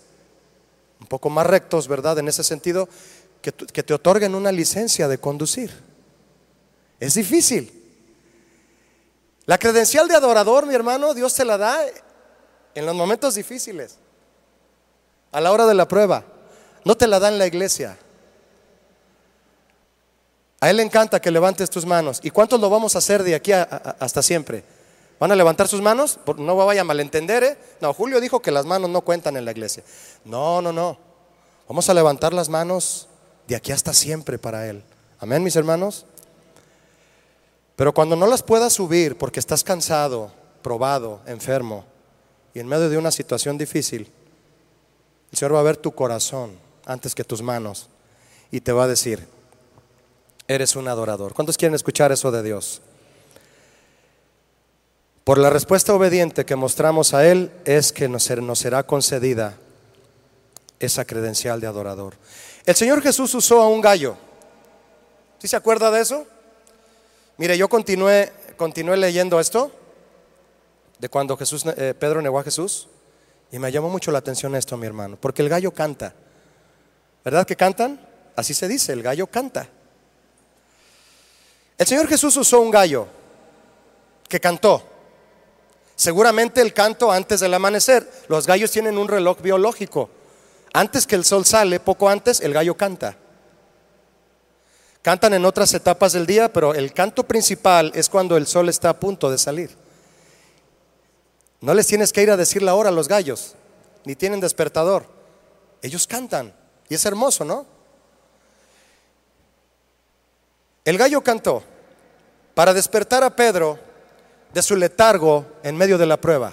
un 1.00 1.06
poco 1.06 1.28
más 1.28 1.46
rectos, 1.46 1.88
¿verdad? 1.88 2.18
En 2.18 2.28
ese 2.28 2.44
sentido, 2.44 2.88
que, 3.42 3.52
que 3.52 3.82
te 3.82 3.92
otorguen 3.92 4.34
una 4.34 4.52
licencia 4.52 5.08
de 5.08 5.18
conducir. 5.18 5.70
Es 6.98 7.14
difícil. 7.14 7.85
La 9.46 9.58
credencial 9.58 10.08
de 10.08 10.16
adorador, 10.16 10.66
mi 10.66 10.74
hermano, 10.74 11.14
Dios 11.14 11.34
te 11.34 11.44
la 11.44 11.56
da 11.56 11.78
en 12.74 12.84
los 12.84 12.94
momentos 12.94 13.36
difíciles, 13.36 13.96
a 15.32 15.40
la 15.40 15.52
hora 15.52 15.66
de 15.66 15.74
la 15.74 15.86
prueba. 15.86 16.24
No 16.84 16.96
te 16.96 17.06
la 17.06 17.18
da 17.18 17.28
en 17.28 17.38
la 17.38 17.46
iglesia. 17.46 17.96
A 20.60 20.70
Él 20.70 20.78
le 20.78 20.82
encanta 20.82 21.20
que 21.20 21.30
levantes 21.30 21.70
tus 21.70 21.86
manos. 21.86 22.20
¿Y 22.22 22.30
cuántos 22.30 22.60
lo 22.60 22.68
vamos 22.68 22.94
a 22.94 22.98
hacer 22.98 23.22
de 23.22 23.34
aquí 23.34 23.52
hasta 23.52 24.22
siempre? 24.22 24.64
¿Van 25.18 25.30
a 25.30 25.36
levantar 25.36 25.68
sus 25.68 25.80
manos? 25.80 26.18
No 26.36 26.56
vaya 26.56 26.80
a 26.80 26.84
malentender, 26.84 27.44
¿eh? 27.44 27.58
No, 27.80 27.94
Julio 27.94 28.20
dijo 28.20 28.40
que 28.40 28.50
las 28.50 28.66
manos 28.66 28.90
no 28.90 29.00
cuentan 29.02 29.36
en 29.36 29.44
la 29.44 29.52
iglesia. 29.52 29.82
No, 30.24 30.60
no, 30.60 30.72
no. 30.72 30.98
Vamos 31.68 31.88
a 31.88 31.94
levantar 31.94 32.32
las 32.32 32.48
manos 32.48 33.08
de 33.46 33.56
aquí 33.56 33.72
hasta 33.72 33.92
siempre 33.92 34.38
para 34.38 34.66
Él. 34.68 34.82
Amén, 35.18 35.42
mis 35.42 35.56
hermanos. 35.56 36.04
Pero 37.76 37.92
cuando 37.92 38.16
no 38.16 38.26
las 38.26 38.42
puedas 38.42 38.72
subir 38.72 39.16
porque 39.16 39.38
estás 39.38 39.62
cansado, 39.62 40.32
probado, 40.62 41.20
enfermo 41.26 41.84
y 42.54 42.60
en 42.60 42.66
medio 42.66 42.88
de 42.88 42.96
una 42.96 43.10
situación 43.10 43.58
difícil, 43.58 44.10
el 45.30 45.38
Señor 45.38 45.54
va 45.54 45.60
a 45.60 45.64
ver 45.64 45.76
tu 45.76 45.92
corazón 45.92 46.52
antes 46.86 47.14
que 47.14 47.22
tus 47.22 47.42
manos 47.42 47.90
y 48.50 48.62
te 48.62 48.72
va 48.72 48.84
a 48.84 48.88
decir, 48.88 49.28
eres 50.48 50.74
un 50.74 50.88
adorador. 50.88 51.34
¿Cuántos 51.34 51.58
quieren 51.58 51.74
escuchar 51.74 52.12
eso 52.12 52.30
de 52.30 52.42
Dios? 52.42 52.80
Por 55.24 55.38
la 55.38 55.50
respuesta 55.50 55.92
obediente 55.92 56.46
que 56.46 56.56
mostramos 56.56 57.12
a 57.12 57.26
Él 57.26 57.50
es 57.64 57.92
que 57.92 58.08
nos 58.08 58.22
será 58.22 58.84
concedida 58.84 59.58
esa 60.78 61.04
credencial 61.04 61.60
de 61.60 61.66
adorador. 61.66 62.14
El 62.64 62.74
Señor 62.74 63.02
Jesús 63.02 63.34
usó 63.34 63.60
a 63.60 63.68
un 63.68 63.80
gallo. 63.80 64.16
¿Sí 65.38 65.48
se 65.48 65.56
acuerda 65.56 65.90
de 65.90 66.00
eso? 66.00 66.26
Mire, 67.38 67.58
yo 67.58 67.68
continué, 67.68 68.32
leyendo 68.96 69.38
esto 69.38 69.70
de 70.98 71.08
cuando 71.08 71.36
Jesús, 71.36 71.64
eh, 71.76 71.94
Pedro 71.98 72.22
negó 72.22 72.38
a 72.38 72.42
Jesús 72.42 72.88
y 73.52 73.58
me 73.58 73.70
llamó 73.70 73.90
mucho 73.90 74.10
la 74.10 74.18
atención 74.18 74.54
esto, 74.56 74.76
mi 74.76 74.86
hermano, 74.86 75.18
porque 75.20 75.42
el 75.42 75.48
gallo 75.48 75.72
canta. 75.72 76.14
¿Verdad 77.24 77.46
que 77.46 77.56
cantan? 77.56 78.00
Así 78.34 78.54
se 78.54 78.68
dice, 78.68 78.92
el 78.92 79.02
gallo 79.02 79.26
canta. 79.26 79.68
El 81.76 81.86
Señor 81.86 82.08
Jesús 82.08 82.36
usó 82.38 82.60
un 82.60 82.70
gallo 82.70 83.06
que 84.28 84.40
cantó. 84.40 84.82
Seguramente 85.94 86.62
el 86.62 86.72
canto 86.72 87.12
antes 87.12 87.40
del 87.40 87.52
amanecer. 87.52 88.10
Los 88.28 88.46
gallos 88.46 88.70
tienen 88.70 88.96
un 88.96 89.08
reloj 89.08 89.40
biológico. 89.40 90.08
Antes 90.72 91.06
que 91.06 91.16
el 91.16 91.24
sol 91.24 91.44
sale, 91.44 91.80
poco 91.80 92.08
antes, 92.08 92.40
el 92.40 92.52
gallo 92.52 92.76
canta. 92.76 93.16
Cantan 95.06 95.34
en 95.34 95.44
otras 95.44 95.72
etapas 95.72 96.14
del 96.14 96.26
día, 96.26 96.52
pero 96.52 96.74
el 96.74 96.92
canto 96.92 97.22
principal 97.22 97.92
es 97.94 98.08
cuando 98.08 98.36
el 98.36 98.44
sol 98.44 98.68
está 98.68 98.88
a 98.88 98.98
punto 98.98 99.30
de 99.30 99.38
salir. 99.38 99.70
No 101.60 101.74
les 101.74 101.86
tienes 101.86 102.12
que 102.12 102.24
ir 102.24 102.30
a 102.32 102.36
decir 102.36 102.60
la 102.60 102.74
hora 102.74 102.88
a 102.88 102.92
los 102.92 103.06
gallos, 103.06 103.54
ni 104.04 104.16
tienen 104.16 104.40
despertador. 104.40 105.06
Ellos 105.80 106.08
cantan 106.08 106.52
y 106.88 106.96
es 106.96 107.06
hermoso, 107.06 107.44
¿no? 107.44 107.64
El 110.84 110.98
gallo 110.98 111.22
cantó 111.22 111.62
para 112.52 112.74
despertar 112.74 113.22
a 113.22 113.30
Pedro 113.30 113.78
de 114.52 114.60
su 114.60 114.74
letargo 114.74 115.46
en 115.62 115.76
medio 115.76 115.98
de 115.98 116.06
la 116.06 116.16
prueba 116.16 116.52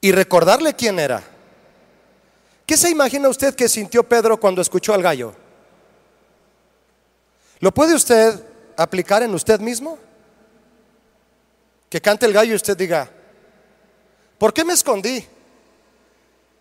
y 0.00 0.10
recordarle 0.10 0.74
quién 0.74 0.98
era. 0.98 1.22
¿Qué 2.66 2.76
se 2.76 2.90
imagina 2.90 3.28
usted 3.28 3.54
que 3.54 3.68
sintió 3.68 4.02
Pedro 4.02 4.40
cuando 4.40 4.60
escuchó 4.60 4.92
al 4.92 5.04
gallo? 5.04 5.49
¿Lo 7.60 7.72
puede 7.72 7.94
usted 7.94 8.42
aplicar 8.76 9.22
en 9.22 9.34
usted 9.34 9.60
mismo? 9.60 9.98
Que 11.88 12.00
cante 12.00 12.24
el 12.24 12.32
gallo 12.32 12.52
y 12.52 12.56
usted 12.56 12.76
diga, 12.76 13.10
¿por 14.38 14.52
qué 14.54 14.64
me 14.64 14.72
escondí? 14.72 15.26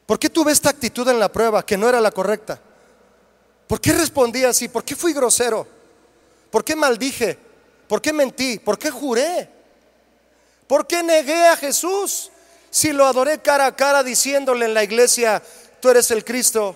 ¿Por 0.05 0.19
qué 0.19 0.29
tuve 0.29 0.51
esta 0.51 0.69
actitud 0.69 1.07
en 1.07 1.19
la 1.19 1.31
prueba 1.31 1.65
que 1.65 1.77
no 1.77 1.87
era 1.87 2.01
la 2.01 2.11
correcta? 2.11 2.59
¿Por 3.67 3.79
qué 3.79 3.93
respondí 3.93 4.43
así? 4.43 4.67
¿Por 4.67 4.83
qué 4.83 4.95
fui 4.95 5.13
grosero? 5.13 5.65
¿Por 6.51 6.65
qué 6.65 6.75
maldije? 6.75 7.37
¿Por 7.87 8.01
qué 8.01 8.11
mentí? 8.11 8.59
¿Por 8.59 8.77
qué 8.77 8.89
juré? 8.89 9.49
¿Por 10.67 10.85
qué 10.85 11.01
negué 11.03 11.47
a 11.47 11.55
Jesús? 11.55 12.31
Si 12.71 12.91
lo 12.91 13.05
adoré 13.05 13.39
cara 13.39 13.67
a 13.67 13.75
cara 13.75 14.03
diciéndole 14.03 14.65
en 14.65 14.73
la 14.73 14.83
iglesia, 14.83 15.41
tú 15.79 15.89
eres 15.89 16.11
el 16.11 16.25
Cristo, 16.25 16.75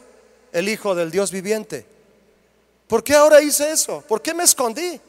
el 0.51 0.69
Hijo 0.69 0.95
del 0.95 1.11
Dios 1.11 1.31
viviente. 1.31 1.92
¿Por 2.87 3.03
qué 3.03 3.15
ahora 3.15 3.41
hice 3.41 3.71
eso? 3.71 4.01
¿Por 4.07 4.21
qué 4.21 4.33
me 4.33 4.43
escondí? 4.43 4.99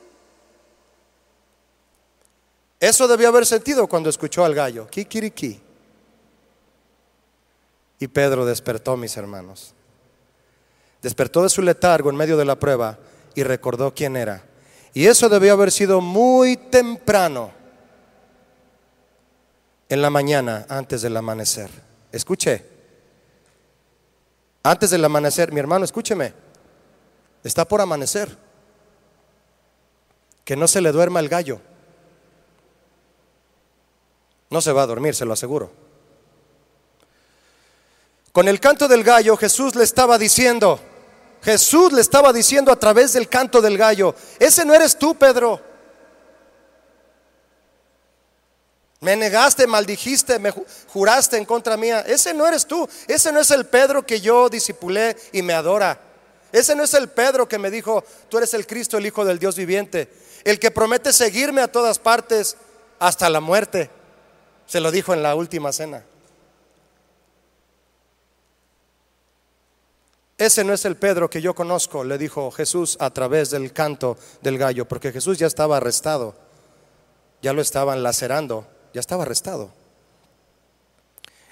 Eso 2.80 3.08
debió 3.08 3.28
haber 3.28 3.46
sentido 3.46 3.86
cuando 3.86 4.10
escuchó 4.10 4.44
al 4.44 4.54
gallo. 4.54 4.86
Kikiriki. 4.88 5.60
Y 7.98 8.08
Pedro 8.08 8.44
despertó, 8.44 8.96
mis 8.96 9.16
hermanos. 9.16 9.72
Despertó 11.00 11.42
de 11.42 11.48
su 11.48 11.62
letargo 11.62 12.10
en 12.10 12.16
medio 12.16 12.36
de 12.36 12.44
la 12.44 12.58
prueba 12.58 12.98
y 13.34 13.42
recordó 13.42 13.94
quién 13.94 14.16
era. 14.16 14.44
Y 14.92 15.06
eso 15.06 15.28
debió 15.28 15.54
haber 15.54 15.72
sido 15.72 16.00
muy 16.00 16.56
temprano 16.56 17.52
en 19.88 20.02
la 20.02 20.10
mañana 20.10 20.66
antes 20.68 21.02
del 21.02 21.16
amanecer. 21.16 21.70
Escuche. 22.12 22.64
Antes 24.62 24.90
del 24.90 25.04
amanecer, 25.04 25.52
mi 25.52 25.60
hermano, 25.60 25.84
escúcheme. 25.84 26.43
Está 27.44 27.66
por 27.66 27.80
amanecer. 27.80 28.36
Que 30.44 30.56
no 30.56 30.66
se 30.66 30.80
le 30.80 30.90
duerma 30.90 31.20
el 31.20 31.28
gallo. 31.28 31.60
No 34.50 34.60
se 34.60 34.72
va 34.72 34.82
a 34.82 34.86
dormir, 34.86 35.14
se 35.14 35.24
lo 35.24 35.34
aseguro. 35.34 35.70
Con 38.32 38.48
el 38.48 38.58
canto 38.58 38.88
del 38.88 39.04
gallo 39.04 39.36
Jesús 39.36 39.74
le 39.76 39.84
estaba 39.84 40.18
diciendo, 40.18 40.80
Jesús 41.42 41.92
le 41.92 42.00
estaba 42.00 42.32
diciendo 42.32 42.72
a 42.72 42.76
través 42.76 43.12
del 43.12 43.28
canto 43.28 43.60
del 43.60 43.78
gallo, 43.78 44.14
ese 44.38 44.64
no 44.64 44.74
eres 44.74 44.98
tú, 44.98 45.14
Pedro. 45.14 45.60
Me 49.00 49.16
negaste, 49.16 49.66
maldijiste, 49.66 50.38
me 50.38 50.50
juraste 50.88 51.36
en 51.36 51.44
contra 51.44 51.76
mía. 51.76 52.00
Ese 52.00 52.32
no 52.32 52.46
eres 52.46 52.64
tú. 52.64 52.88
Ese 53.06 53.30
no 53.32 53.40
es 53.40 53.50
el 53.50 53.66
Pedro 53.66 54.06
que 54.06 54.18
yo 54.18 54.48
disipulé 54.48 55.14
y 55.30 55.42
me 55.42 55.52
adora. 55.52 56.00
Ese 56.54 56.76
no 56.76 56.84
es 56.84 56.94
el 56.94 57.08
Pedro 57.08 57.48
que 57.48 57.58
me 57.58 57.68
dijo, 57.68 58.04
tú 58.28 58.38
eres 58.38 58.54
el 58.54 58.64
Cristo, 58.64 58.96
el 58.96 59.06
Hijo 59.06 59.24
del 59.24 59.40
Dios 59.40 59.56
viviente. 59.56 60.08
El 60.44 60.60
que 60.60 60.70
promete 60.70 61.12
seguirme 61.12 61.60
a 61.60 61.72
todas 61.72 61.98
partes 61.98 62.56
hasta 63.00 63.28
la 63.28 63.40
muerte. 63.40 63.90
Se 64.66 64.78
lo 64.78 64.92
dijo 64.92 65.12
en 65.12 65.22
la 65.24 65.34
última 65.34 65.72
cena. 65.72 66.04
Ese 70.38 70.62
no 70.62 70.72
es 70.72 70.84
el 70.84 70.96
Pedro 70.96 71.28
que 71.28 71.42
yo 71.42 71.54
conozco, 71.54 72.04
le 72.04 72.18
dijo 72.18 72.52
Jesús 72.52 72.96
a 73.00 73.10
través 73.10 73.50
del 73.50 73.72
canto 73.72 74.16
del 74.40 74.56
gallo, 74.56 74.86
porque 74.86 75.10
Jesús 75.10 75.38
ya 75.38 75.48
estaba 75.48 75.78
arrestado, 75.78 76.36
ya 77.42 77.52
lo 77.52 77.62
estaban 77.62 78.02
lacerando 78.02 78.66
ya 78.94 79.00
estaba 79.00 79.24
arrestado. 79.24 79.70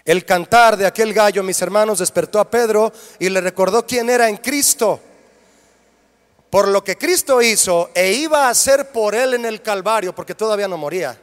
El 0.04 0.24
cantar 0.24 0.76
de 0.76 0.86
aquel 0.86 1.14
gallo, 1.14 1.42
mis 1.42 1.62
hermanos, 1.62 2.00
despertó 2.00 2.40
a 2.40 2.50
Pedro 2.50 2.92
y 3.18 3.28
le 3.28 3.40
recordó 3.40 3.86
quién 3.86 4.10
era 4.10 4.28
en 4.28 4.36
Cristo. 4.36 5.00
Por 6.50 6.68
lo 6.68 6.82
que 6.84 6.98
Cristo 6.98 7.40
hizo 7.40 7.90
e 7.94 8.12
iba 8.12 8.46
a 8.46 8.50
hacer 8.50 8.90
por 8.90 9.14
él 9.14 9.34
en 9.34 9.46
el 9.46 9.62
Calvario, 9.62 10.14
porque 10.14 10.34
todavía 10.34 10.68
no 10.68 10.76
moría. 10.76 11.18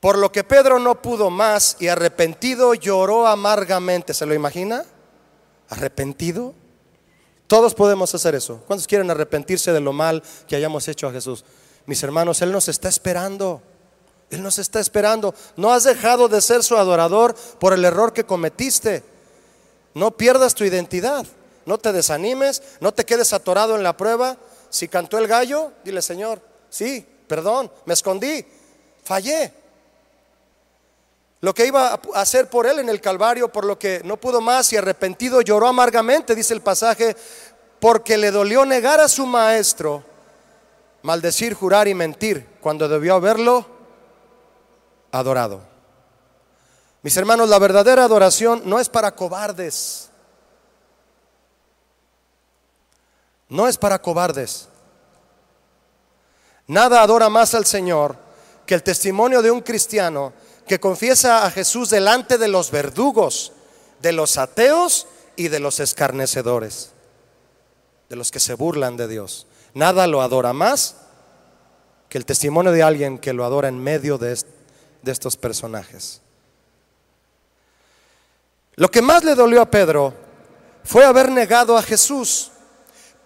Por 0.00 0.16
lo 0.18 0.32
que 0.32 0.42
Pedro 0.42 0.78
no 0.78 1.00
pudo 1.02 1.30
más 1.30 1.76
y 1.78 1.88
arrepentido 1.88 2.74
lloró 2.74 3.26
amargamente. 3.26 4.14
¿Se 4.14 4.26
lo 4.26 4.34
imagina? 4.34 4.84
¿Arrepentido? 5.68 6.54
Todos 7.46 7.74
podemos 7.74 8.14
hacer 8.14 8.34
eso. 8.34 8.64
¿Cuántos 8.66 8.86
quieren 8.86 9.10
arrepentirse 9.10 9.72
de 9.72 9.80
lo 9.80 9.92
mal 9.92 10.22
que 10.48 10.56
hayamos 10.56 10.88
hecho 10.88 11.06
a 11.06 11.12
Jesús? 11.12 11.44
Mis 11.86 12.02
hermanos, 12.02 12.40
Él 12.42 12.50
nos 12.50 12.68
está 12.68 12.88
esperando. 12.88 13.62
Él 14.32 14.42
nos 14.42 14.58
está 14.58 14.80
esperando. 14.80 15.34
No 15.56 15.72
has 15.72 15.84
dejado 15.84 16.28
de 16.28 16.40
ser 16.40 16.62
su 16.62 16.76
adorador 16.76 17.34
por 17.58 17.72
el 17.72 17.84
error 17.84 18.12
que 18.12 18.24
cometiste. 18.24 19.02
No 19.94 20.10
pierdas 20.12 20.54
tu 20.54 20.64
identidad. 20.64 21.26
No 21.66 21.78
te 21.78 21.92
desanimes. 21.92 22.62
No 22.80 22.92
te 22.92 23.04
quedes 23.04 23.32
atorado 23.32 23.76
en 23.76 23.82
la 23.82 23.96
prueba. 23.96 24.36
Si 24.72 24.88
cantó 24.88 25.18
el 25.18 25.28
gallo, 25.28 25.70
dile 25.84 26.00
Señor, 26.00 26.40
sí, 26.70 27.06
perdón, 27.28 27.70
me 27.84 27.92
escondí, 27.92 28.42
fallé. 29.04 29.52
Lo 31.42 31.52
que 31.52 31.66
iba 31.66 31.88
a 31.88 32.00
hacer 32.14 32.48
por 32.48 32.66
él 32.66 32.78
en 32.78 32.88
el 32.88 33.02
Calvario, 33.02 33.52
por 33.52 33.66
lo 33.66 33.78
que 33.78 34.00
no 34.04 34.16
pudo 34.16 34.40
más 34.40 34.72
y 34.72 34.78
arrepentido 34.78 35.42
lloró 35.42 35.68
amargamente, 35.68 36.34
dice 36.34 36.54
el 36.54 36.62
pasaje, 36.62 37.14
porque 37.80 38.16
le 38.16 38.30
dolió 38.30 38.64
negar 38.64 38.98
a 38.98 39.08
su 39.08 39.26
maestro, 39.26 40.02
maldecir, 41.02 41.52
jurar 41.52 41.86
y 41.86 41.94
mentir, 41.94 42.46
cuando 42.62 42.88
debió 42.88 43.16
haberlo 43.16 43.66
adorado. 45.12 45.60
Mis 47.02 47.16
hermanos, 47.16 47.48
la 47.48 47.58
verdadera 47.58 48.04
adoración 48.04 48.62
no 48.64 48.80
es 48.80 48.88
para 48.88 49.14
cobardes. 49.14 50.08
No 53.48 53.68
es 53.68 53.76
para 53.76 54.00
cobardes. 54.00 54.68
Nada 56.66 57.02
adora 57.02 57.28
más 57.28 57.54
al 57.54 57.66
Señor 57.66 58.16
que 58.64 58.74
el 58.74 58.82
testimonio 58.82 59.42
de 59.42 59.50
un 59.50 59.60
cristiano 59.60 60.32
que 60.66 60.80
confiesa 60.80 61.44
a 61.44 61.50
Jesús 61.50 61.90
delante 61.90 62.38
de 62.38 62.48
los 62.48 62.70
verdugos, 62.70 63.52
de 64.00 64.12
los 64.12 64.38
ateos 64.38 65.06
y 65.36 65.48
de 65.48 65.58
los 65.58 65.80
escarnecedores, 65.80 66.92
de 68.08 68.16
los 68.16 68.30
que 68.30 68.40
se 68.40 68.54
burlan 68.54 68.96
de 68.96 69.08
Dios. 69.08 69.48
Nada 69.74 70.06
lo 70.06 70.22
adora 70.22 70.52
más 70.52 70.96
que 72.08 72.16
el 72.16 72.24
testimonio 72.24 72.72
de 72.72 72.82
alguien 72.82 73.18
que 73.18 73.32
lo 73.32 73.44
adora 73.44 73.68
en 73.68 73.78
medio 73.78 74.18
de, 74.18 74.32
este 74.32 74.61
de 75.02 75.12
estos 75.12 75.36
personajes. 75.36 76.20
Lo 78.76 78.90
que 78.90 79.02
más 79.02 79.22
le 79.24 79.34
dolió 79.34 79.60
a 79.60 79.70
Pedro 79.70 80.14
fue 80.84 81.04
haber 81.04 81.30
negado 81.30 81.76
a 81.76 81.82
Jesús, 81.82 82.50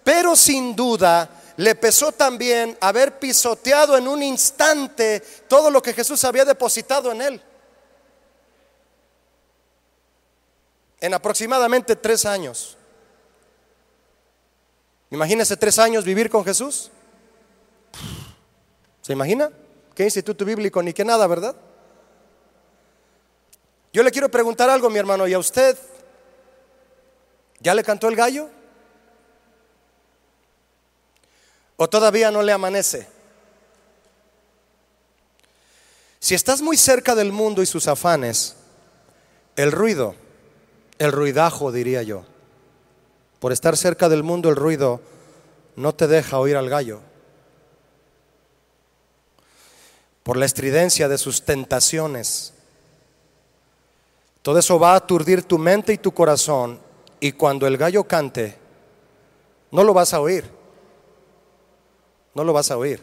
pero 0.03 0.35
sin 0.35 0.75
duda 0.75 1.29
le 1.55 1.73
pesó 1.75 2.11
también 2.11 2.77
haber 2.81 3.17
pisoteado 3.19 3.97
en 3.97 4.07
un 4.07 4.21
instante 4.21 5.21
todo 5.47 5.71
lo 5.71 5.81
que 5.81 5.93
Jesús 5.93 6.23
había 6.23 6.45
depositado 6.45 7.11
en 7.11 7.21
él. 7.21 7.41
En 10.99 11.13
aproximadamente 11.13 11.95
tres 11.95 12.25
años. 12.25 12.77
Imagínese 15.09 15.55
tres 15.55 15.79
años 15.79 16.03
vivir 16.03 16.29
con 16.29 16.43
Jesús. 16.43 16.91
¿Se 19.01 19.13
imagina? 19.13 19.49
¿Qué 19.95 20.03
instituto 20.03 20.43
bíblico 20.43 20.83
ni 20.83 20.93
qué 20.93 21.05
nada, 21.05 21.25
verdad? 21.25 21.55
Yo 23.97 24.03
le 24.03 24.11
quiero 24.11 24.29
preguntar 24.29 24.69
algo, 24.69 24.91
mi 24.91 24.99
hermano, 24.99 25.27
¿y 25.27 25.33
a 25.33 25.39
usted 25.39 25.75
ya 27.59 27.73
le 27.73 27.83
cantó 27.83 28.07
el 28.07 28.15
gallo? 28.15 28.47
¿O 31.77 31.89
todavía 31.89 32.29
no 32.29 32.43
le 32.43 32.51
amanece? 32.51 33.07
Si 36.19 36.35
estás 36.35 36.61
muy 36.61 36.77
cerca 36.77 37.15
del 37.15 37.31
mundo 37.31 37.63
y 37.63 37.65
sus 37.65 37.87
afanes, 37.87 38.55
el 39.55 39.71
ruido, 39.71 40.13
el 40.99 41.11
ruidajo 41.11 41.71
diría 41.71 42.03
yo, 42.03 42.23
por 43.39 43.51
estar 43.51 43.75
cerca 43.75 44.09
del 44.09 44.21
mundo 44.21 44.49
el 44.49 44.57
ruido 44.57 45.01
no 45.75 45.95
te 45.95 46.05
deja 46.05 46.37
oír 46.37 46.55
al 46.55 46.69
gallo. 46.69 46.99
Por 50.21 50.37
la 50.37 50.45
estridencia 50.45 51.07
de 51.07 51.17
sus 51.17 51.45
tentaciones, 51.45 52.53
todo 54.41 54.59
eso 54.59 54.79
va 54.79 54.93
a 54.93 54.97
aturdir 54.97 55.43
tu 55.43 55.57
mente 55.57 55.93
y 55.93 55.97
tu 55.97 56.13
corazón 56.13 56.79
y 57.19 57.31
cuando 57.31 57.67
el 57.67 57.77
gallo 57.77 58.03
cante, 58.03 58.55
no 59.71 59.83
lo 59.83 59.93
vas 59.93 60.13
a 60.13 60.19
oír. 60.19 60.45
No 62.33 62.43
lo 62.43 62.53
vas 62.53 62.69
a 62.69 62.77
oír. 62.77 63.01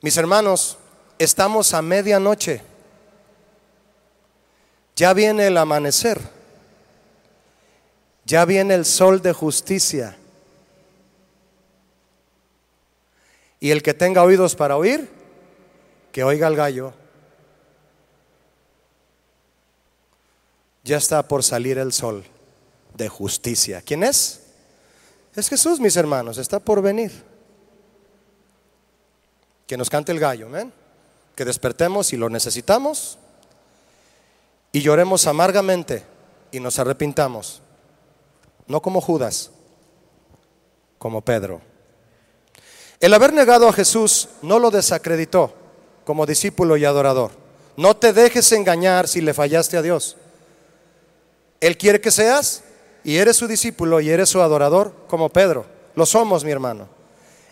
Mis 0.00 0.16
hermanos, 0.16 0.78
estamos 1.18 1.74
a 1.74 1.82
medianoche. 1.82 2.60
Ya 4.96 5.12
viene 5.12 5.46
el 5.46 5.56
amanecer. 5.56 6.20
Ya 8.24 8.44
viene 8.44 8.74
el 8.74 8.84
sol 8.84 9.22
de 9.22 9.32
justicia. 9.32 10.16
Y 13.60 13.70
el 13.70 13.82
que 13.82 13.94
tenga 13.94 14.22
oídos 14.22 14.54
para 14.54 14.76
oír, 14.76 15.08
que 16.12 16.24
oiga 16.24 16.46
al 16.48 16.56
gallo. 16.56 16.92
Ya 20.88 20.96
está 20.96 21.22
por 21.22 21.44
salir 21.44 21.78
el 21.78 21.92
sol 21.92 22.24
de 22.94 23.08
justicia. 23.08 23.82
¿Quién 23.82 24.02
es? 24.02 24.40
Es 25.36 25.48
Jesús, 25.48 25.78
mis 25.78 25.96
hermanos, 25.96 26.38
está 26.38 26.58
por 26.58 26.80
venir. 26.80 27.12
Que 29.66 29.76
nos 29.76 29.90
cante 29.90 30.12
el 30.12 30.18
gallo, 30.18 30.48
¿ven? 30.48 30.72
Que 31.36 31.44
despertemos 31.44 32.12
y 32.12 32.16
lo 32.16 32.30
necesitamos 32.30 33.18
y 34.72 34.80
lloremos 34.80 35.26
amargamente 35.26 36.04
y 36.50 36.58
nos 36.58 36.78
arrepintamos. 36.78 37.60
No 38.66 38.80
como 38.80 39.00
Judas, 39.00 39.50
como 40.98 41.20
Pedro. 41.20 41.60
El 42.98 43.12
haber 43.14 43.32
negado 43.32 43.68
a 43.68 43.72
Jesús 43.72 44.28
no 44.40 44.58
lo 44.58 44.70
desacreditó 44.70 45.52
como 46.04 46.24
discípulo 46.24 46.78
y 46.78 46.86
adorador. 46.86 47.30
No 47.76 47.94
te 47.94 48.12
dejes 48.14 48.50
engañar 48.52 49.06
si 49.06 49.20
le 49.20 49.34
fallaste 49.34 49.76
a 49.76 49.82
Dios. 49.82 50.16
Él 51.60 51.76
quiere 51.76 52.00
que 52.00 52.10
seas 52.10 52.62
y 53.04 53.16
eres 53.16 53.36
su 53.36 53.46
discípulo 53.46 54.00
y 54.00 54.10
eres 54.10 54.28
su 54.28 54.40
adorador 54.40 54.92
como 55.08 55.28
Pedro. 55.28 55.66
Lo 55.94 56.06
somos, 56.06 56.44
mi 56.44 56.50
hermano. 56.50 56.88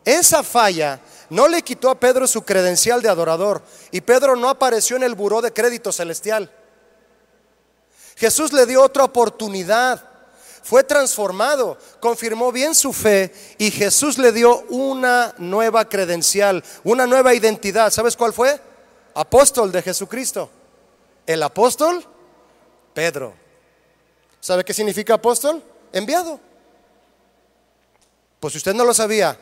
Esa 0.05 0.43
falla 0.43 1.01
no 1.31 1.49
le 1.49 1.63
quitó 1.63 1.91
a 1.91 1.99
Pedro 1.99 2.27
su 2.27 2.43
credencial 2.43 3.03
de 3.03 3.09
adorador 3.09 3.63
y 3.91 4.01
Pedro 4.01 4.37
no 4.37 4.49
apareció 4.49 4.97
en 4.97 5.03
el 5.03 5.15
buró 5.15 5.43
de 5.43 5.53
crédito 5.53 5.91
celestial. 5.91 6.53
Jesús 8.17 8.53
le 8.53 8.67
dio 8.67 8.83
otra 8.83 9.05
oportunidad 9.05 10.17
fue 10.67 10.83
transformado, 10.83 11.79
confirmó 12.01 12.51
bien 12.51 12.75
su 12.75 12.93
fe 12.93 13.33
y 13.57 13.71
Jesús 13.71 14.19
le 14.19 14.33
dio 14.33 14.63
una 14.69 15.33
nueva 15.39 15.89
credencial, 15.89 16.65
una 16.83 17.07
nueva 17.07 17.35
identidad. 17.35 17.93
¿Sabes 17.93 18.17
cuál 18.17 18.33
fue? 18.33 18.61
Apóstol 19.15 19.71
de 19.71 19.81
Jesucristo. 19.81 20.51
El 21.25 21.45
apóstol 21.45 22.05
Pedro. 22.93 23.46
¿Sabe 24.41 24.65
qué 24.65 24.75
significa 24.75 25.15
apóstol? 25.15 25.63
Enviado. 25.93 26.41
Pues 28.41 28.53
si 28.53 28.59
usted 28.59 28.75
no 28.75 28.85
lo 28.85 28.95
sabía, 28.95 29.39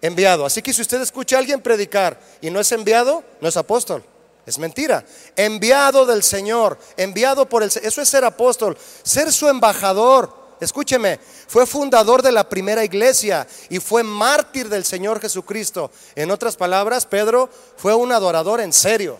enviado. 0.00 0.46
Así 0.46 0.62
que 0.62 0.72
si 0.72 0.82
usted 0.82 1.00
escucha 1.00 1.36
a 1.36 1.38
alguien 1.38 1.60
predicar 1.60 2.18
y 2.40 2.50
no 2.50 2.60
es 2.60 2.72
enviado, 2.72 3.22
no 3.40 3.48
es 3.48 3.56
apóstol. 3.56 4.04
Es 4.46 4.58
mentira. 4.58 5.04
Enviado 5.34 6.06
del 6.06 6.22
Señor, 6.22 6.78
enviado 6.96 7.48
por 7.48 7.62
el 7.62 7.70
Eso 7.82 8.00
es 8.00 8.08
ser 8.08 8.24
apóstol, 8.24 8.76
ser 9.02 9.32
su 9.32 9.48
embajador. 9.48 10.46
Escúcheme, 10.60 11.20
fue 11.48 11.66
fundador 11.66 12.22
de 12.22 12.32
la 12.32 12.48
primera 12.48 12.82
iglesia 12.82 13.46
y 13.68 13.78
fue 13.78 14.02
mártir 14.02 14.68
del 14.68 14.84
Señor 14.84 15.20
Jesucristo. 15.20 15.90
En 16.14 16.30
otras 16.30 16.56
palabras, 16.56 17.04
Pedro 17.04 17.50
fue 17.76 17.94
un 17.94 18.10
adorador 18.12 18.60
en 18.60 18.72
serio. 18.72 19.18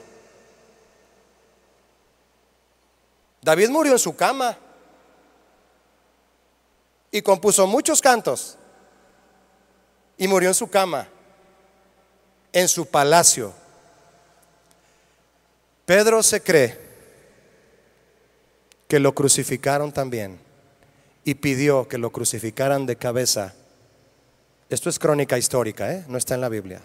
David 3.42 3.68
murió 3.68 3.92
en 3.92 3.98
su 3.98 4.16
cama 4.16 4.56
y 7.10 7.22
compuso 7.22 7.66
muchos 7.66 8.00
cantos 8.00 8.56
y 10.18 10.28
murió 10.28 10.48
en 10.48 10.54
su 10.54 10.68
cama, 10.68 11.08
en 12.52 12.68
su 12.68 12.86
palacio 12.86 13.52
Pedro 15.86 16.20
se 16.24 16.42
cree 16.42 16.76
que 18.88 18.98
lo 18.98 19.14
crucificaron 19.14 19.92
también 19.92 20.40
y 21.24 21.34
pidió 21.36 21.86
que 21.86 21.96
lo 21.96 22.10
crucificaran 22.10 22.86
de 22.86 22.96
cabeza. 22.96 23.54
Esto 24.68 24.90
es 24.90 24.98
crónica 24.98 25.38
histórica, 25.38 25.92
¿eh? 25.92 26.04
no 26.08 26.18
está 26.18 26.34
en 26.34 26.40
la 26.40 26.48
Biblia. 26.48 26.82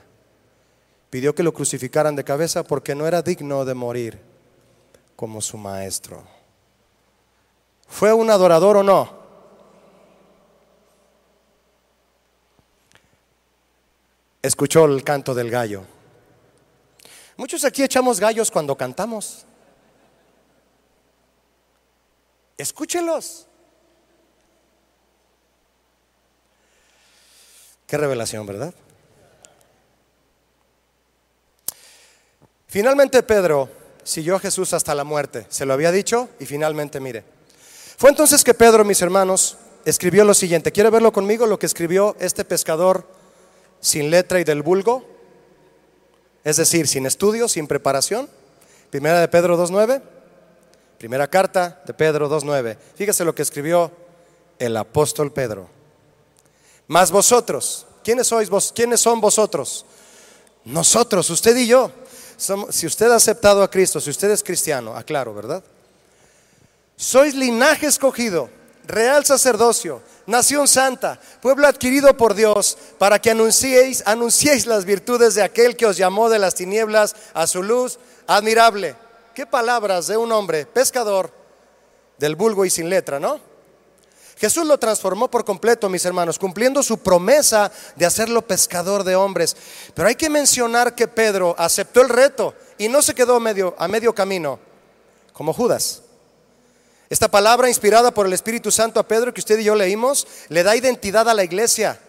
Pidió 1.09 1.34
que 1.34 1.41
lo 1.41 1.51
crucificaran 1.51 2.15
de 2.15 2.24
cabeza 2.24 2.63
porque 2.63 2.93
no 2.93 3.07
era 3.07 3.24
digno 3.24 3.65
de 3.65 3.74
morir 3.74 4.19
como 5.15 5.41
su 5.41 5.57
maestro. 5.57 6.24
¿Fue 7.88 8.13
un 8.13 8.30
adorador 8.30 8.78
o 8.78 8.84
no? 8.84 9.20
Escuchó 14.41 14.85
el 14.85 15.03
canto 15.03 15.33
del 15.35 15.51
gallo. 15.51 15.83
Muchos 17.37 17.63
aquí 17.63 17.83
echamos 17.83 18.19
gallos 18.19 18.49
cuando 18.49 18.75
cantamos. 18.75 19.45
Escúchelos. 22.57 23.47
Qué 27.85 27.97
revelación, 27.97 28.45
¿verdad? 28.45 28.73
Finalmente 32.67 33.21
Pedro 33.21 33.69
siguió 34.03 34.37
a 34.37 34.39
Jesús 34.39 34.73
hasta 34.73 34.95
la 34.95 35.03
muerte. 35.03 35.45
Se 35.49 35.65
lo 35.65 35.73
había 35.73 35.91
dicho 35.91 36.29
y 36.39 36.45
finalmente 36.45 36.99
mire. 36.99 37.23
Fue 37.97 38.09
entonces 38.09 38.43
que 38.43 38.53
Pedro, 38.53 38.85
mis 38.85 39.01
hermanos, 39.01 39.57
escribió 39.83 40.23
lo 40.23 40.33
siguiente. 40.33 40.71
¿Quiere 40.71 40.89
verlo 40.89 41.11
conmigo? 41.11 41.45
Lo 41.45 41.59
que 41.59 41.65
escribió 41.65 42.15
este 42.19 42.45
pescador 42.45 43.05
sin 43.82 44.09
letra 44.09 44.39
y 44.39 44.45
del 44.45 44.61
vulgo 44.61 45.11
es 46.43 46.57
decir, 46.57 46.88
sin 46.88 47.05
estudio, 47.05 47.47
sin 47.47 47.67
preparación. 47.67 48.29
Primera 48.89 49.19
de 49.19 49.27
Pedro 49.27 49.57
2.9, 49.57 50.01
primera 50.97 51.27
carta 51.29 51.82
de 51.86 51.93
Pedro 51.93 52.29
2.9. 52.29 52.77
Fíjese 52.95 53.23
lo 53.23 53.34
que 53.36 53.41
escribió 53.43 53.91
el 54.59 54.75
apóstol 54.75 55.32
Pedro. 55.32 55.69
Más 56.88 57.11
vosotros, 57.11 57.86
¿quiénes 58.03 58.27
sois 58.27 58.49
vos? 58.49 58.71
¿Quiénes 58.75 58.99
son 58.99 59.21
vosotros? 59.21 59.86
Nosotros, 60.65 61.29
usted 61.29 61.55
y 61.57 61.67
yo. 61.67 61.91
si 62.69 62.88
usted 62.88 63.11
ha 63.11 63.15
aceptado 63.15 63.63
a 63.63 63.69
Cristo, 63.69 64.01
si 64.01 64.09
usted 64.09 64.32
es 64.32 64.43
cristiano, 64.43 64.95
aclaro, 64.95 65.34
¿verdad? 65.34 65.63
Sois 66.97 67.34
linaje 67.34 67.88
escogido, 67.88 68.49
real 68.91 69.25
sacerdocio, 69.25 70.01
nación 70.25 70.67
santa, 70.67 71.19
pueblo 71.41 71.67
adquirido 71.67 72.15
por 72.15 72.35
Dios, 72.35 72.77
para 72.97 73.19
que 73.19 73.31
anunciéis, 73.31 74.03
anunciéis 74.05 74.65
las 74.65 74.85
virtudes 74.85 75.35
de 75.35 75.43
aquel 75.43 75.75
que 75.75 75.85
os 75.85 75.97
llamó 75.97 76.29
de 76.29 76.39
las 76.39 76.55
tinieblas 76.55 77.15
a 77.33 77.47
su 77.47 77.63
luz 77.63 77.99
admirable. 78.27 78.95
Qué 79.33 79.45
palabras 79.45 80.07
de 80.07 80.17
un 80.17 80.31
hombre 80.31 80.65
pescador 80.65 81.31
del 82.17 82.35
vulgo 82.35 82.65
y 82.65 82.69
sin 82.69 82.89
letra, 82.89 83.19
¿no? 83.19 83.39
Jesús 84.41 84.65
lo 84.65 84.79
transformó 84.79 85.29
por 85.29 85.45
completo, 85.45 85.87
mis 85.87 86.03
hermanos, 86.03 86.39
cumpliendo 86.39 86.81
su 86.81 86.97
promesa 86.97 87.71
de 87.95 88.07
hacerlo 88.07 88.41
pescador 88.41 89.03
de 89.03 89.15
hombres. 89.15 89.55
Pero 89.93 90.07
hay 90.07 90.15
que 90.15 90.31
mencionar 90.31 90.95
que 90.95 91.07
Pedro 91.07 91.53
aceptó 91.59 92.01
el 92.01 92.09
reto 92.09 92.55
y 92.79 92.87
no 92.87 93.03
se 93.03 93.13
quedó 93.13 93.39
medio, 93.39 93.75
a 93.77 93.87
medio 93.87 94.15
camino, 94.15 94.59
como 95.31 95.53
Judas. 95.53 96.01
Esta 97.12 97.28
palabra 97.28 97.68
inspirada 97.68 98.14
por 98.14 98.26
el 98.26 98.32
Espíritu 98.32 98.72
Santo 98.72 98.97
a 98.97 99.05
Pedro 99.05 99.34
que 99.34 99.41
usted 99.41 99.59
y 99.59 99.66
yo 99.66 99.76
leímos, 99.76 100.26
le 100.47 100.64
da 100.64 100.78
identidad 100.78 101.28
a 101.28 101.34
la 101.34 101.43
iglesia, 101.43 101.99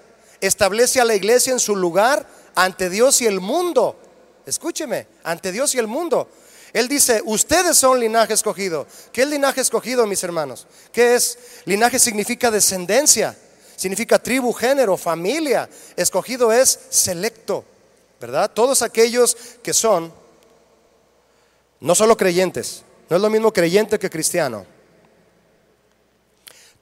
establece 0.40 1.00
a 1.00 1.04
la 1.04 1.16
iglesia 1.16 1.52
en 1.52 1.58
su 1.58 1.74
lugar 1.74 2.24
ante 2.54 2.88
Dios 2.88 3.20
y 3.20 3.26
el 3.26 3.40
mundo. 3.40 3.96
Escúcheme, 4.46 5.08
ante 5.24 5.50
Dios 5.50 5.74
y 5.74 5.78
el 5.78 5.88
mundo. 5.88 6.28
Él 6.72 6.86
dice, 6.86 7.20
ustedes 7.24 7.76
son 7.78 7.98
linaje 7.98 8.32
escogido. 8.32 8.86
¿Qué 9.12 9.22
es 9.22 9.26
linaje 9.26 9.60
escogido, 9.60 10.06
mis 10.06 10.22
hermanos? 10.22 10.68
¿Qué 10.92 11.16
es? 11.16 11.36
Linaje 11.64 11.98
significa 11.98 12.52
descendencia, 12.52 13.36
significa 13.74 14.20
tribu, 14.20 14.52
género, 14.52 14.96
familia. 14.96 15.68
Escogido 15.96 16.52
es 16.52 16.78
selecto, 16.90 17.64
¿verdad? 18.20 18.52
Todos 18.54 18.82
aquellos 18.82 19.36
que 19.64 19.74
son, 19.74 20.12
no 21.80 21.92
solo 21.96 22.16
creyentes, 22.16 22.84
no 23.10 23.16
es 23.16 23.22
lo 23.22 23.30
mismo 23.30 23.52
creyente 23.52 23.98
que 23.98 24.08
cristiano. 24.08 24.64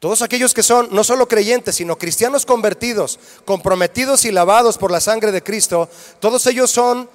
Todos 0.00 0.22
aquellos 0.22 0.54
que 0.54 0.62
son 0.62 0.88
no 0.92 1.04
solo 1.04 1.28
creyentes, 1.28 1.76
sino 1.76 1.98
cristianos 1.98 2.46
convertidos, 2.46 3.20
comprometidos 3.44 4.24
y 4.24 4.32
lavados 4.32 4.78
por 4.78 4.90
la 4.90 4.98
sangre 4.98 5.30
de 5.30 5.42
Cristo, 5.42 5.90
todos 6.20 6.46
ellos 6.46 6.70
son 6.70 7.08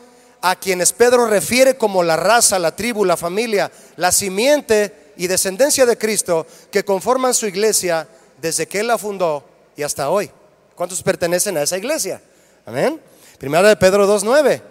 a 0.44 0.56
quienes 0.56 0.94
Pedro 0.94 1.26
refiere 1.26 1.78
como 1.78 2.04
la 2.04 2.16
raza, 2.16 2.60
la 2.60 2.76
tribu, 2.76 3.04
la 3.04 3.18
familia, 3.18 3.72
la 3.96 4.12
simiente 4.12 5.14
y 5.18 5.26
descendencia 5.26 5.88
de 5.88 5.98
Cristo 5.98 6.46
que 6.70 6.86
conforman 6.86 7.34
su 7.34 7.48
iglesia 7.48 8.08
desde 8.40 8.68
que 8.68 8.82
Él 8.82 8.88
la 8.88 9.00
fundó 9.00 9.44
y 9.76 9.82
hasta 9.82 10.12
hoy. 10.12 10.30
¿Cuántos 10.76 11.02
pertenecen 11.02 11.58
a 11.58 11.64
esa 11.64 11.80
iglesia? 11.80 12.22
Amén. 12.68 13.02
Primera 13.40 13.68
de 13.68 13.78
Pedro 13.78 14.08
2.9. 14.08 14.62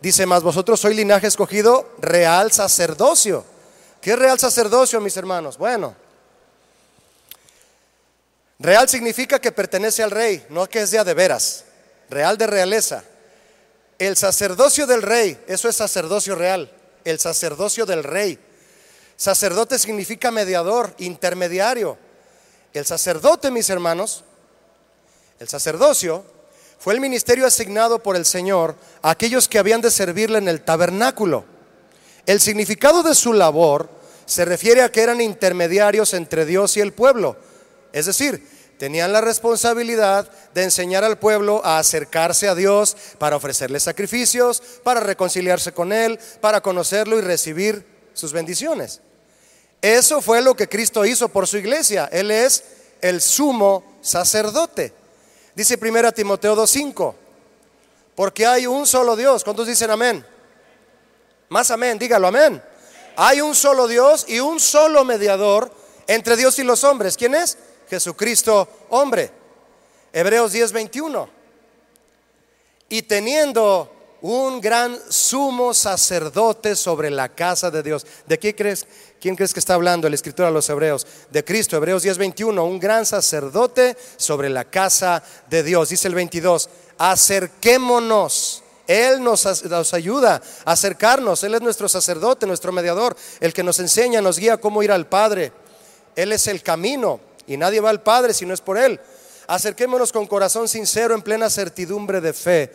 Dice 0.00 0.24
más, 0.24 0.44
vosotros 0.44 0.78
sois 0.78 0.94
linaje 0.94 1.26
escogido, 1.26 1.90
real 1.98 2.52
sacerdocio. 2.52 3.44
¿Qué 4.00 4.12
es 4.12 4.18
real 4.20 4.38
sacerdocio, 4.38 5.00
mis 5.00 5.16
hermanos? 5.16 5.58
Bueno, 5.58 5.96
Real 8.60 8.88
significa 8.88 9.38
que 9.40 9.52
pertenece 9.52 10.02
al 10.02 10.10
rey, 10.10 10.44
no 10.50 10.68
que 10.68 10.82
es 10.82 10.90
de 10.90 11.02
de 11.04 11.14
veras. 11.14 11.64
Real 12.10 12.36
de 12.36 12.46
realeza. 12.46 13.04
El 13.98 14.16
sacerdocio 14.16 14.86
del 14.86 15.02
rey, 15.02 15.38
eso 15.46 15.68
es 15.68 15.76
sacerdocio 15.76 16.34
real. 16.34 16.70
El 17.04 17.20
sacerdocio 17.20 17.86
del 17.86 18.02
rey. 18.02 18.38
Sacerdote 19.16 19.78
significa 19.78 20.30
mediador, 20.30 20.92
intermediario. 20.98 21.98
El 22.72 22.84
sacerdote, 22.84 23.50
mis 23.50 23.70
hermanos, 23.70 24.24
el 25.38 25.48
sacerdocio 25.48 26.24
fue 26.78 26.94
el 26.94 27.00
ministerio 27.00 27.46
asignado 27.46 28.02
por 28.02 28.16
el 28.16 28.24
Señor 28.24 28.74
a 29.02 29.10
aquellos 29.10 29.48
que 29.48 29.58
habían 29.58 29.80
de 29.80 29.90
servirle 29.90 30.38
en 30.38 30.48
el 30.48 30.62
tabernáculo. 30.62 31.44
El 32.26 32.40
significado 32.40 33.02
de 33.04 33.14
su 33.14 33.32
labor 33.32 33.88
se 34.26 34.44
refiere 34.44 34.82
a 34.82 34.90
que 34.90 35.02
eran 35.02 35.20
intermediarios 35.20 36.12
entre 36.14 36.44
Dios 36.44 36.76
y 36.76 36.80
el 36.80 36.92
pueblo 36.92 37.36
es 37.92 38.06
decir, 38.06 38.46
tenían 38.78 39.12
la 39.12 39.20
responsabilidad 39.20 40.30
de 40.54 40.62
enseñar 40.62 41.04
al 41.04 41.18
pueblo 41.18 41.60
a 41.64 41.78
acercarse 41.78 42.48
a 42.48 42.54
Dios 42.54 42.96
para 43.18 43.36
ofrecerle 43.36 43.80
sacrificios, 43.80 44.62
para 44.82 45.00
reconciliarse 45.00 45.72
con 45.72 45.92
Él, 45.92 46.18
para 46.40 46.60
conocerlo 46.60 47.18
y 47.18 47.22
recibir 47.22 47.84
sus 48.14 48.32
bendiciones. 48.32 49.00
Eso 49.82 50.20
fue 50.20 50.40
lo 50.42 50.54
que 50.54 50.68
Cristo 50.68 51.04
hizo 51.04 51.28
por 51.28 51.46
su 51.46 51.56
iglesia. 51.56 52.08
Él 52.10 52.30
es 52.30 52.64
el 53.00 53.20
sumo 53.20 53.84
sacerdote. 54.00 54.92
Dice 55.54 55.78
1 55.80 56.12
Timoteo 56.12 56.56
2.5, 56.56 57.14
Porque 58.14 58.46
hay 58.46 58.66
un 58.66 58.86
solo 58.86 59.16
Dios. 59.16 59.44
¿Cuántos 59.44 59.66
dicen 59.66 59.90
amén? 59.90 60.24
Más 61.48 61.70
amén, 61.70 61.98
dígalo 61.98 62.28
amén. 62.28 62.62
Hay 63.16 63.40
un 63.40 63.54
solo 63.54 63.88
Dios 63.88 64.26
y 64.28 64.40
un 64.40 64.60
solo 64.60 65.04
mediador 65.04 65.70
entre 66.06 66.36
Dios 66.36 66.58
y 66.58 66.64
los 66.64 66.84
hombres. 66.84 67.16
¿Quién 67.16 67.34
es? 67.34 67.58
Jesucristo, 67.88 68.68
hombre. 68.90 69.30
Hebreos 70.12 70.52
10, 70.52 70.72
21. 70.72 71.28
Y 72.88 73.02
teniendo 73.02 73.92
un 74.20 74.60
gran 74.60 74.98
sumo 75.10 75.72
sacerdote 75.72 76.74
sobre 76.74 77.10
la 77.10 77.28
casa 77.28 77.70
de 77.70 77.82
Dios. 77.82 78.06
¿De 78.26 78.38
quién 78.38 78.54
crees, 78.54 78.86
quién 79.20 79.36
crees 79.36 79.52
que 79.52 79.60
está 79.60 79.74
hablando 79.74 80.06
el 80.06 80.14
escritor 80.14 80.46
a 80.46 80.50
los 80.50 80.68
hebreos? 80.68 81.06
De 81.30 81.44
Cristo, 81.44 81.76
Hebreos 81.76 82.02
10, 82.02 82.18
21. 82.18 82.64
Un 82.64 82.80
gran 82.80 83.06
sacerdote 83.06 83.96
sobre 84.16 84.48
la 84.48 84.64
casa 84.64 85.22
de 85.48 85.62
Dios. 85.62 85.90
Dice 85.90 86.08
el 86.08 86.14
22. 86.14 86.68
Acerquémonos. 86.98 88.64
Él 88.86 89.22
nos, 89.22 89.64
nos, 89.64 89.94
ayuda 89.94 90.40
a 90.64 90.72
acercarnos. 90.72 91.44
Él 91.44 91.54
es 91.54 91.60
nuestro 91.60 91.88
sacerdote, 91.88 92.46
nuestro 92.46 92.72
mediador, 92.72 93.14
el 93.38 93.52
que 93.52 93.62
nos 93.62 93.78
enseña, 93.80 94.22
nos 94.22 94.38
guía 94.38 94.56
cómo 94.56 94.82
ir 94.82 94.90
al 94.90 95.06
Padre. 95.06 95.52
Él 96.16 96.32
es 96.32 96.46
el 96.46 96.62
camino 96.62 97.20
y 97.48 97.56
nadie 97.56 97.80
va 97.80 97.90
al 97.90 98.02
Padre 98.02 98.32
si 98.32 98.46
no 98.46 98.54
es 98.54 98.60
por 98.60 98.78
Él. 98.78 99.00
Acerquémonos 99.48 100.12
con 100.12 100.26
corazón 100.26 100.68
sincero 100.68 101.14
en 101.14 101.22
plena 101.22 101.50
certidumbre 101.50 102.20
de 102.20 102.32
fe, 102.32 102.70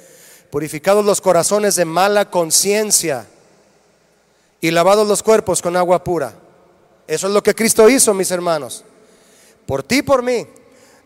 purificados 0.49 1.05
los 1.05 1.21
corazones 1.21 1.75
de 1.75 1.85
mala 1.85 2.29
conciencia 2.29 3.27
y 4.59 4.71
lavados 4.71 5.07
los 5.07 5.23
cuerpos 5.23 5.61
con 5.61 5.77
agua 5.77 6.03
pura. 6.03 6.33
Eso 7.07 7.27
es 7.27 7.33
lo 7.33 7.43
que 7.43 7.53
Cristo 7.53 7.87
hizo, 7.87 8.13
mis 8.13 8.31
hermanos. 8.31 8.83
Por 9.65 9.83
ti 9.83 10.01
por 10.01 10.23
mí 10.23 10.47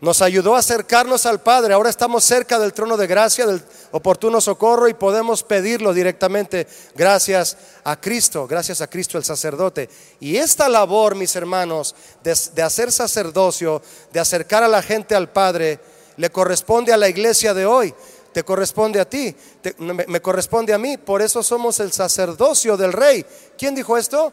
nos 0.00 0.22
ayudó 0.22 0.54
a 0.54 0.60
acercarnos 0.60 1.26
al 1.26 1.40
Padre. 1.40 1.74
Ahora 1.74 1.90
estamos 1.90 2.24
cerca 2.24 2.58
del 2.58 2.72
trono 2.72 2.96
de 2.96 3.06
gracia, 3.06 3.46
del 3.46 3.62
oportuno 3.90 4.40
socorro 4.40 4.88
y 4.88 4.94
podemos 4.94 5.42
pedirlo 5.42 5.92
directamente 5.92 6.66
gracias 6.94 7.56
a 7.84 8.00
Cristo, 8.00 8.46
gracias 8.46 8.80
a 8.80 8.88
Cristo 8.88 9.18
el 9.18 9.24
sacerdote. 9.24 9.88
Y 10.20 10.36
esta 10.36 10.68
labor, 10.68 11.14
mis 11.14 11.34
hermanos, 11.34 11.94
de, 12.22 12.62
hacer 12.62 12.92
sacerdocio, 12.92 13.82
de 14.12 14.20
acercar 14.20 14.62
a 14.62 14.68
la 14.68 14.82
gente 14.82 15.14
al 15.14 15.30
Padre, 15.30 15.80
le 16.16 16.30
corresponde 16.30 16.92
a 16.92 16.96
la 16.96 17.08
iglesia 17.08 17.52
de 17.54 17.66
hoy. 17.66 17.94
Te 18.32 18.44
corresponde 18.44 19.00
a 19.00 19.08
ti, 19.08 19.34
me 19.78 20.20
corresponde 20.20 20.72
a 20.72 20.78
mí, 20.78 20.96
por 20.96 21.22
eso 21.22 21.42
somos 21.42 21.80
el 21.80 21.90
sacerdocio 21.92 22.76
del 22.76 22.92
rey. 22.92 23.24
¿Quién 23.56 23.74
dijo 23.74 23.96
esto? 23.96 24.32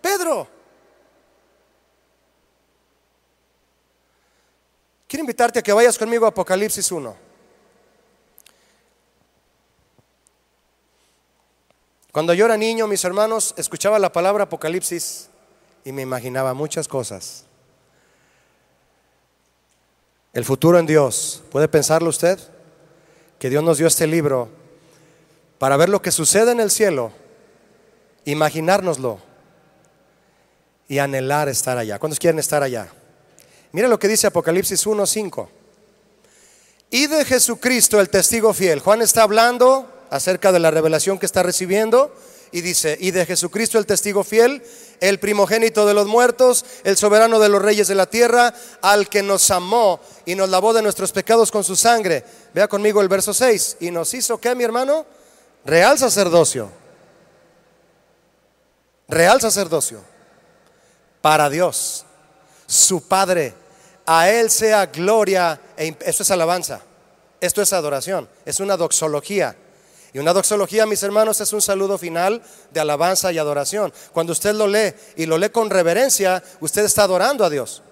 Pedro. 0.00 0.57
Quiero 5.08 5.22
invitarte 5.22 5.58
a 5.58 5.62
que 5.62 5.72
vayas 5.72 5.96
conmigo 5.96 6.26
a 6.26 6.28
Apocalipsis 6.28 6.92
1. 6.92 7.16
Cuando 12.12 12.34
yo 12.34 12.44
era 12.44 12.58
niño, 12.58 12.86
mis 12.86 13.02
hermanos, 13.04 13.54
escuchaba 13.56 13.98
la 13.98 14.12
palabra 14.12 14.44
Apocalipsis 14.44 15.30
y 15.82 15.92
me 15.92 16.02
imaginaba 16.02 16.52
muchas 16.52 16.86
cosas. 16.86 17.44
El 20.34 20.44
futuro 20.44 20.78
en 20.78 20.84
Dios. 20.84 21.42
¿Puede 21.50 21.68
pensarlo 21.68 22.10
usted? 22.10 22.38
Que 23.38 23.48
Dios 23.48 23.64
nos 23.64 23.78
dio 23.78 23.86
este 23.86 24.06
libro 24.06 24.50
para 25.58 25.78
ver 25.78 25.88
lo 25.88 26.02
que 26.02 26.10
sucede 26.10 26.52
en 26.52 26.60
el 26.60 26.70
cielo, 26.70 27.12
imaginárnoslo 28.26 29.20
y 30.86 30.98
anhelar 30.98 31.48
estar 31.48 31.78
allá. 31.78 31.98
¿Cuántos 31.98 32.18
quieren 32.18 32.38
estar 32.38 32.62
allá? 32.62 32.92
Mira 33.72 33.88
lo 33.88 33.98
que 33.98 34.08
dice 34.08 34.26
Apocalipsis 34.26 34.86
1:5. 34.86 35.48
Y 36.90 37.06
de 37.06 37.24
Jesucristo 37.24 38.00
el 38.00 38.08
testigo 38.08 38.54
fiel. 38.54 38.80
Juan 38.80 39.02
está 39.02 39.22
hablando 39.22 39.86
acerca 40.10 40.52
de 40.52 40.58
la 40.58 40.70
revelación 40.70 41.18
que 41.18 41.26
está 41.26 41.42
recibiendo 41.42 42.14
y 42.50 42.62
dice, 42.62 42.96
y 42.98 43.10
de 43.10 43.26
Jesucristo 43.26 43.78
el 43.78 43.84
testigo 43.84 44.24
fiel, 44.24 44.62
el 45.00 45.18
primogénito 45.20 45.86
de 45.86 45.92
los 45.92 46.06
muertos, 46.06 46.64
el 46.84 46.96
soberano 46.96 47.38
de 47.38 47.50
los 47.50 47.60
reyes 47.60 47.88
de 47.88 47.94
la 47.94 48.06
tierra, 48.06 48.54
al 48.80 49.10
que 49.10 49.22
nos 49.22 49.50
amó 49.50 50.00
y 50.24 50.34
nos 50.34 50.48
lavó 50.48 50.72
de 50.72 50.80
nuestros 50.80 51.12
pecados 51.12 51.50
con 51.50 51.62
su 51.62 51.76
sangre. 51.76 52.24
Vea 52.54 52.66
conmigo 52.68 53.02
el 53.02 53.08
verso 53.08 53.34
6. 53.34 53.76
Y 53.80 53.90
nos 53.90 54.14
hizo, 54.14 54.40
¿qué, 54.40 54.54
mi 54.54 54.64
hermano? 54.64 55.04
Real 55.66 55.98
sacerdocio. 55.98 56.70
Real 59.08 59.42
sacerdocio. 59.42 60.00
Para 61.20 61.50
Dios 61.50 62.06
su 62.68 63.00
Padre. 63.00 63.54
A 64.06 64.30
Él 64.30 64.50
sea 64.50 64.86
gloria. 64.86 65.60
E 65.76 65.96
esto 66.04 66.22
es 66.22 66.30
alabanza. 66.30 66.80
Esto 67.40 67.62
es 67.62 67.72
adoración. 67.72 68.28
Es 68.44 68.60
una 68.60 68.76
doxología. 68.76 69.56
Y 70.12 70.18
una 70.18 70.32
doxología, 70.32 70.86
mis 70.86 71.02
hermanos, 71.02 71.40
es 71.40 71.52
un 71.52 71.60
saludo 71.60 71.98
final 71.98 72.42
de 72.70 72.80
alabanza 72.80 73.32
y 73.32 73.38
adoración. 73.38 73.92
Cuando 74.12 74.32
usted 74.32 74.54
lo 74.54 74.66
lee 74.66 74.94
y 75.16 75.26
lo 75.26 75.36
lee 75.36 75.50
con 75.50 75.68
reverencia, 75.68 76.42
usted 76.60 76.84
está 76.84 77.02
adorando 77.02 77.44
a 77.44 77.50
Dios. 77.50 77.82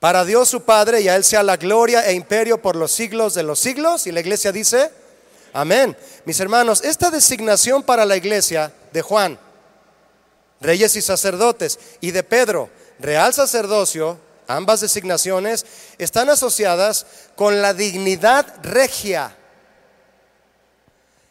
Para 0.00 0.24
Dios 0.24 0.48
su 0.48 0.62
Padre 0.62 1.00
y 1.00 1.08
a 1.08 1.16
Él 1.16 1.24
sea 1.24 1.42
la 1.42 1.56
gloria 1.56 2.06
e 2.06 2.14
imperio 2.14 2.62
por 2.62 2.76
los 2.76 2.92
siglos 2.92 3.34
de 3.34 3.42
los 3.42 3.58
siglos. 3.58 4.06
Y 4.06 4.12
la 4.12 4.20
iglesia 4.20 4.52
dice, 4.52 4.90
amén. 5.52 5.96
Mis 6.24 6.40
hermanos, 6.40 6.82
esta 6.84 7.10
designación 7.10 7.82
para 7.82 8.04
la 8.04 8.16
iglesia 8.16 8.72
de 8.92 9.02
Juan 9.02 9.38
reyes 10.60 10.96
y 10.96 11.02
sacerdotes, 11.02 11.78
y 12.00 12.10
de 12.10 12.22
Pedro, 12.22 12.70
real 12.98 13.32
sacerdocio, 13.32 14.18
ambas 14.46 14.80
designaciones 14.80 15.66
están 15.98 16.30
asociadas 16.30 17.06
con 17.36 17.62
la 17.62 17.74
dignidad 17.74 18.46
regia 18.62 19.36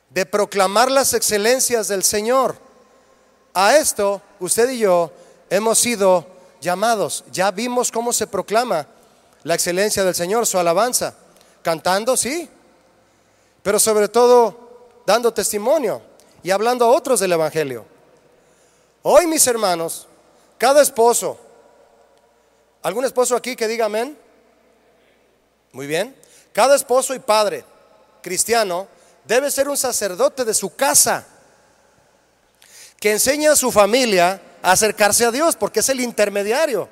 de 0.09 0.25
proclamar 0.25 0.89
las 0.89 1.13
excelencias 1.13 1.88
del 1.88 2.03
Señor. 2.03 2.55
A 3.53 3.75
esto 3.78 4.21
usted 4.39 4.69
y 4.69 4.80
yo 4.80 5.11
hemos 5.49 5.80
sido 5.80 6.25
llamados. 6.61 7.23
Ya 7.32 7.51
vimos 7.51 7.91
cómo 7.91 8.13
se 8.13 8.28
proclama 8.28 8.88
la 9.43 9.55
excelencia 9.55 10.03
del 10.03 10.15
Señor, 10.15 10.45
su 10.45 10.57
alabanza. 10.57 11.13
Cantando, 11.61 12.15
sí, 12.15 12.49
pero 13.63 13.80
sobre 13.80 14.07
todo 14.07 15.01
dando 15.05 15.34
testimonio 15.34 16.01
y 16.43 16.51
hablando 16.51 16.86
a 16.86 16.89
otros 16.89 17.19
del 17.19 17.34
Evangelio. 17.34 17.96
Hoy, 19.09 19.25
mis 19.25 19.47
hermanos, 19.47 20.05
cada 20.57 20.81
esposo, 20.81 21.39
¿algún 22.81 23.05
esposo 23.05 23.37
aquí 23.37 23.55
que 23.55 23.65
diga 23.65 23.85
amén? 23.85 24.17
Muy 25.71 25.87
bien. 25.87 26.13
Cada 26.51 26.75
esposo 26.75 27.15
y 27.15 27.19
padre 27.19 27.63
cristiano 28.21 28.85
debe 29.23 29.49
ser 29.49 29.69
un 29.69 29.77
sacerdote 29.77 30.43
de 30.43 30.53
su 30.53 30.75
casa 30.75 31.25
que 32.99 33.13
enseña 33.13 33.53
a 33.53 33.55
su 33.55 33.71
familia 33.71 34.41
a 34.61 34.73
acercarse 34.73 35.23
a 35.23 35.31
Dios 35.31 35.55
porque 35.55 35.79
es 35.79 35.87
el 35.87 36.01
intermediario. 36.01 36.89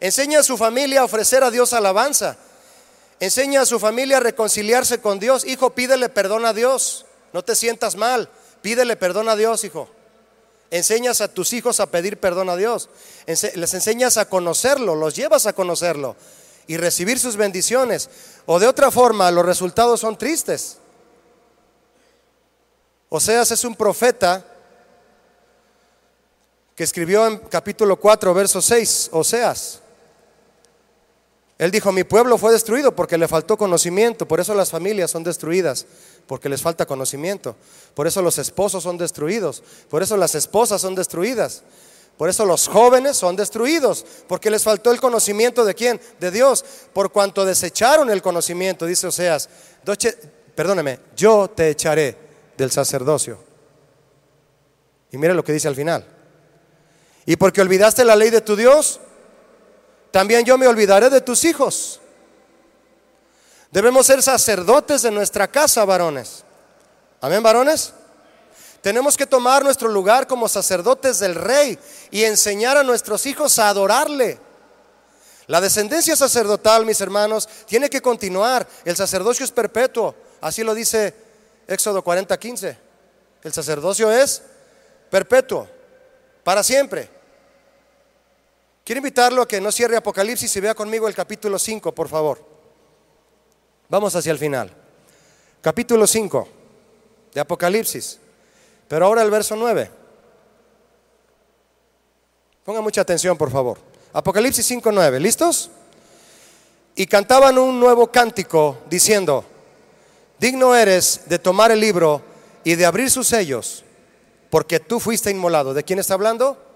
Enseña 0.00 0.40
a 0.40 0.42
su 0.42 0.56
familia 0.56 1.02
a 1.02 1.04
ofrecer 1.04 1.44
a 1.44 1.52
Dios 1.52 1.72
alabanza. 1.72 2.38
Enseña 3.20 3.60
a 3.60 3.66
su 3.66 3.78
familia 3.78 4.16
a 4.16 4.20
reconciliarse 4.20 5.00
con 5.00 5.20
Dios. 5.20 5.44
Hijo, 5.44 5.70
pídele 5.76 6.08
perdón 6.08 6.44
a 6.44 6.52
Dios. 6.52 7.06
No 7.32 7.44
te 7.44 7.54
sientas 7.54 7.94
mal. 7.94 8.28
Pídele 8.62 8.96
perdón 8.96 9.28
a 9.28 9.36
Dios, 9.36 9.62
hijo. 9.62 9.88
Enseñas 10.70 11.20
a 11.20 11.28
tus 11.28 11.52
hijos 11.52 11.80
a 11.80 11.90
pedir 11.90 12.18
perdón 12.18 12.48
a 12.48 12.56
Dios. 12.56 12.88
Les 13.26 13.74
enseñas 13.74 14.16
a 14.16 14.28
conocerlo, 14.28 14.94
los 14.94 15.16
llevas 15.16 15.46
a 15.46 15.52
conocerlo 15.52 16.16
y 16.66 16.76
recibir 16.76 17.18
sus 17.18 17.36
bendiciones. 17.36 18.08
O 18.46 18.60
de 18.60 18.68
otra 18.68 18.90
forma, 18.92 19.30
los 19.32 19.44
resultados 19.44 20.00
son 20.00 20.16
tristes. 20.16 20.78
Oseas 23.08 23.50
es 23.50 23.64
un 23.64 23.74
profeta 23.74 24.44
que 26.76 26.84
escribió 26.84 27.26
en 27.26 27.38
capítulo 27.38 27.98
4, 27.98 28.32
verso 28.32 28.62
6, 28.62 29.10
Oseas. 29.12 29.79
Él 31.60 31.70
dijo, 31.70 31.92
mi 31.92 32.04
pueblo 32.04 32.38
fue 32.38 32.52
destruido 32.52 32.96
porque 32.96 33.18
le 33.18 33.28
faltó 33.28 33.58
conocimiento, 33.58 34.26
por 34.26 34.40
eso 34.40 34.54
las 34.54 34.70
familias 34.70 35.10
son 35.10 35.22
destruidas 35.22 35.84
porque 36.26 36.48
les 36.48 36.62
falta 36.62 36.86
conocimiento. 36.86 37.54
Por 37.92 38.06
eso 38.06 38.22
los 38.22 38.38
esposos 38.38 38.82
son 38.82 38.96
destruidos. 38.96 39.62
Por 39.90 40.02
eso 40.02 40.16
las 40.16 40.34
esposas 40.34 40.80
son 40.80 40.94
destruidas. 40.94 41.62
Por 42.16 42.30
eso 42.30 42.46
los 42.46 42.66
jóvenes 42.66 43.18
son 43.18 43.36
destruidos, 43.36 44.06
porque 44.26 44.48
les 44.48 44.62
faltó 44.62 44.90
el 44.90 45.00
conocimiento 45.00 45.64
de 45.66 45.74
quién? 45.74 46.00
De 46.18 46.30
Dios. 46.30 46.64
Por 46.94 47.12
cuanto 47.12 47.44
desecharon 47.44 48.08
el 48.08 48.22
conocimiento, 48.22 48.86
dice 48.86 49.08
Oseas, 49.08 49.50
perdóneme, 50.54 51.00
yo 51.14 51.50
te 51.50 51.68
echaré 51.68 52.16
del 52.56 52.70
sacerdocio. 52.70 53.38
Y 55.12 55.18
mira 55.18 55.34
lo 55.34 55.44
que 55.44 55.52
dice 55.52 55.68
al 55.68 55.76
final. 55.76 56.06
Y 57.26 57.36
porque 57.36 57.60
olvidaste 57.60 58.02
la 58.04 58.16
ley 58.16 58.30
de 58.30 58.40
tu 58.40 58.56
Dios, 58.56 59.00
también 60.10 60.44
yo 60.44 60.58
me 60.58 60.66
olvidaré 60.66 61.10
de 61.10 61.20
tus 61.20 61.44
hijos. 61.44 62.00
Debemos 63.70 64.06
ser 64.06 64.22
sacerdotes 64.22 65.02
de 65.02 65.10
nuestra 65.10 65.46
casa, 65.48 65.84
varones. 65.84 66.44
Amén, 67.20 67.42
varones. 67.42 67.92
Tenemos 68.80 69.16
que 69.16 69.26
tomar 69.26 69.62
nuestro 69.62 69.88
lugar 69.88 70.26
como 70.26 70.48
sacerdotes 70.48 71.18
del 71.18 71.34
rey 71.34 71.78
y 72.10 72.24
enseñar 72.24 72.76
a 72.76 72.82
nuestros 72.82 73.26
hijos 73.26 73.58
a 73.58 73.68
adorarle. 73.68 74.40
La 75.46 75.60
descendencia 75.60 76.16
sacerdotal, 76.16 76.86
mis 76.86 77.00
hermanos, 77.00 77.48
tiene 77.66 77.90
que 77.90 78.00
continuar. 78.00 78.66
El 78.84 78.96
sacerdocio 78.96 79.44
es 79.44 79.50
perpetuo. 79.50 80.14
Así 80.40 80.64
lo 80.64 80.74
dice 80.74 81.14
Éxodo 81.66 82.02
40, 82.02 82.38
15. 82.38 82.78
El 83.42 83.52
sacerdocio 83.52 84.10
es 84.10 84.42
perpetuo, 85.10 85.68
para 86.42 86.62
siempre. 86.62 87.19
Quiero 88.84 88.98
invitarlo 88.98 89.42
a 89.42 89.48
que 89.48 89.60
no 89.60 89.70
cierre 89.70 89.96
Apocalipsis 89.96 90.54
y 90.56 90.60
vea 90.60 90.74
conmigo 90.74 91.06
el 91.06 91.14
capítulo 91.14 91.58
5, 91.58 91.94
por 91.94 92.08
favor. 92.08 92.44
Vamos 93.88 94.14
hacia 94.14 94.32
el 94.32 94.38
final. 94.38 94.72
Capítulo 95.60 96.06
5 96.06 96.48
de 97.34 97.40
Apocalipsis. 97.40 98.18
Pero 98.88 99.06
ahora 99.06 99.22
el 99.22 99.30
verso 99.30 99.54
9. 99.56 99.90
Ponga 102.64 102.80
mucha 102.80 103.00
atención, 103.00 103.36
por 103.36 103.50
favor. 103.50 103.78
Apocalipsis 104.12 104.66
5, 104.66 104.90
9. 104.92 105.20
¿Listos? 105.20 105.70
Y 106.94 107.06
cantaban 107.06 107.58
un 107.58 107.78
nuevo 107.78 108.10
cántico 108.10 108.78
diciendo, 108.88 109.44
digno 110.38 110.74
eres 110.74 111.22
de 111.26 111.38
tomar 111.38 111.70
el 111.70 111.80
libro 111.80 112.22
y 112.64 112.74
de 112.74 112.86
abrir 112.86 113.10
sus 113.10 113.28
sellos, 113.28 113.84
porque 114.50 114.80
tú 114.80 115.00
fuiste 115.00 115.30
inmolado. 115.30 115.72
¿De 115.72 115.84
quién 115.84 115.98
está 115.98 116.14
hablando? 116.14 116.69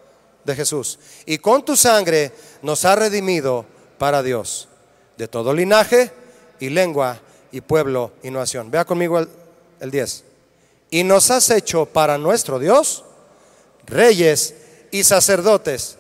De 0.45 0.55
Jesús. 0.55 0.99
Y 1.27 1.39
con 1.39 1.65
tu 1.65 1.77
sangre 1.77 2.33
nos 2.63 2.85
ha 2.85 2.95
redimido 2.95 3.65
para 3.99 4.23
Dios, 4.23 4.69
de 5.17 5.29
todo 5.29 5.55
linaje 5.55 6.13
y 6.61 6.69
lengua 6.69 7.21
y 7.51 7.61
pueblo 7.61 8.13
y 8.23 8.31
nación. 8.31 8.71
Vea 8.71 8.85
conmigo 8.85 9.19
el, 9.19 9.29
el 9.81 9.91
10. 9.91 10.25
Y 10.91 11.05
nos 11.05 11.31
has 11.31 11.51
hecho 11.51 11.87
para 11.87 12.19
nuestro 12.19 12.59
Dios 12.59 13.05
reyes 13.87 14.55
y 14.91 15.05
sacerdotes 15.05 15.97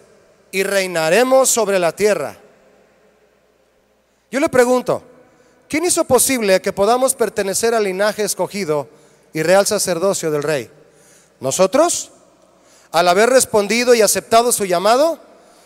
y 0.51 0.63
reinaremos 0.63 1.51
sobre 1.51 1.79
la 1.79 1.93
tierra. 1.93 2.37
Yo 4.31 4.41
le 4.41 4.49
pregunto, 4.49 5.03
¿quién 5.69 5.85
hizo 5.85 6.05
posible 6.05 6.61
que 6.61 6.73
podamos 6.73 7.15
pertenecer 7.15 7.75
al 7.75 7.85
linaje 7.85 8.23
escogido 8.23 8.89
y 9.33 9.43
real 9.43 9.67
sacerdocio 9.67 10.31
del 10.31 10.43
rey? 10.43 10.71
¿Nosotros? 11.41 12.11
Al 12.95 13.09
haber 13.09 13.29
respondido 13.29 13.93
y 13.93 14.03
aceptado 14.03 14.53
su 14.53 14.67
llamado, 14.67 15.19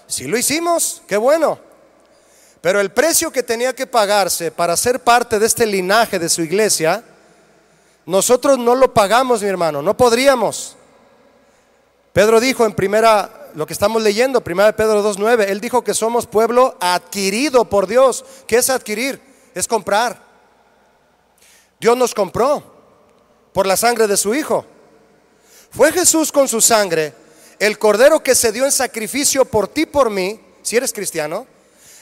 sí 0.06 0.24
lo 0.24 0.38
hicimos, 0.38 1.02
qué 1.06 1.18
bueno. 1.18 1.58
Pero 2.62 2.80
el 2.80 2.90
precio 2.90 3.30
que 3.30 3.42
tenía 3.42 3.74
que 3.74 3.86
pagarse 3.86 4.50
para 4.50 4.74
ser 4.78 5.00
parte 5.00 5.38
de 5.38 5.44
este 5.44 5.66
linaje 5.66 6.18
de 6.18 6.30
su 6.30 6.40
iglesia, 6.40 7.04
nosotros 8.06 8.56
no 8.56 8.74
lo 8.74 8.94
pagamos, 8.94 9.42
mi 9.42 9.48
hermano, 9.48 9.82
no 9.82 9.94
podríamos. 9.94 10.74
Pedro 12.14 12.40
dijo 12.40 12.64
en 12.64 12.72
primera, 12.72 13.50
lo 13.54 13.66
que 13.66 13.74
estamos 13.74 14.00
leyendo, 14.00 14.40
primera 14.40 14.68
de 14.68 14.72
Pedro 14.72 15.04
2.9, 15.04 15.50
él 15.50 15.60
dijo 15.60 15.84
que 15.84 15.92
somos 15.92 16.26
pueblo 16.26 16.78
adquirido 16.80 17.66
por 17.66 17.86
Dios. 17.86 18.24
¿Qué 18.46 18.56
es 18.56 18.70
adquirir? 18.70 19.20
Es 19.54 19.68
comprar. 19.68 20.18
Dios 21.78 21.94
nos 21.94 22.14
compró 22.14 22.62
por 23.52 23.66
la 23.66 23.76
sangre 23.76 24.06
de 24.06 24.16
su 24.16 24.34
Hijo. 24.34 24.64
Fue 25.70 25.92
Jesús 25.92 26.32
con 26.32 26.48
su 26.48 26.60
sangre, 26.60 27.12
el 27.58 27.78
cordero 27.78 28.22
que 28.22 28.34
se 28.34 28.52
dio 28.52 28.64
en 28.64 28.72
sacrificio 28.72 29.44
por 29.44 29.68
ti, 29.68 29.86
por 29.86 30.10
mí, 30.10 30.40
si 30.62 30.76
eres 30.76 30.92
cristiano, 30.92 31.46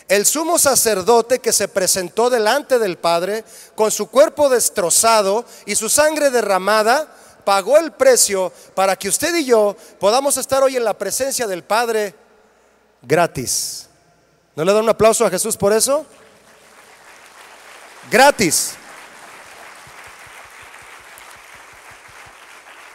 el 0.09 0.25
sumo 0.25 0.59
sacerdote 0.59 1.41
que 1.41 1.53
se 1.53 1.67
presentó 1.69 2.31
delante 2.31 2.79
del 2.79 2.97
Padre 2.97 3.45
con 3.75 3.91
su 3.91 4.09
cuerpo 4.09 4.49
destrozado 4.49 5.45
y 5.65 5.75
su 5.75 5.89
sangre 5.89 6.31
derramada, 6.31 7.13
pagó 7.45 7.77
el 7.79 7.93
precio 7.93 8.53
para 8.75 8.97
que 8.97 9.09
usted 9.09 9.35
y 9.35 9.45
yo 9.45 9.77
podamos 9.99 10.37
estar 10.37 10.63
hoy 10.63 10.77
en 10.77 10.85
la 10.85 10.95
presencia 10.95 11.47
del 11.47 11.65
Padre 11.65 12.15
gratis. 13.03 13.89
¿No 14.55 14.65
le 14.65 14.73
da 14.73 14.81
un 14.81 14.89
aplauso 14.89 15.27
a 15.27 15.31
Jesús 15.31 15.57
por 15.57 15.73
eso? 15.73 16.07
Gratis. 18.11 18.75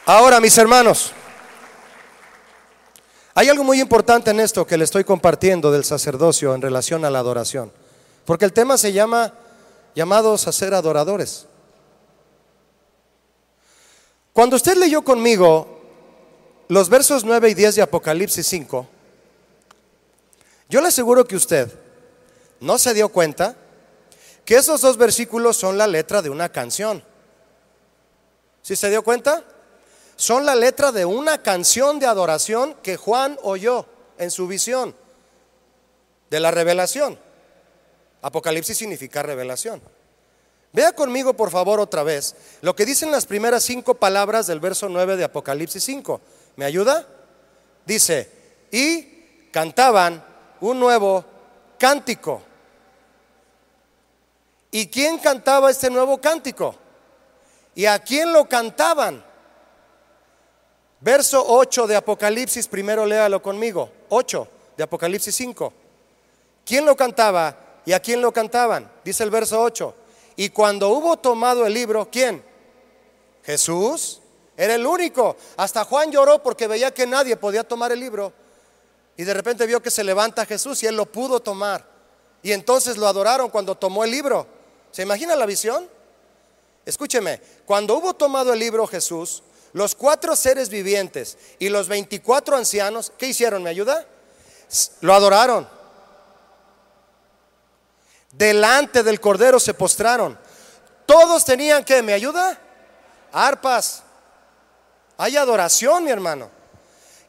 Ahora, 0.05 0.39
mis 0.39 0.57
hermanos, 0.57 1.11
hay 3.35 3.49
algo 3.49 3.63
muy 3.63 3.79
importante 3.79 4.31
en 4.31 4.39
esto 4.39 4.65
que 4.65 4.77
le 4.77 4.83
estoy 4.83 5.03
compartiendo 5.03 5.71
del 5.71 5.85
sacerdocio 5.85 6.55
en 6.55 6.61
relación 6.61 7.05
a 7.05 7.11
la 7.11 7.19
adoración, 7.19 7.71
porque 8.25 8.45
el 8.45 8.53
tema 8.53 8.77
se 8.77 8.93
llama 8.93 9.33
llamados 9.93 10.47
a 10.47 10.51
ser 10.51 10.73
adoradores. 10.73 11.45
Cuando 14.33 14.55
usted 14.55 14.75
leyó 14.75 15.03
conmigo 15.03 15.81
los 16.67 16.89
versos 16.89 17.23
9 17.23 17.49
y 17.49 17.53
10 17.53 17.75
de 17.75 17.81
Apocalipsis 17.83 18.47
5, 18.47 18.87
yo 20.67 20.81
le 20.81 20.87
aseguro 20.87 21.25
que 21.25 21.35
usted 21.35 21.71
no 22.59 22.77
se 22.77 22.93
dio 22.93 23.09
cuenta 23.09 23.55
que 24.45 24.55
esos 24.55 24.81
dos 24.81 24.97
versículos 24.97 25.57
son 25.57 25.77
la 25.77 25.85
letra 25.85 26.21
de 26.21 26.29
una 26.29 26.49
canción. 26.49 27.03
¿Sí 28.61 28.75
se 28.75 28.89
dio 28.89 29.03
cuenta? 29.03 29.43
Son 30.21 30.45
la 30.45 30.53
letra 30.53 30.91
de 30.91 31.03
una 31.03 31.41
canción 31.41 31.97
de 31.97 32.05
adoración 32.05 32.75
que 32.83 32.95
Juan 32.95 33.39
oyó 33.41 33.87
en 34.19 34.29
su 34.29 34.45
visión 34.45 34.93
de 36.29 36.39
la 36.39 36.51
revelación. 36.51 37.17
Apocalipsis 38.21 38.77
significa 38.77 39.23
revelación. 39.23 39.81
Vea 40.73 40.91
conmigo, 40.91 41.33
por 41.33 41.49
favor, 41.49 41.79
otra 41.79 42.03
vez 42.03 42.35
lo 42.61 42.75
que 42.75 42.85
dicen 42.85 43.09
las 43.09 43.25
primeras 43.25 43.63
cinco 43.63 43.95
palabras 43.95 44.45
del 44.45 44.59
verso 44.59 44.89
9 44.89 45.17
de 45.17 45.23
Apocalipsis 45.23 45.83
5. 45.83 46.21
¿Me 46.55 46.65
ayuda? 46.65 47.07
Dice, 47.87 48.29
y 48.69 49.49
cantaban 49.49 50.23
un 50.59 50.79
nuevo 50.79 51.25
cántico. 51.79 52.43
¿Y 54.69 54.85
quién 54.85 55.17
cantaba 55.17 55.71
este 55.71 55.89
nuevo 55.89 56.21
cántico? 56.21 56.75
¿Y 57.73 57.87
a 57.87 57.97
quién 57.97 58.31
lo 58.31 58.47
cantaban? 58.47 59.30
Verso 61.01 61.43
8 61.47 61.87
de 61.87 61.95
Apocalipsis, 61.95 62.67
primero 62.67 63.05
léalo 63.05 63.41
conmigo. 63.41 63.89
8 64.09 64.47
de 64.77 64.83
Apocalipsis 64.83 65.33
5. 65.35 65.73
¿Quién 66.63 66.85
lo 66.85 66.95
cantaba 66.95 67.81
y 67.85 67.93
a 67.93 67.99
quién 67.99 68.21
lo 68.21 68.31
cantaban? 68.31 68.89
Dice 69.03 69.23
el 69.23 69.31
verso 69.31 69.61
8. 69.61 69.95
Y 70.35 70.49
cuando 70.49 70.89
hubo 70.89 71.17
tomado 71.17 71.65
el 71.65 71.73
libro, 71.73 72.07
¿quién? 72.11 72.43
Jesús. 73.43 74.21
Era 74.55 74.75
el 74.75 74.85
único. 74.85 75.35
Hasta 75.57 75.83
Juan 75.85 76.11
lloró 76.11 76.43
porque 76.43 76.67
veía 76.67 76.93
que 76.93 77.07
nadie 77.07 77.35
podía 77.35 77.63
tomar 77.63 77.91
el 77.91 77.99
libro. 77.99 78.31
Y 79.17 79.23
de 79.23 79.33
repente 79.33 79.65
vio 79.65 79.81
que 79.81 79.89
se 79.89 80.03
levanta 80.03 80.45
Jesús 80.45 80.83
y 80.83 80.87
él 80.87 80.95
lo 80.95 81.07
pudo 81.07 81.39
tomar. 81.39 81.83
Y 82.43 82.51
entonces 82.51 82.97
lo 82.97 83.07
adoraron 83.07 83.49
cuando 83.49 83.75
tomó 83.75 84.03
el 84.03 84.11
libro. 84.11 84.45
¿Se 84.91 85.01
imagina 85.01 85.35
la 85.35 85.47
visión? 85.47 85.89
Escúcheme, 86.85 87.41
cuando 87.65 87.97
hubo 87.97 88.13
tomado 88.13 88.53
el 88.53 88.59
libro 88.59 88.85
Jesús, 88.87 89.43
los 89.73 89.95
cuatro 89.95 90.35
seres 90.35 90.69
vivientes 90.69 91.37
y 91.59 91.69
los 91.69 91.87
24 91.87 92.57
ancianos, 92.57 93.11
¿qué 93.17 93.27
hicieron? 93.27 93.63
¿Me 93.63 93.69
ayuda? 93.69 94.05
Lo 95.01 95.13
adoraron. 95.13 95.67
Delante 98.31 99.03
del 99.03 99.19
Cordero 99.19 99.59
se 99.59 99.73
postraron. 99.73 100.37
Todos 101.05 101.43
tenían 101.43 101.83
que, 101.83 102.01
¿me 102.01 102.13
ayuda? 102.13 102.59
Arpas. 103.31 104.03
Hay 105.17 105.37
adoración, 105.37 106.03
mi 106.03 106.11
hermano. 106.11 106.49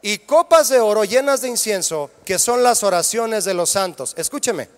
Y 0.01 0.19
copas 0.19 0.69
de 0.69 0.79
oro 0.79 1.03
llenas 1.05 1.41
de 1.41 1.47
incienso, 1.47 2.09
que 2.25 2.39
son 2.39 2.63
las 2.63 2.83
oraciones 2.83 3.45
de 3.45 3.53
los 3.53 3.69
santos. 3.69 4.13
Escúcheme. 4.17 4.69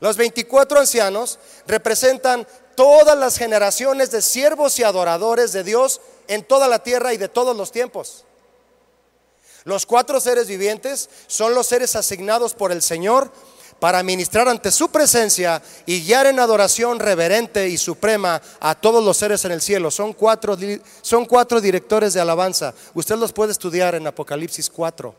Los 0.00 0.16
24 0.16 0.80
ancianos 0.80 1.38
representan 1.66 2.46
todas 2.74 3.16
las 3.16 3.38
generaciones 3.38 4.10
de 4.10 4.20
siervos 4.20 4.78
y 4.78 4.84
adoradores 4.84 5.52
de 5.52 5.64
Dios 5.64 6.00
en 6.28 6.44
toda 6.44 6.68
la 6.68 6.82
tierra 6.82 7.12
y 7.12 7.16
de 7.16 7.28
todos 7.28 7.56
los 7.56 7.72
tiempos. 7.72 8.24
Los 9.64 9.84
cuatro 9.84 10.20
seres 10.20 10.46
vivientes 10.46 11.10
son 11.26 11.54
los 11.54 11.66
seres 11.66 11.96
asignados 11.96 12.54
por 12.54 12.70
el 12.70 12.82
Señor 12.82 13.32
para 13.80 14.02
ministrar 14.02 14.48
ante 14.48 14.70
su 14.70 14.90
presencia 14.90 15.62
y 15.84 16.04
guiar 16.04 16.26
en 16.26 16.38
adoración 16.38 16.98
reverente 16.98 17.68
y 17.68 17.76
suprema 17.76 18.40
a 18.60 18.74
todos 18.74 19.04
los 19.04 19.16
seres 19.16 19.44
en 19.44 19.52
el 19.52 19.60
cielo. 19.60 19.90
Son 19.90 20.12
cuatro, 20.12 20.56
son 21.02 21.26
cuatro 21.26 21.60
directores 21.60 22.14
de 22.14 22.20
alabanza. 22.20 22.74
Usted 22.94 23.16
los 23.16 23.32
puede 23.32 23.52
estudiar 23.52 23.94
en 23.94 24.06
Apocalipsis 24.06 24.70
4. 24.70 25.14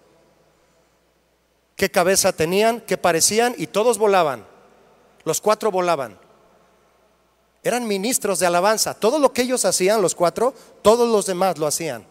¿Qué 1.76 1.92
cabeza 1.92 2.32
tenían? 2.32 2.82
¿Qué 2.82 2.98
parecían? 2.98 3.54
Y 3.58 3.68
todos 3.68 3.98
volaban. 3.98 4.46
Los 5.26 5.42
cuatro 5.42 5.72
volaban. 5.72 6.18
Eran 7.68 7.86
ministros 7.86 8.40
de 8.40 8.46
alabanza. 8.46 8.94
Todo 8.94 9.20
lo 9.20 9.34
que 9.34 9.42
ellos 9.42 9.66
hacían, 9.66 10.02
los 10.02 10.16
cuatro, 10.16 10.54
todos 10.82 11.06
los 11.06 11.26
demás 11.26 11.58
lo 11.58 11.68
hacían. 11.68 12.08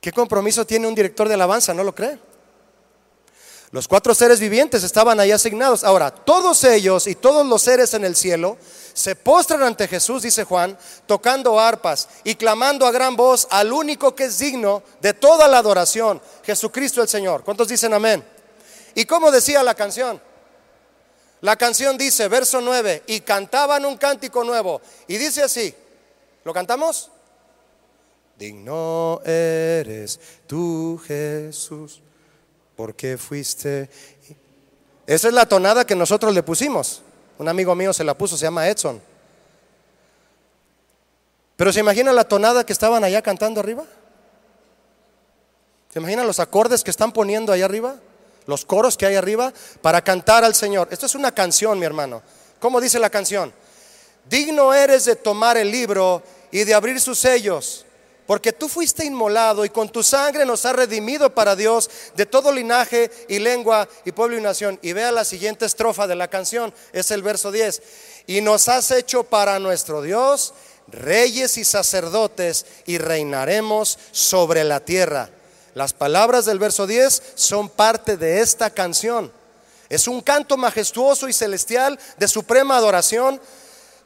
¿Qué 0.00 0.12
compromiso 0.12 0.64
tiene 0.64 0.86
un 0.86 0.94
director 0.94 1.26
de 1.26 1.34
alabanza? 1.34 1.74
¿No 1.74 1.82
lo 1.82 1.92
cree? 1.92 2.16
Los 3.72 3.88
cuatro 3.88 4.14
seres 4.14 4.38
vivientes 4.38 4.84
estaban 4.84 5.18
ahí 5.18 5.32
asignados. 5.32 5.82
Ahora, 5.82 6.12
todos 6.12 6.62
ellos 6.62 7.08
y 7.08 7.16
todos 7.16 7.44
los 7.44 7.62
seres 7.62 7.92
en 7.94 8.04
el 8.04 8.14
cielo 8.14 8.58
se 8.92 9.16
postran 9.16 9.64
ante 9.64 9.88
Jesús, 9.88 10.22
dice 10.22 10.44
Juan, 10.44 10.78
tocando 11.06 11.58
arpas 11.58 12.08
y 12.22 12.36
clamando 12.36 12.86
a 12.86 12.92
gran 12.92 13.16
voz 13.16 13.48
al 13.50 13.72
único 13.72 14.14
que 14.14 14.26
es 14.26 14.38
digno 14.38 14.84
de 15.00 15.14
toda 15.14 15.48
la 15.48 15.58
adoración, 15.58 16.22
Jesucristo 16.44 17.02
el 17.02 17.08
Señor. 17.08 17.42
¿Cuántos 17.42 17.66
dicen 17.66 17.92
amén? 17.92 18.22
¿Y 18.94 19.04
cómo 19.04 19.32
decía 19.32 19.64
la 19.64 19.74
canción? 19.74 20.20
La 21.44 21.56
canción 21.56 21.98
dice, 21.98 22.26
verso 22.28 22.62
9, 22.62 23.02
y 23.06 23.20
cantaban 23.20 23.84
un 23.84 23.98
cántico 23.98 24.42
nuevo. 24.44 24.80
Y 25.06 25.18
dice 25.18 25.42
así, 25.42 25.74
¿lo 26.42 26.54
cantamos? 26.54 27.10
Digno 28.38 29.20
eres 29.26 30.18
tú, 30.46 30.98
Jesús, 31.06 32.00
porque 32.74 33.18
fuiste... 33.18 33.90
Esa 35.06 35.28
es 35.28 35.34
la 35.34 35.46
tonada 35.46 35.86
que 35.86 35.94
nosotros 35.94 36.32
le 36.32 36.42
pusimos. 36.42 37.02
Un 37.36 37.46
amigo 37.46 37.74
mío 37.74 37.92
se 37.92 38.04
la 38.04 38.16
puso, 38.16 38.38
se 38.38 38.46
llama 38.46 38.66
Edson. 38.66 39.02
Pero 41.56 41.74
se 41.74 41.80
imagina 41.80 42.10
la 42.14 42.24
tonada 42.24 42.64
que 42.64 42.72
estaban 42.72 43.04
allá 43.04 43.20
cantando 43.20 43.60
arriba. 43.60 43.84
¿Se 45.92 45.98
imagina 45.98 46.24
los 46.24 46.40
acordes 46.40 46.82
que 46.82 46.90
están 46.90 47.12
poniendo 47.12 47.52
allá 47.52 47.66
arriba? 47.66 47.96
Los 48.46 48.64
coros 48.64 48.96
que 48.96 49.06
hay 49.06 49.16
arriba 49.16 49.52
para 49.80 50.02
cantar 50.02 50.44
al 50.44 50.54
Señor. 50.54 50.88
Esto 50.90 51.06
es 51.06 51.14
una 51.14 51.32
canción, 51.32 51.78
mi 51.78 51.86
hermano. 51.86 52.22
¿Cómo 52.58 52.80
dice 52.80 52.98
la 52.98 53.10
canción? 53.10 53.52
Digno 54.28 54.72
eres 54.72 55.04
de 55.04 55.16
tomar 55.16 55.56
el 55.56 55.70
libro 55.70 56.22
y 56.50 56.64
de 56.64 56.74
abrir 56.74 57.00
sus 57.00 57.18
sellos, 57.18 57.84
porque 58.26 58.52
tú 58.52 58.68
fuiste 58.68 59.04
inmolado 59.04 59.64
y 59.64 59.68
con 59.68 59.88
tu 59.88 60.02
sangre 60.02 60.46
nos 60.46 60.64
has 60.64 60.74
redimido 60.74 61.34
para 61.34 61.56
Dios 61.56 61.90
de 62.16 62.24
todo 62.24 62.52
linaje 62.52 63.10
y 63.28 63.38
lengua 63.38 63.86
y 64.04 64.12
pueblo 64.12 64.38
y 64.38 64.40
nación. 64.40 64.78
Y 64.80 64.92
vea 64.92 65.12
la 65.12 65.24
siguiente 65.24 65.66
estrofa 65.66 66.06
de 66.06 66.14
la 66.14 66.28
canción, 66.28 66.72
es 66.92 67.10
el 67.10 67.22
verso 67.22 67.52
10. 67.52 67.82
Y 68.26 68.40
nos 68.40 68.68
has 68.68 68.90
hecho 68.92 69.24
para 69.24 69.58
nuestro 69.58 70.00
Dios 70.00 70.54
reyes 70.88 71.58
y 71.58 71.64
sacerdotes 71.64 72.66
y 72.86 72.98
reinaremos 72.98 73.98
sobre 74.12 74.64
la 74.64 74.80
tierra. 74.80 75.30
Las 75.74 75.92
palabras 75.92 76.44
del 76.44 76.60
verso 76.60 76.86
10 76.86 77.22
son 77.34 77.68
parte 77.68 78.16
de 78.16 78.40
esta 78.40 78.70
canción. 78.70 79.32
Es 79.88 80.06
un 80.06 80.20
canto 80.20 80.56
majestuoso 80.56 81.28
y 81.28 81.32
celestial 81.32 81.98
de 82.16 82.28
suprema 82.28 82.76
adoración. 82.76 83.40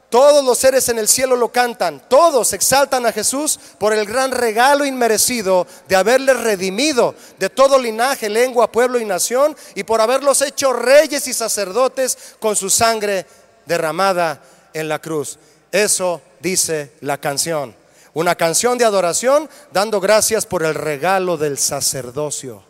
Todos 0.09 0.43
los 0.43 0.57
seres 0.57 0.89
en 0.89 0.97
el 0.97 1.07
cielo 1.07 1.35
lo 1.35 1.51
cantan, 1.51 2.01
todos 2.09 2.53
exaltan 2.53 3.05
a 3.05 3.11
Jesús 3.11 3.59
por 3.77 3.93
el 3.93 4.07
gran 4.07 4.31
regalo 4.31 4.83
inmerecido 4.83 5.67
de 5.87 5.95
haberles 5.95 6.39
redimido 6.39 7.13
de 7.37 7.51
todo 7.51 7.77
linaje, 7.77 8.27
lengua, 8.27 8.71
pueblo 8.71 8.99
y 8.99 9.05
nación 9.05 9.55
y 9.75 9.83
por 9.83 10.01
haberlos 10.01 10.41
hecho 10.41 10.73
reyes 10.73 11.27
y 11.27 11.33
sacerdotes 11.33 12.17
con 12.39 12.55
su 12.55 12.71
sangre 12.71 13.27
derramada 13.67 14.41
en 14.73 14.89
la 14.89 14.97
cruz. 14.97 15.37
Eso 15.71 16.23
dice 16.39 16.93
la 17.01 17.19
canción. 17.19 17.78
Una 18.13 18.35
canción 18.35 18.77
de 18.77 18.85
adoración 18.85 19.49
dando 19.71 19.99
gracias 19.99 20.45
por 20.45 20.63
el 20.63 20.73
regalo 20.73 21.37
del 21.37 21.57
sacerdocio, 21.57 22.63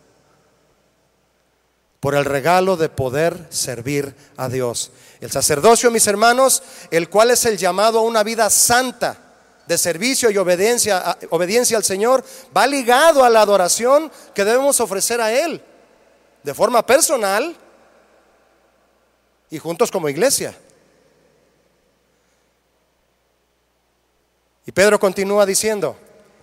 por 1.98 2.14
el 2.14 2.24
regalo 2.24 2.76
de 2.76 2.88
poder 2.88 3.46
servir 3.50 4.14
a 4.36 4.48
Dios. 4.48 4.92
El 5.20 5.30
sacerdocio, 5.30 5.90
mis 5.90 6.06
hermanos, 6.06 6.62
el 6.90 7.08
cual 7.08 7.30
es 7.30 7.44
el 7.46 7.56
llamado 7.56 8.00
a 8.00 8.02
una 8.02 8.22
vida 8.22 8.50
santa 8.50 9.16
de 9.66 9.78
servicio 9.78 10.30
y 10.30 10.36
obediencia, 10.36 11.16
obediencia 11.30 11.76
al 11.76 11.84
Señor, 11.84 12.24
va 12.56 12.66
ligado 12.66 13.24
a 13.24 13.30
la 13.30 13.42
adoración 13.42 14.10
que 14.34 14.44
debemos 14.44 14.80
ofrecer 14.80 15.20
a 15.20 15.32
Él, 15.32 15.62
de 16.42 16.54
forma 16.54 16.84
personal 16.84 17.56
y 19.50 19.58
juntos 19.58 19.90
como 19.90 20.08
iglesia. 20.08 20.54
Y 24.66 24.72
Pedro 24.72 24.98
continúa 24.98 25.46
diciendo 25.46 25.96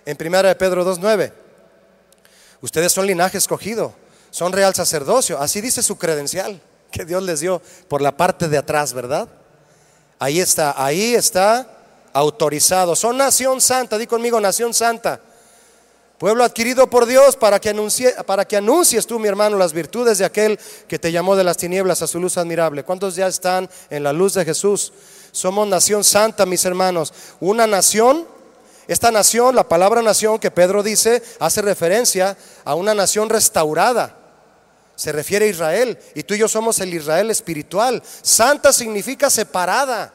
en 0.04 0.16
primera 0.16 0.48
de 0.48 0.54
Pedro 0.54 0.84
2.9, 0.84 1.32
ustedes 2.60 2.92
son 2.92 3.06
linaje 3.06 3.38
escogido, 3.38 3.94
son 4.30 4.52
real 4.52 4.74
sacerdocio, 4.74 5.38
así 5.38 5.60
dice 5.60 5.82
su 5.82 5.96
credencial 5.96 6.60
que 6.90 7.04
Dios 7.04 7.22
les 7.22 7.40
dio 7.40 7.60
por 7.88 8.00
la 8.00 8.16
parte 8.16 8.48
de 8.48 8.58
atrás, 8.58 8.92
¿verdad? 8.92 9.28
Ahí 10.18 10.40
está, 10.40 10.74
ahí 10.82 11.14
está 11.14 11.66
autorizado. 12.12 12.96
Son 12.96 13.16
nación 13.16 13.60
santa, 13.60 13.98
di 13.98 14.06
conmigo, 14.06 14.40
nación 14.40 14.74
santa. 14.74 15.20
Pueblo 16.18 16.42
adquirido 16.42 16.90
por 16.90 17.06
Dios 17.06 17.36
para 17.36 17.60
que, 17.60 17.68
anuncie, 17.68 18.12
para 18.26 18.44
que 18.44 18.56
anuncies 18.56 19.06
tú, 19.06 19.20
mi 19.20 19.28
hermano, 19.28 19.56
las 19.56 19.72
virtudes 19.72 20.18
de 20.18 20.24
aquel 20.24 20.58
que 20.88 20.98
te 20.98 21.12
llamó 21.12 21.36
de 21.36 21.44
las 21.44 21.56
tinieblas 21.56 22.02
a 22.02 22.08
su 22.08 22.18
luz 22.18 22.36
admirable. 22.36 22.82
¿Cuántos 22.82 23.14
ya 23.14 23.28
están 23.28 23.70
en 23.88 24.02
la 24.02 24.12
luz 24.12 24.34
de 24.34 24.44
Jesús? 24.44 24.92
Somos 25.38 25.68
nación 25.68 26.02
santa, 26.02 26.44
mis 26.46 26.64
hermanos. 26.64 27.14
Una 27.38 27.64
nación, 27.64 28.26
esta 28.88 29.12
nación, 29.12 29.54
la 29.54 29.68
palabra 29.68 30.02
nación 30.02 30.40
que 30.40 30.50
Pedro 30.50 30.82
dice, 30.82 31.22
hace 31.38 31.62
referencia 31.62 32.36
a 32.64 32.74
una 32.74 32.92
nación 32.92 33.28
restaurada. 33.28 34.16
Se 34.96 35.12
refiere 35.12 35.44
a 35.44 35.48
Israel. 35.48 35.96
Y 36.16 36.24
tú 36.24 36.34
y 36.34 36.38
yo 36.38 36.48
somos 36.48 36.80
el 36.80 36.92
Israel 36.92 37.30
espiritual. 37.30 38.02
Santa 38.20 38.72
significa 38.72 39.30
separada. 39.30 40.12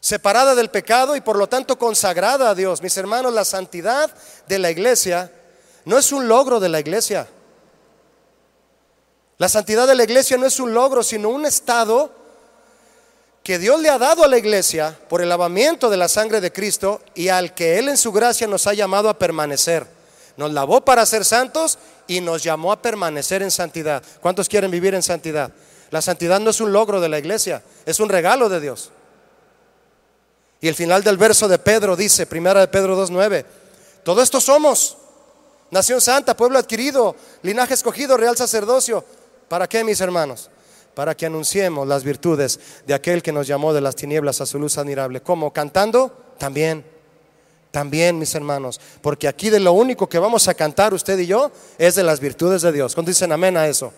Separada 0.00 0.56
del 0.56 0.68
pecado 0.68 1.14
y 1.14 1.20
por 1.20 1.36
lo 1.36 1.48
tanto 1.48 1.78
consagrada 1.78 2.50
a 2.50 2.54
Dios. 2.56 2.82
Mis 2.82 2.96
hermanos, 2.96 3.32
la 3.32 3.44
santidad 3.44 4.10
de 4.48 4.58
la 4.58 4.72
iglesia 4.72 5.30
no 5.84 5.96
es 5.96 6.10
un 6.10 6.26
logro 6.26 6.58
de 6.58 6.70
la 6.70 6.80
iglesia. 6.80 7.28
La 9.36 9.48
santidad 9.48 9.86
de 9.86 9.94
la 9.94 10.02
iglesia 10.02 10.36
no 10.36 10.46
es 10.46 10.58
un 10.58 10.74
logro, 10.74 11.04
sino 11.04 11.28
un 11.28 11.46
estado 11.46 12.17
que 13.48 13.58
Dios 13.58 13.80
le 13.80 13.88
ha 13.88 13.96
dado 13.96 14.24
a 14.24 14.28
la 14.28 14.36
iglesia 14.36 14.94
por 15.08 15.22
el 15.22 15.30
lavamiento 15.30 15.88
de 15.88 15.96
la 15.96 16.08
sangre 16.08 16.42
de 16.42 16.52
Cristo 16.52 17.00
y 17.14 17.28
al 17.28 17.54
que 17.54 17.78
Él 17.78 17.88
en 17.88 17.96
su 17.96 18.12
gracia 18.12 18.46
nos 18.46 18.66
ha 18.66 18.74
llamado 18.74 19.08
a 19.08 19.18
permanecer. 19.18 19.86
Nos 20.36 20.52
lavó 20.52 20.82
para 20.82 21.06
ser 21.06 21.24
santos 21.24 21.78
y 22.06 22.20
nos 22.20 22.42
llamó 22.42 22.72
a 22.72 22.82
permanecer 22.82 23.42
en 23.42 23.50
santidad. 23.50 24.02
¿Cuántos 24.20 24.50
quieren 24.50 24.70
vivir 24.70 24.94
en 24.94 25.02
santidad? 25.02 25.50
La 25.90 26.02
santidad 26.02 26.40
no 26.40 26.50
es 26.50 26.60
un 26.60 26.74
logro 26.74 27.00
de 27.00 27.08
la 27.08 27.18
iglesia, 27.18 27.62
es 27.86 28.00
un 28.00 28.10
regalo 28.10 28.50
de 28.50 28.60
Dios. 28.60 28.90
Y 30.60 30.68
el 30.68 30.74
final 30.74 31.02
del 31.02 31.16
verso 31.16 31.48
de 31.48 31.58
Pedro 31.58 31.96
dice, 31.96 32.26
primera 32.26 32.60
de 32.60 32.68
Pedro 32.68 33.02
2.9, 33.02 33.46
todo 34.04 34.20
esto 34.20 34.42
somos, 34.42 34.98
nación 35.70 36.02
santa, 36.02 36.36
pueblo 36.36 36.58
adquirido, 36.58 37.16
linaje 37.40 37.72
escogido, 37.72 38.18
real 38.18 38.36
sacerdocio. 38.36 39.02
¿Para 39.48 39.66
qué, 39.66 39.84
mis 39.84 40.02
hermanos? 40.02 40.50
Para 40.98 41.16
que 41.16 41.26
anunciemos 41.26 41.86
las 41.86 42.02
virtudes 42.02 42.58
de 42.84 42.92
aquel 42.92 43.22
que 43.22 43.30
nos 43.30 43.46
llamó 43.46 43.72
de 43.72 43.80
las 43.80 43.94
tinieblas 43.94 44.40
a 44.40 44.46
su 44.46 44.58
luz 44.58 44.78
admirable. 44.78 45.20
¿Cómo? 45.20 45.52
¿Cantando? 45.52 46.10
También. 46.38 46.84
También, 47.70 48.18
mis 48.18 48.34
hermanos, 48.34 48.80
porque 49.00 49.28
aquí 49.28 49.48
de 49.48 49.60
lo 49.60 49.74
único 49.74 50.08
que 50.08 50.18
vamos 50.18 50.48
a 50.48 50.54
cantar 50.54 50.92
usted 50.92 51.16
y 51.20 51.26
yo 51.26 51.52
es 51.78 51.94
de 51.94 52.02
las 52.02 52.18
virtudes 52.18 52.62
de 52.62 52.72
Dios. 52.72 52.96
¿Cuánto 52.96 53.10
dicen 53.10 53.30
amén 53.30 53.56
a 53.56 53.68
eso? 53.68 53.92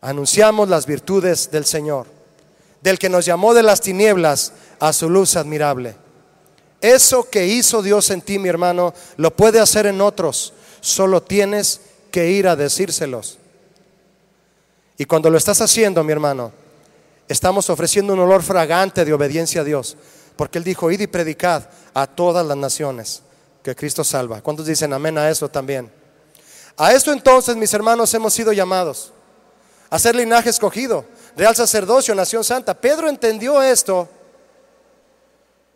Anunciamos 0.00 0.70
las 0.70 0.86
virtudes 0.86 1.50
del 1.50 1.66
Señor, 1.66 2.06
del 2.80 2.98
que 2.98 3.10
nos 3.10 3.26
llamó 3.26 3.52
de 3.52 3.62
las 3.62 3.82
tinieblas 3.82 4.54
a 4.80 4.94
su 4.94 5.10
luz 5.10 5.36
admirable. 5.36 5.96
Eso 6.80 7.28
que 7.28 7.46
hizo 7.46 7.82
Dios 7.82 8.08
en 8.08 8.22
ti, 8.22 8.38
mi 8.38 8.48
hermano, 8.48 8.94
lo 9.18 9.36
puede 9.36 9.60
hacer 9.60 9.84
en 9.84 10.00
otros. 10.00 10.54
Solo 10.80 11.22
tienes 11.22 11.82
que 12.10 12.30
ir 12.30 12.48
a 12.48 12.56
decírselos. 12.56 13.36
Y 14.96 15.04
cuando 15.04 15.30
lo 15.30 15.38
estás 15.38 15.60
haciendo, 15.60 16.04
mi 16.04 16.12
hermano, 16.12 16.52
estamos 17.28 17.68
ofreciendo 17.70 18.12
un 18.12 18.20
olor 18.20 18.42
fragante 18.42 19.04
de 19.04 19.12
obediencia 19.12 19.62
a 19.62 19.64
Dios. 19.64 19.96
Porque 20.36 20.58
Él 20.58 20.64
dijo, 20.64 20.90
id 20.90 21.00
y 21.00 21.06
predicad 21.06 21.64
a 21.92 22.06
todas 22.06 22.46
las 22.46 22.56
naciones 22.56 23.22
que 23.62 23.74
Cristo 23.74 24.04
salva. 24.04 24.40
¿Cuántos 24.40 24.66
dicen 24.66 24.92
amén 24.92 25.18
a 25.18 25.30
eso 25.30 25.48
también? 25.48 25.90
A 26.76 26.92
esto 26.92 27.12
entonces, 27.12 27.56
mis 27.56 27.72
hermanos, 27.72 28.12
hemos 28.14 28.34
sido 28.34 28.52
llamados 28.52 29.12
a 29.90 29.98
ser 29.98 30.16
linaje 30.16 30.50
escogido, 30.50 31.04
real 31.36 31.54
sacerdocio, 31.54 32.14
nación 32.14 32.42
santa. 32.42 32.74
Pedro 32.74 33.08
entendió 33.08 33.62
esto 33.62 34.08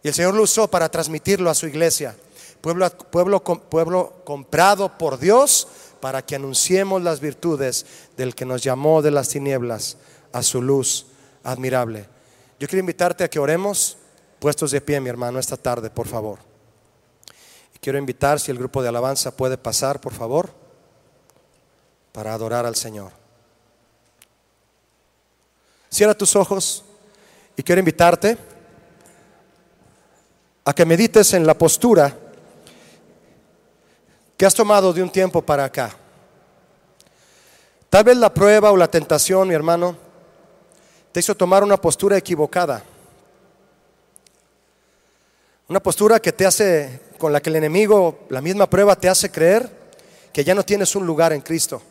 y 0.02 0.08
el 0.08 0.14
Señor 0.14 0.34
lo 0.34 0.42
usó 0.42 0.68
para 0.68 0.88
transmitirlo 0.88 1.50
a 1.50 1.54
su 1.54 1.66
iglesia. 1.66 2.16
Pueblo, 2.60 2.90
pueblo, 2.90 3.40
pueblo 3.40 4.14
comprado 4.24 4.98
por 4.98 5.18
Dios 5.20 5.68
para 6.00 6.24
que 6.24 6.36
anunciemos 6.36 7.02
las 7.02 7.20
virtudes 7.20 7.86
del 8.16 8.34
que 8.34 8.44
nos 8.44 8.62
llamó 8.62 9.02
de 9.02 9.10
las 9.10 9.28
tinieblas 9.28 9.96
a 10.32 10.42
su 10.42 10.62
luz 10.62 11.06
admirable. 11.42 12.06
Yo 12.58 12.66
quiero 12.68 12.80
invitarte 12.80 13.24
a 13.24 13.30
que 13.30 13.38
oremos 13.38 13.96
puestos 14.38 14.70
de 14.70 14.80
pie, 14.80 15.00
mi 15.00 15.08
hermano, 15.08 15.38
esta 15.38 15.56
tarde, 15.56 15.90
por 15.90 16.06
favor. 16.06 16.38
Quiero 17.80 17.98
invitar, 17.98 18.40
si 18.40 18.50
el 18.50 18.58
grupo 18.58 18.82
de 18.82 18.88
alabanza 18.88 19.36
puede 19.36 19.56
pasar, 19.56 20.00
por 20.00 20.12
favor, 20.12 20.50
para 22.12 22.34
adorar 22.34 22.66
al 22.66 22.74
Señor. 22.74 23.12
Cierra 25.88 26.16
tus 26.16 26.36
ojos 26.36 26.84
y 27.56 27.62
quiero 27.62 27.78
invitarte 27.78 28.36
a 30.64 30.74
que 30.74 30.84
medites 30.84 31.32
en 31.32 31.46
la 31.46 31.56
postura 31.56 32.14
que 34.38 34.46
has 34.46 34.54
tomado 34.54 34.92
de 34.92 35.02
un 35.02 35.10
tiempo 35.10 35.42
para 35.42 35.64
acá. 35.64 35.94
Tal 37.90 38.04
vez 38.04 38.16
la 38.16 38.32
prueba 38.32 38.70
o 38.70 38.76
la 38.76 38.88
tentación, 38.88 39.48
mi 39.48 39.54
hermano, 39.54 39.96
te 41.10 41.18
hizo 41.18 41.34
tomar 41.34 41.64
una 41.64 41.76
postura 41.76 42.16
equivocada. 42.16 42.84
Una 45.66 45.80
postura 45.80 46.20
que 46.20 46.32
te 46.32 46.46
hace, 46.46 47.00
con 47.18 47.32
la 47.32 47.40
que 47.40 47.50
el 47.50 47.56
enemigo, 47.56 48.26
la 48.28 48.40
misma 48.40 48.70
prueba 48.70 48.94
te 48.94 49.08
hace 49.08 49.28
creer 49.30 49.68
que 50.32 50.44
ya 50.44 50.54
no 50.54 50.64
tienes 50.64 50.94
un 50.94 51.04
lugar 51.04 51.32
en 51.32 51.40
Cristo. 51.40 51.82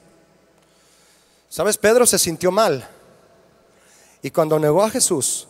¿Sabes? 1.50 1.78
Pedro 1.78 2.06
se 2.06 2.18
sintió 2.18 2.50
mal. 2.50 2.88
Y 4.22 4.32
cuando 4.32 4.58
negó 4.58 4.84
a 4.84 4.90
Jesús, 4.90 5.50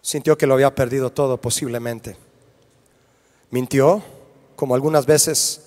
sintió 0.00 0.38
que 0.38 0.46
lo 0.46 0.54
había 0.54 0.74
perdido 0.74 1.10
todo 1.10 1.36
posiblemente. 1.36 2.16
Mintió, 3.50 4.02
como 4.62 4.76
algunas 4.76 5.06
veces 5.06 5.62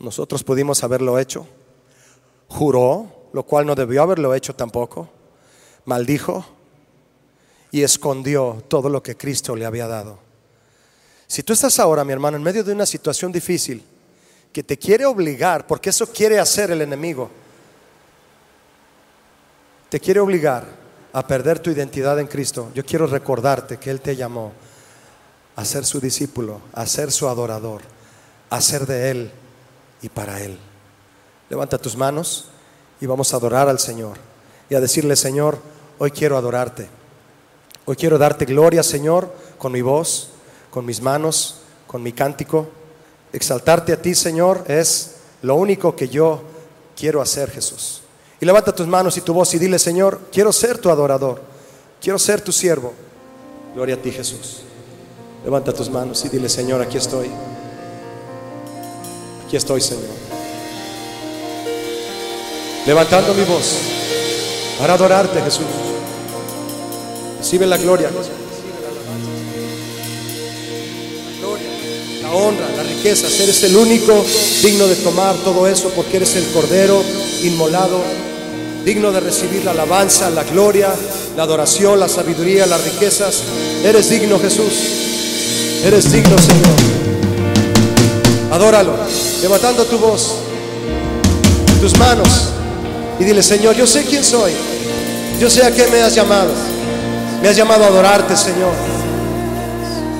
nosotros 0.00 0.42
pudimos 0.42 0.82
haberlo 0.82 1.20
hecho. 1.20 1.46
Juró, 2.48 3.28
lo 3.32 3.44
cual 3.44 3.64
no 3.64 3.76
debió 3.76 4.02
haberlo 4.02 4.34
hecho 4.34 4.56
tampoco. 4.56 5.08
Maldijo 5.84 6.44
y 7.70 7.84
escondió 7.84 8.60
todo 8.66 8.88
lo 8.88 9.04
que 9.04 9.16
Cristo 9.16 9.54
le 9.54 9.66
había 9.66 9.86
dado. 9.86 10.18
Si 11.28 11.44
tú 11.44 11.52
estás 11.52 11.78
ahora, 11.78 12.04
mi 12.04 12.12
hermano, 12.12 12.38
en 12.38 12.42
medio 12.42 12.64
de 12.64 12.72
una 12.72 12.86
situación 12.86 13.30
difícil 13.30 13.84
que 14.52 14.64
te 14.64 14.76
quiere 14.76 15.06
obligar, 15.06 15.64
porque 15.64 15.90
eso 15.90 16.08
quiere 16.08 16.40
hacer 16.40 16.72
el 16.72 16.82
enemigo, 16.82 17.30
te 19.88 20.00
quiere 20.00 20.18
obligar 20.18 20.66
a 21.12 21.24
perder 21.24 21.60
tu 21.60 21.70
identidad 21.70 22.18
en 22.18 22.26
Cristo, 22.26 22.72
yo 22.74 22.84
quiero 22.84 23.06
recordarte 23.06 23.76
que 23.76 23.90
Él 23.92 24.00
te 24.00 24.16
llamó 24.16 24.52
a 25.56 25.64
ser 25.64 25.84
su 25.84 26.00
discípulo, 26.00 26.60
a 26.72 26.86
ser 26.86 27.12
su 27.12 27.28
adorador, 27.28 27.82
a 28.50 28.60
ser 28.60 28.86
de 28.86 29.10
Él 29.10 29.30
y 30.02 30.08
para 30.08 30.40
Él. 30.40 30.58
Levanta 31.48 31.78
tus 31.78 31.96
manos 31.96 32.46
y 33.00 33.06
vamos 33.06 33.32
a 33.32 33.36
adorar 33.36 33.68
al 33.68 33.78
Señor 33.78 34.18
y 34.68 34.74
a 34.74 34.80
decirle, 34.80 35.16
Señor, 35.16 35.58
hoy 35.98 36.10
quiero 36.10 36.36
adorarte. 36.36 36.88
Hoy 37.84 37.96
quiero 37.96 38.18
darte 38.18 38.46
gloria, 38.46 38.82
Señor, 38.82 39.32
con 39.58 39.72
mi 39.72 39.82
voz, 39.82 40.30
con 40.70 40.86
mis 40.86 41.02
manos, 41.02 41.60
con 41.86 42.02
mi 42.02 42.12
cántico. 42.12 42.68
Exaltarte 43.32 43.92
a 43.92 44.00
ti, 44.00 44.14
Señor, 44.14 44.64
es 44.68 45.16
lo 45.42 45.56
único 45.56 45.94
que 45.94 46.08
yo 46.08 46.42
quiero 46.96 47.20
hacer, 47.20 47.50
Jesús. 47.50 48.02
Y 48.40 48.46
levanta 48.46 48.74
tus 48.74 48.86
manos 48.86 49.16
y 49.16 49.20
tu 49.20 49.34
voz 49.34 49.54
y 49.54 49.58
dile, 49.58 49.78
Señor, 49.78 50.20
quiero 50.32 50.52
ser 50.52 50.78
tu 50.78 50.90
adorador, 50.90 51.42
quiero 52.00 52.18
ser 52.18 52.40
tu 52.40 52.52
siervo. 52.52 52.92
Gloria 53.74 53.96
a 53.96 53.98
ti, 53.98 54.10
Jesús. 54.10 54.62
Levanta 55.44 55.72
tus 55.72 55.90
manos 55.90 56.24
y 56.24 56.30
dile, 56.30 56.48
Señor, 56.48 56.80
aquí 56.80 56.96
estoy. 56.96 57.30
Aquí 59.46 59.56
estoy, 59.56 59.80
Señor. 59.80 60.04
Levantando 62.86 63.34
mi 63.34 63.44
voz 63.44 63.76
para 64.78 64.94
adorarte, 64.94 65.40
Jesús. 65.42 65.66
Recibe 67.38 67.66
la 67.66 67.76
gloria. 67.76 68.10
La 72.22 72.32
honra, 72.32 72.68
la 72.76 72.82
riqueza. 72.82 73.26
Eres 73.42 73.62
el 73.64 73.76
único 73.76 74.24
digno 74.62 74.86
de 74.86 74.96
tomar 74.96 75.36
todo 75.36 75.66
eso 75.66 75.90
porque 75.90 76.16
eres 76.16 76.36
el 76.36 76.46
Cordero 76.52 77.02
inmolado 77.42 78.00
digno 78.84 79.12
de 79.12 79.20
recibir 79.20 79.64
la 79.64 79.70
alabanza, 79.70 80.28
la 80.30 80.44
gloria, 80.44 80.94
la 81.36 81.42
adoración, 81.42 81.98
la 81.98 82.08
sabiduría, 82.08 82.66
las 82.66 82.84
riquezas. 82.84 83.42
Eres 83.82 84.10
digno, 84.10 84.38
Jesús. 84.38 85.13
Eres 85.84 86.10
digno, 86.12 86.36
Señor. 86.38 86.76
Adóralo, 88.52 88.92
levantando 89.42 89.84
tu 89.84 89.98
voz, 89.98 90.36
tus 91.80 91.98
manos, 91.98 92.28
y 93.18 93.24
dile, 93.24 93.42
Señor, 93.42 93.74
yo 93.74 93.86
sé 93.86 94.04
quién 94.04 94.24
soy. 94.24 94.52
Yo 95.40 95.50
sé 95.50 95.64
a 95.64 95.70
qué 95.70 95.86
me 95.88 96.00
has 96.02 96.14
llamado. 96.14 96.50
Me 97.42 97.48
has 97.48 97.56
llamado 97.56 97.84
a 97.84 97.88
adorarte, 97.88 98.36
Señor. 98.36 98.72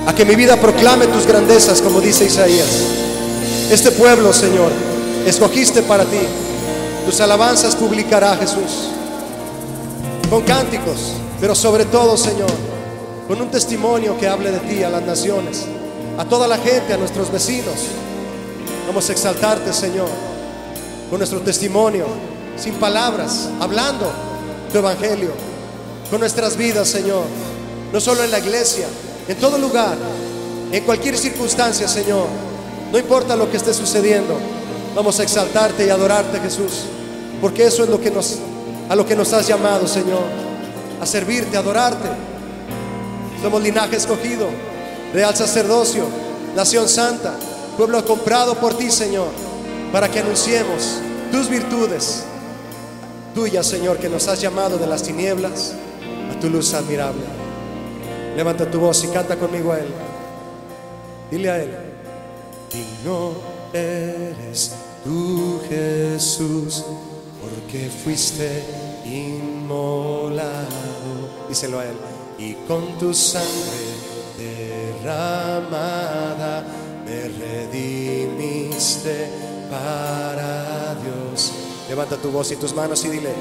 A 0.06 0.14
que 0.14 0.24
mi 0.24 0.34
vida 0.34 0.60
proclame 0.60 1.06
tus 1.06 1.26
grandezas, 1.26 1.80
como 1.80 2.00
dice 2.00 2.26
Isaías. 2.26 2.68
Este 3.70 3.90
pueblo, 3.90 4.32
Señor, 4.32 4.70
escogiste 5.26 5.82
para 5.82 6.04
ti. 6.04 6.18
Tus 7.06 7.20
alabanzas 7.20 7.74
publicará 7.74 8.36
Jesús. 8.36 8.90
Con 10.28 10.42
cánticos, 10.42 11.12
pero 11.40 11.54
sobre 11.54 11.84
todo, 11.84 12.16
Señor, 12.16 12.50
con 13.26 13.40
un 13.40 13.50
testimonio 13.50 14.18
que 14.18 14.28
hable 14.28 14.50
de 14.50 14.58
ti 14.60 14.82
a 14.82 14.90
las 14.90 15.02
naciones, 15.02 15.64
a 16.18 16.24
toda 16.24 16.46
la 16.46 16.58
gente, 16.58 16.92
a 16.92 16.96
nuestros 16.96 17.30
vecinos. 17.32 17.74
Vamos 18.86 19.08
a 19.08 19.12
exaltarte, 19.12 19.72
Señor, 19.72 20.08
con 21.08 21.18
nuestro 21.18 21.40
testimonio, 21.40 22.06
sin 22.56 22.74
palabras, 22.74 23.48
hablando 23.60 24.10
tu 24.70 24.78
evangelio, 24.78 25.30
con 26.10 26.20
nuestras 26.20 26.56
vidas, 26.56 26.88
Señor, 26.88 27.24
no 27.92 28.00
solo 28.00 28.22
en 28.24 28.30
la 28.30 28.38
iglesia, 28.38 28.86
en 29.26 29.36
todo 29.38 29.56
lugar, 29.58 29.96
en 30.70 30.84
cualquier 30.84 31.16
circunstancia, 31.16 31.88
Señor. 31.88 32.26
No 32.92 32.98
importa 32.98 33.36
lo 33.36 33.50
que 33.50 33.56
esté 33.56 33.72
sucediendo, 33.72 34.36
vamos 34.94 35.18
a 35.18 35.22
exaltarte 35.22 35.86
y 35.86 35.90
adorarte, 35.90 36.38
Jesús. 36.40 36.84
Porque 37.40 37.66
eso 37.66 37.84
es 37.84 37.90
a 38.88 38.94
lo 38.94 39.06
que 39.06 39.16
nos 39.16 39.32
has 39.32 39.46
llamado, 39.46 39.86
Señor. 39.86 40.22
A 41.00 41.06
servirte, 41.06 41.56
a 41.56 41.60
adorarte. 41.60 42.08
Somos 43.44 43.62
linaje 43.62 43.96
escogido, 43.96 44.48
real 45.12 45.36
sacerdocio, 45.36 46.06
nación 46.56 46.88
santa, 46.88 47.34
pueblo 47.76 48.02
comprado 48.02 48.54
por 48.54 48.72
ti, 48.72 48.90
Señor, 48.90 49.28
para 49.92 50.10
que 50.10 50.20
anunciemos 50.20 51.02
tus 51.30 51.50
virtudes, 51.50 52.24
tuyas, 53.34 53.66
Señor, 53.66 53.98
que 53.98 54.08
nos 54.08 54.28
has 54.28 54.40
llamado 54.40 54.78
de 54.78 54.86
las 54.86 55.02
tinieblas 55.02 55.74
a 56.34 56.40
tu 56.40 56.48
luz 56.48 56.72
admirable. 56.72 57.20
Levanta 58.34 58.70
tu 58.70 58.80
voz 58.80 59.04
y 59.04 59.08
canta 59.08 59.36
conmigo 59.36 59.72
a 59.72 59.80
Él. 59.80 59.88
Dile 61.30 61.50
a 61.50 61.62
Él, 61.62 61.76
digno 62.72 63.34
eres 63.74 64.72
tú, 65.04 65.60
Jesús 65.68 66.82
porque 67.42 67.90
fuiste 67.90 68.64
inmolado, 69.04 70.64
díselo 71.46 71.80
a 71.80 71.84
él, 71.84 71.96
y 72.38 72.54
con 72.66 72.98
tu 72.98 73.14
sangre 73.14 73.94
derramada 75.02 76.64
me 77.04 77.28
redimiste 77.28 79.28
para 79.70 80.96
Dios. 81.02 81.52
Levanta 81.88 82.16
tu 82.16 82.30
voz 82.30 82.50
y 82.52 82.56
tus 82.56 82.74
manos 82.74 83.04
y 83.04 83.08
dile, 83.08 83.34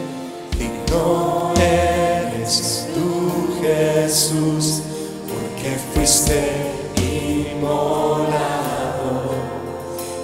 digno 0.58 1.54
eres 1.56 2.88
tú 2.94 3.60
Jesús, 3.62 4.82
porque 5.28 5.78
fuiste 5.94 7.54
inmolado 7.56 8.34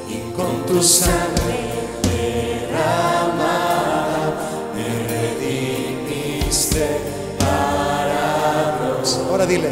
y 0.10 0.20
con 0.36 0.66
tu 0.66 0.84
sangre 0.84 1.79
Dile. 9.48 9.72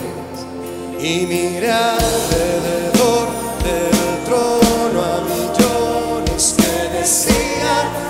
Y 0.98 1.26
miré 1.28 1.70
alrededor 1.70 3.28
del 3.64 4.24
trono 4.26 5.04
a 5.04 5.22
millones 5.28 6.56
que 6.58 6.98
decían 6.98 8.07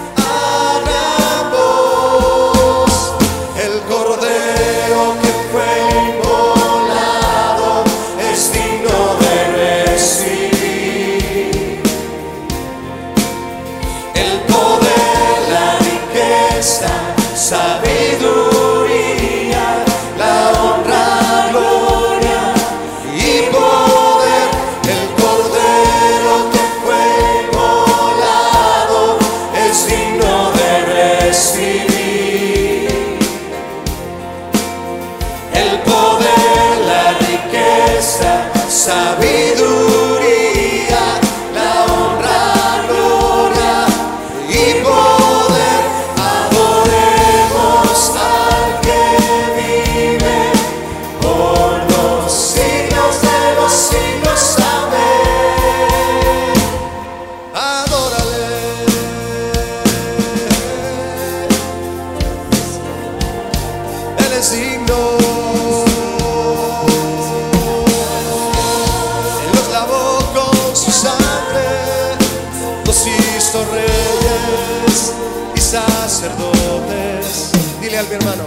mi 78.10 78.16
hermano. 78.16 78.44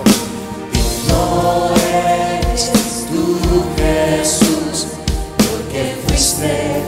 Digno 0.72 1.74
eres 1.92 2.72
tú, 3.10 3.38
Jesús, 3.76 4.86
porque 5.36 5.96
fuiste. 6.06 6.79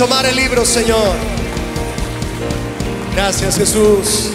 tomar 0.00 0.24
el 0.24 0.34
libro, 0.34 0.64
Señor. 0.64 1.14
Gracias, 3.14 3.58
Jesús. 3.58 4.30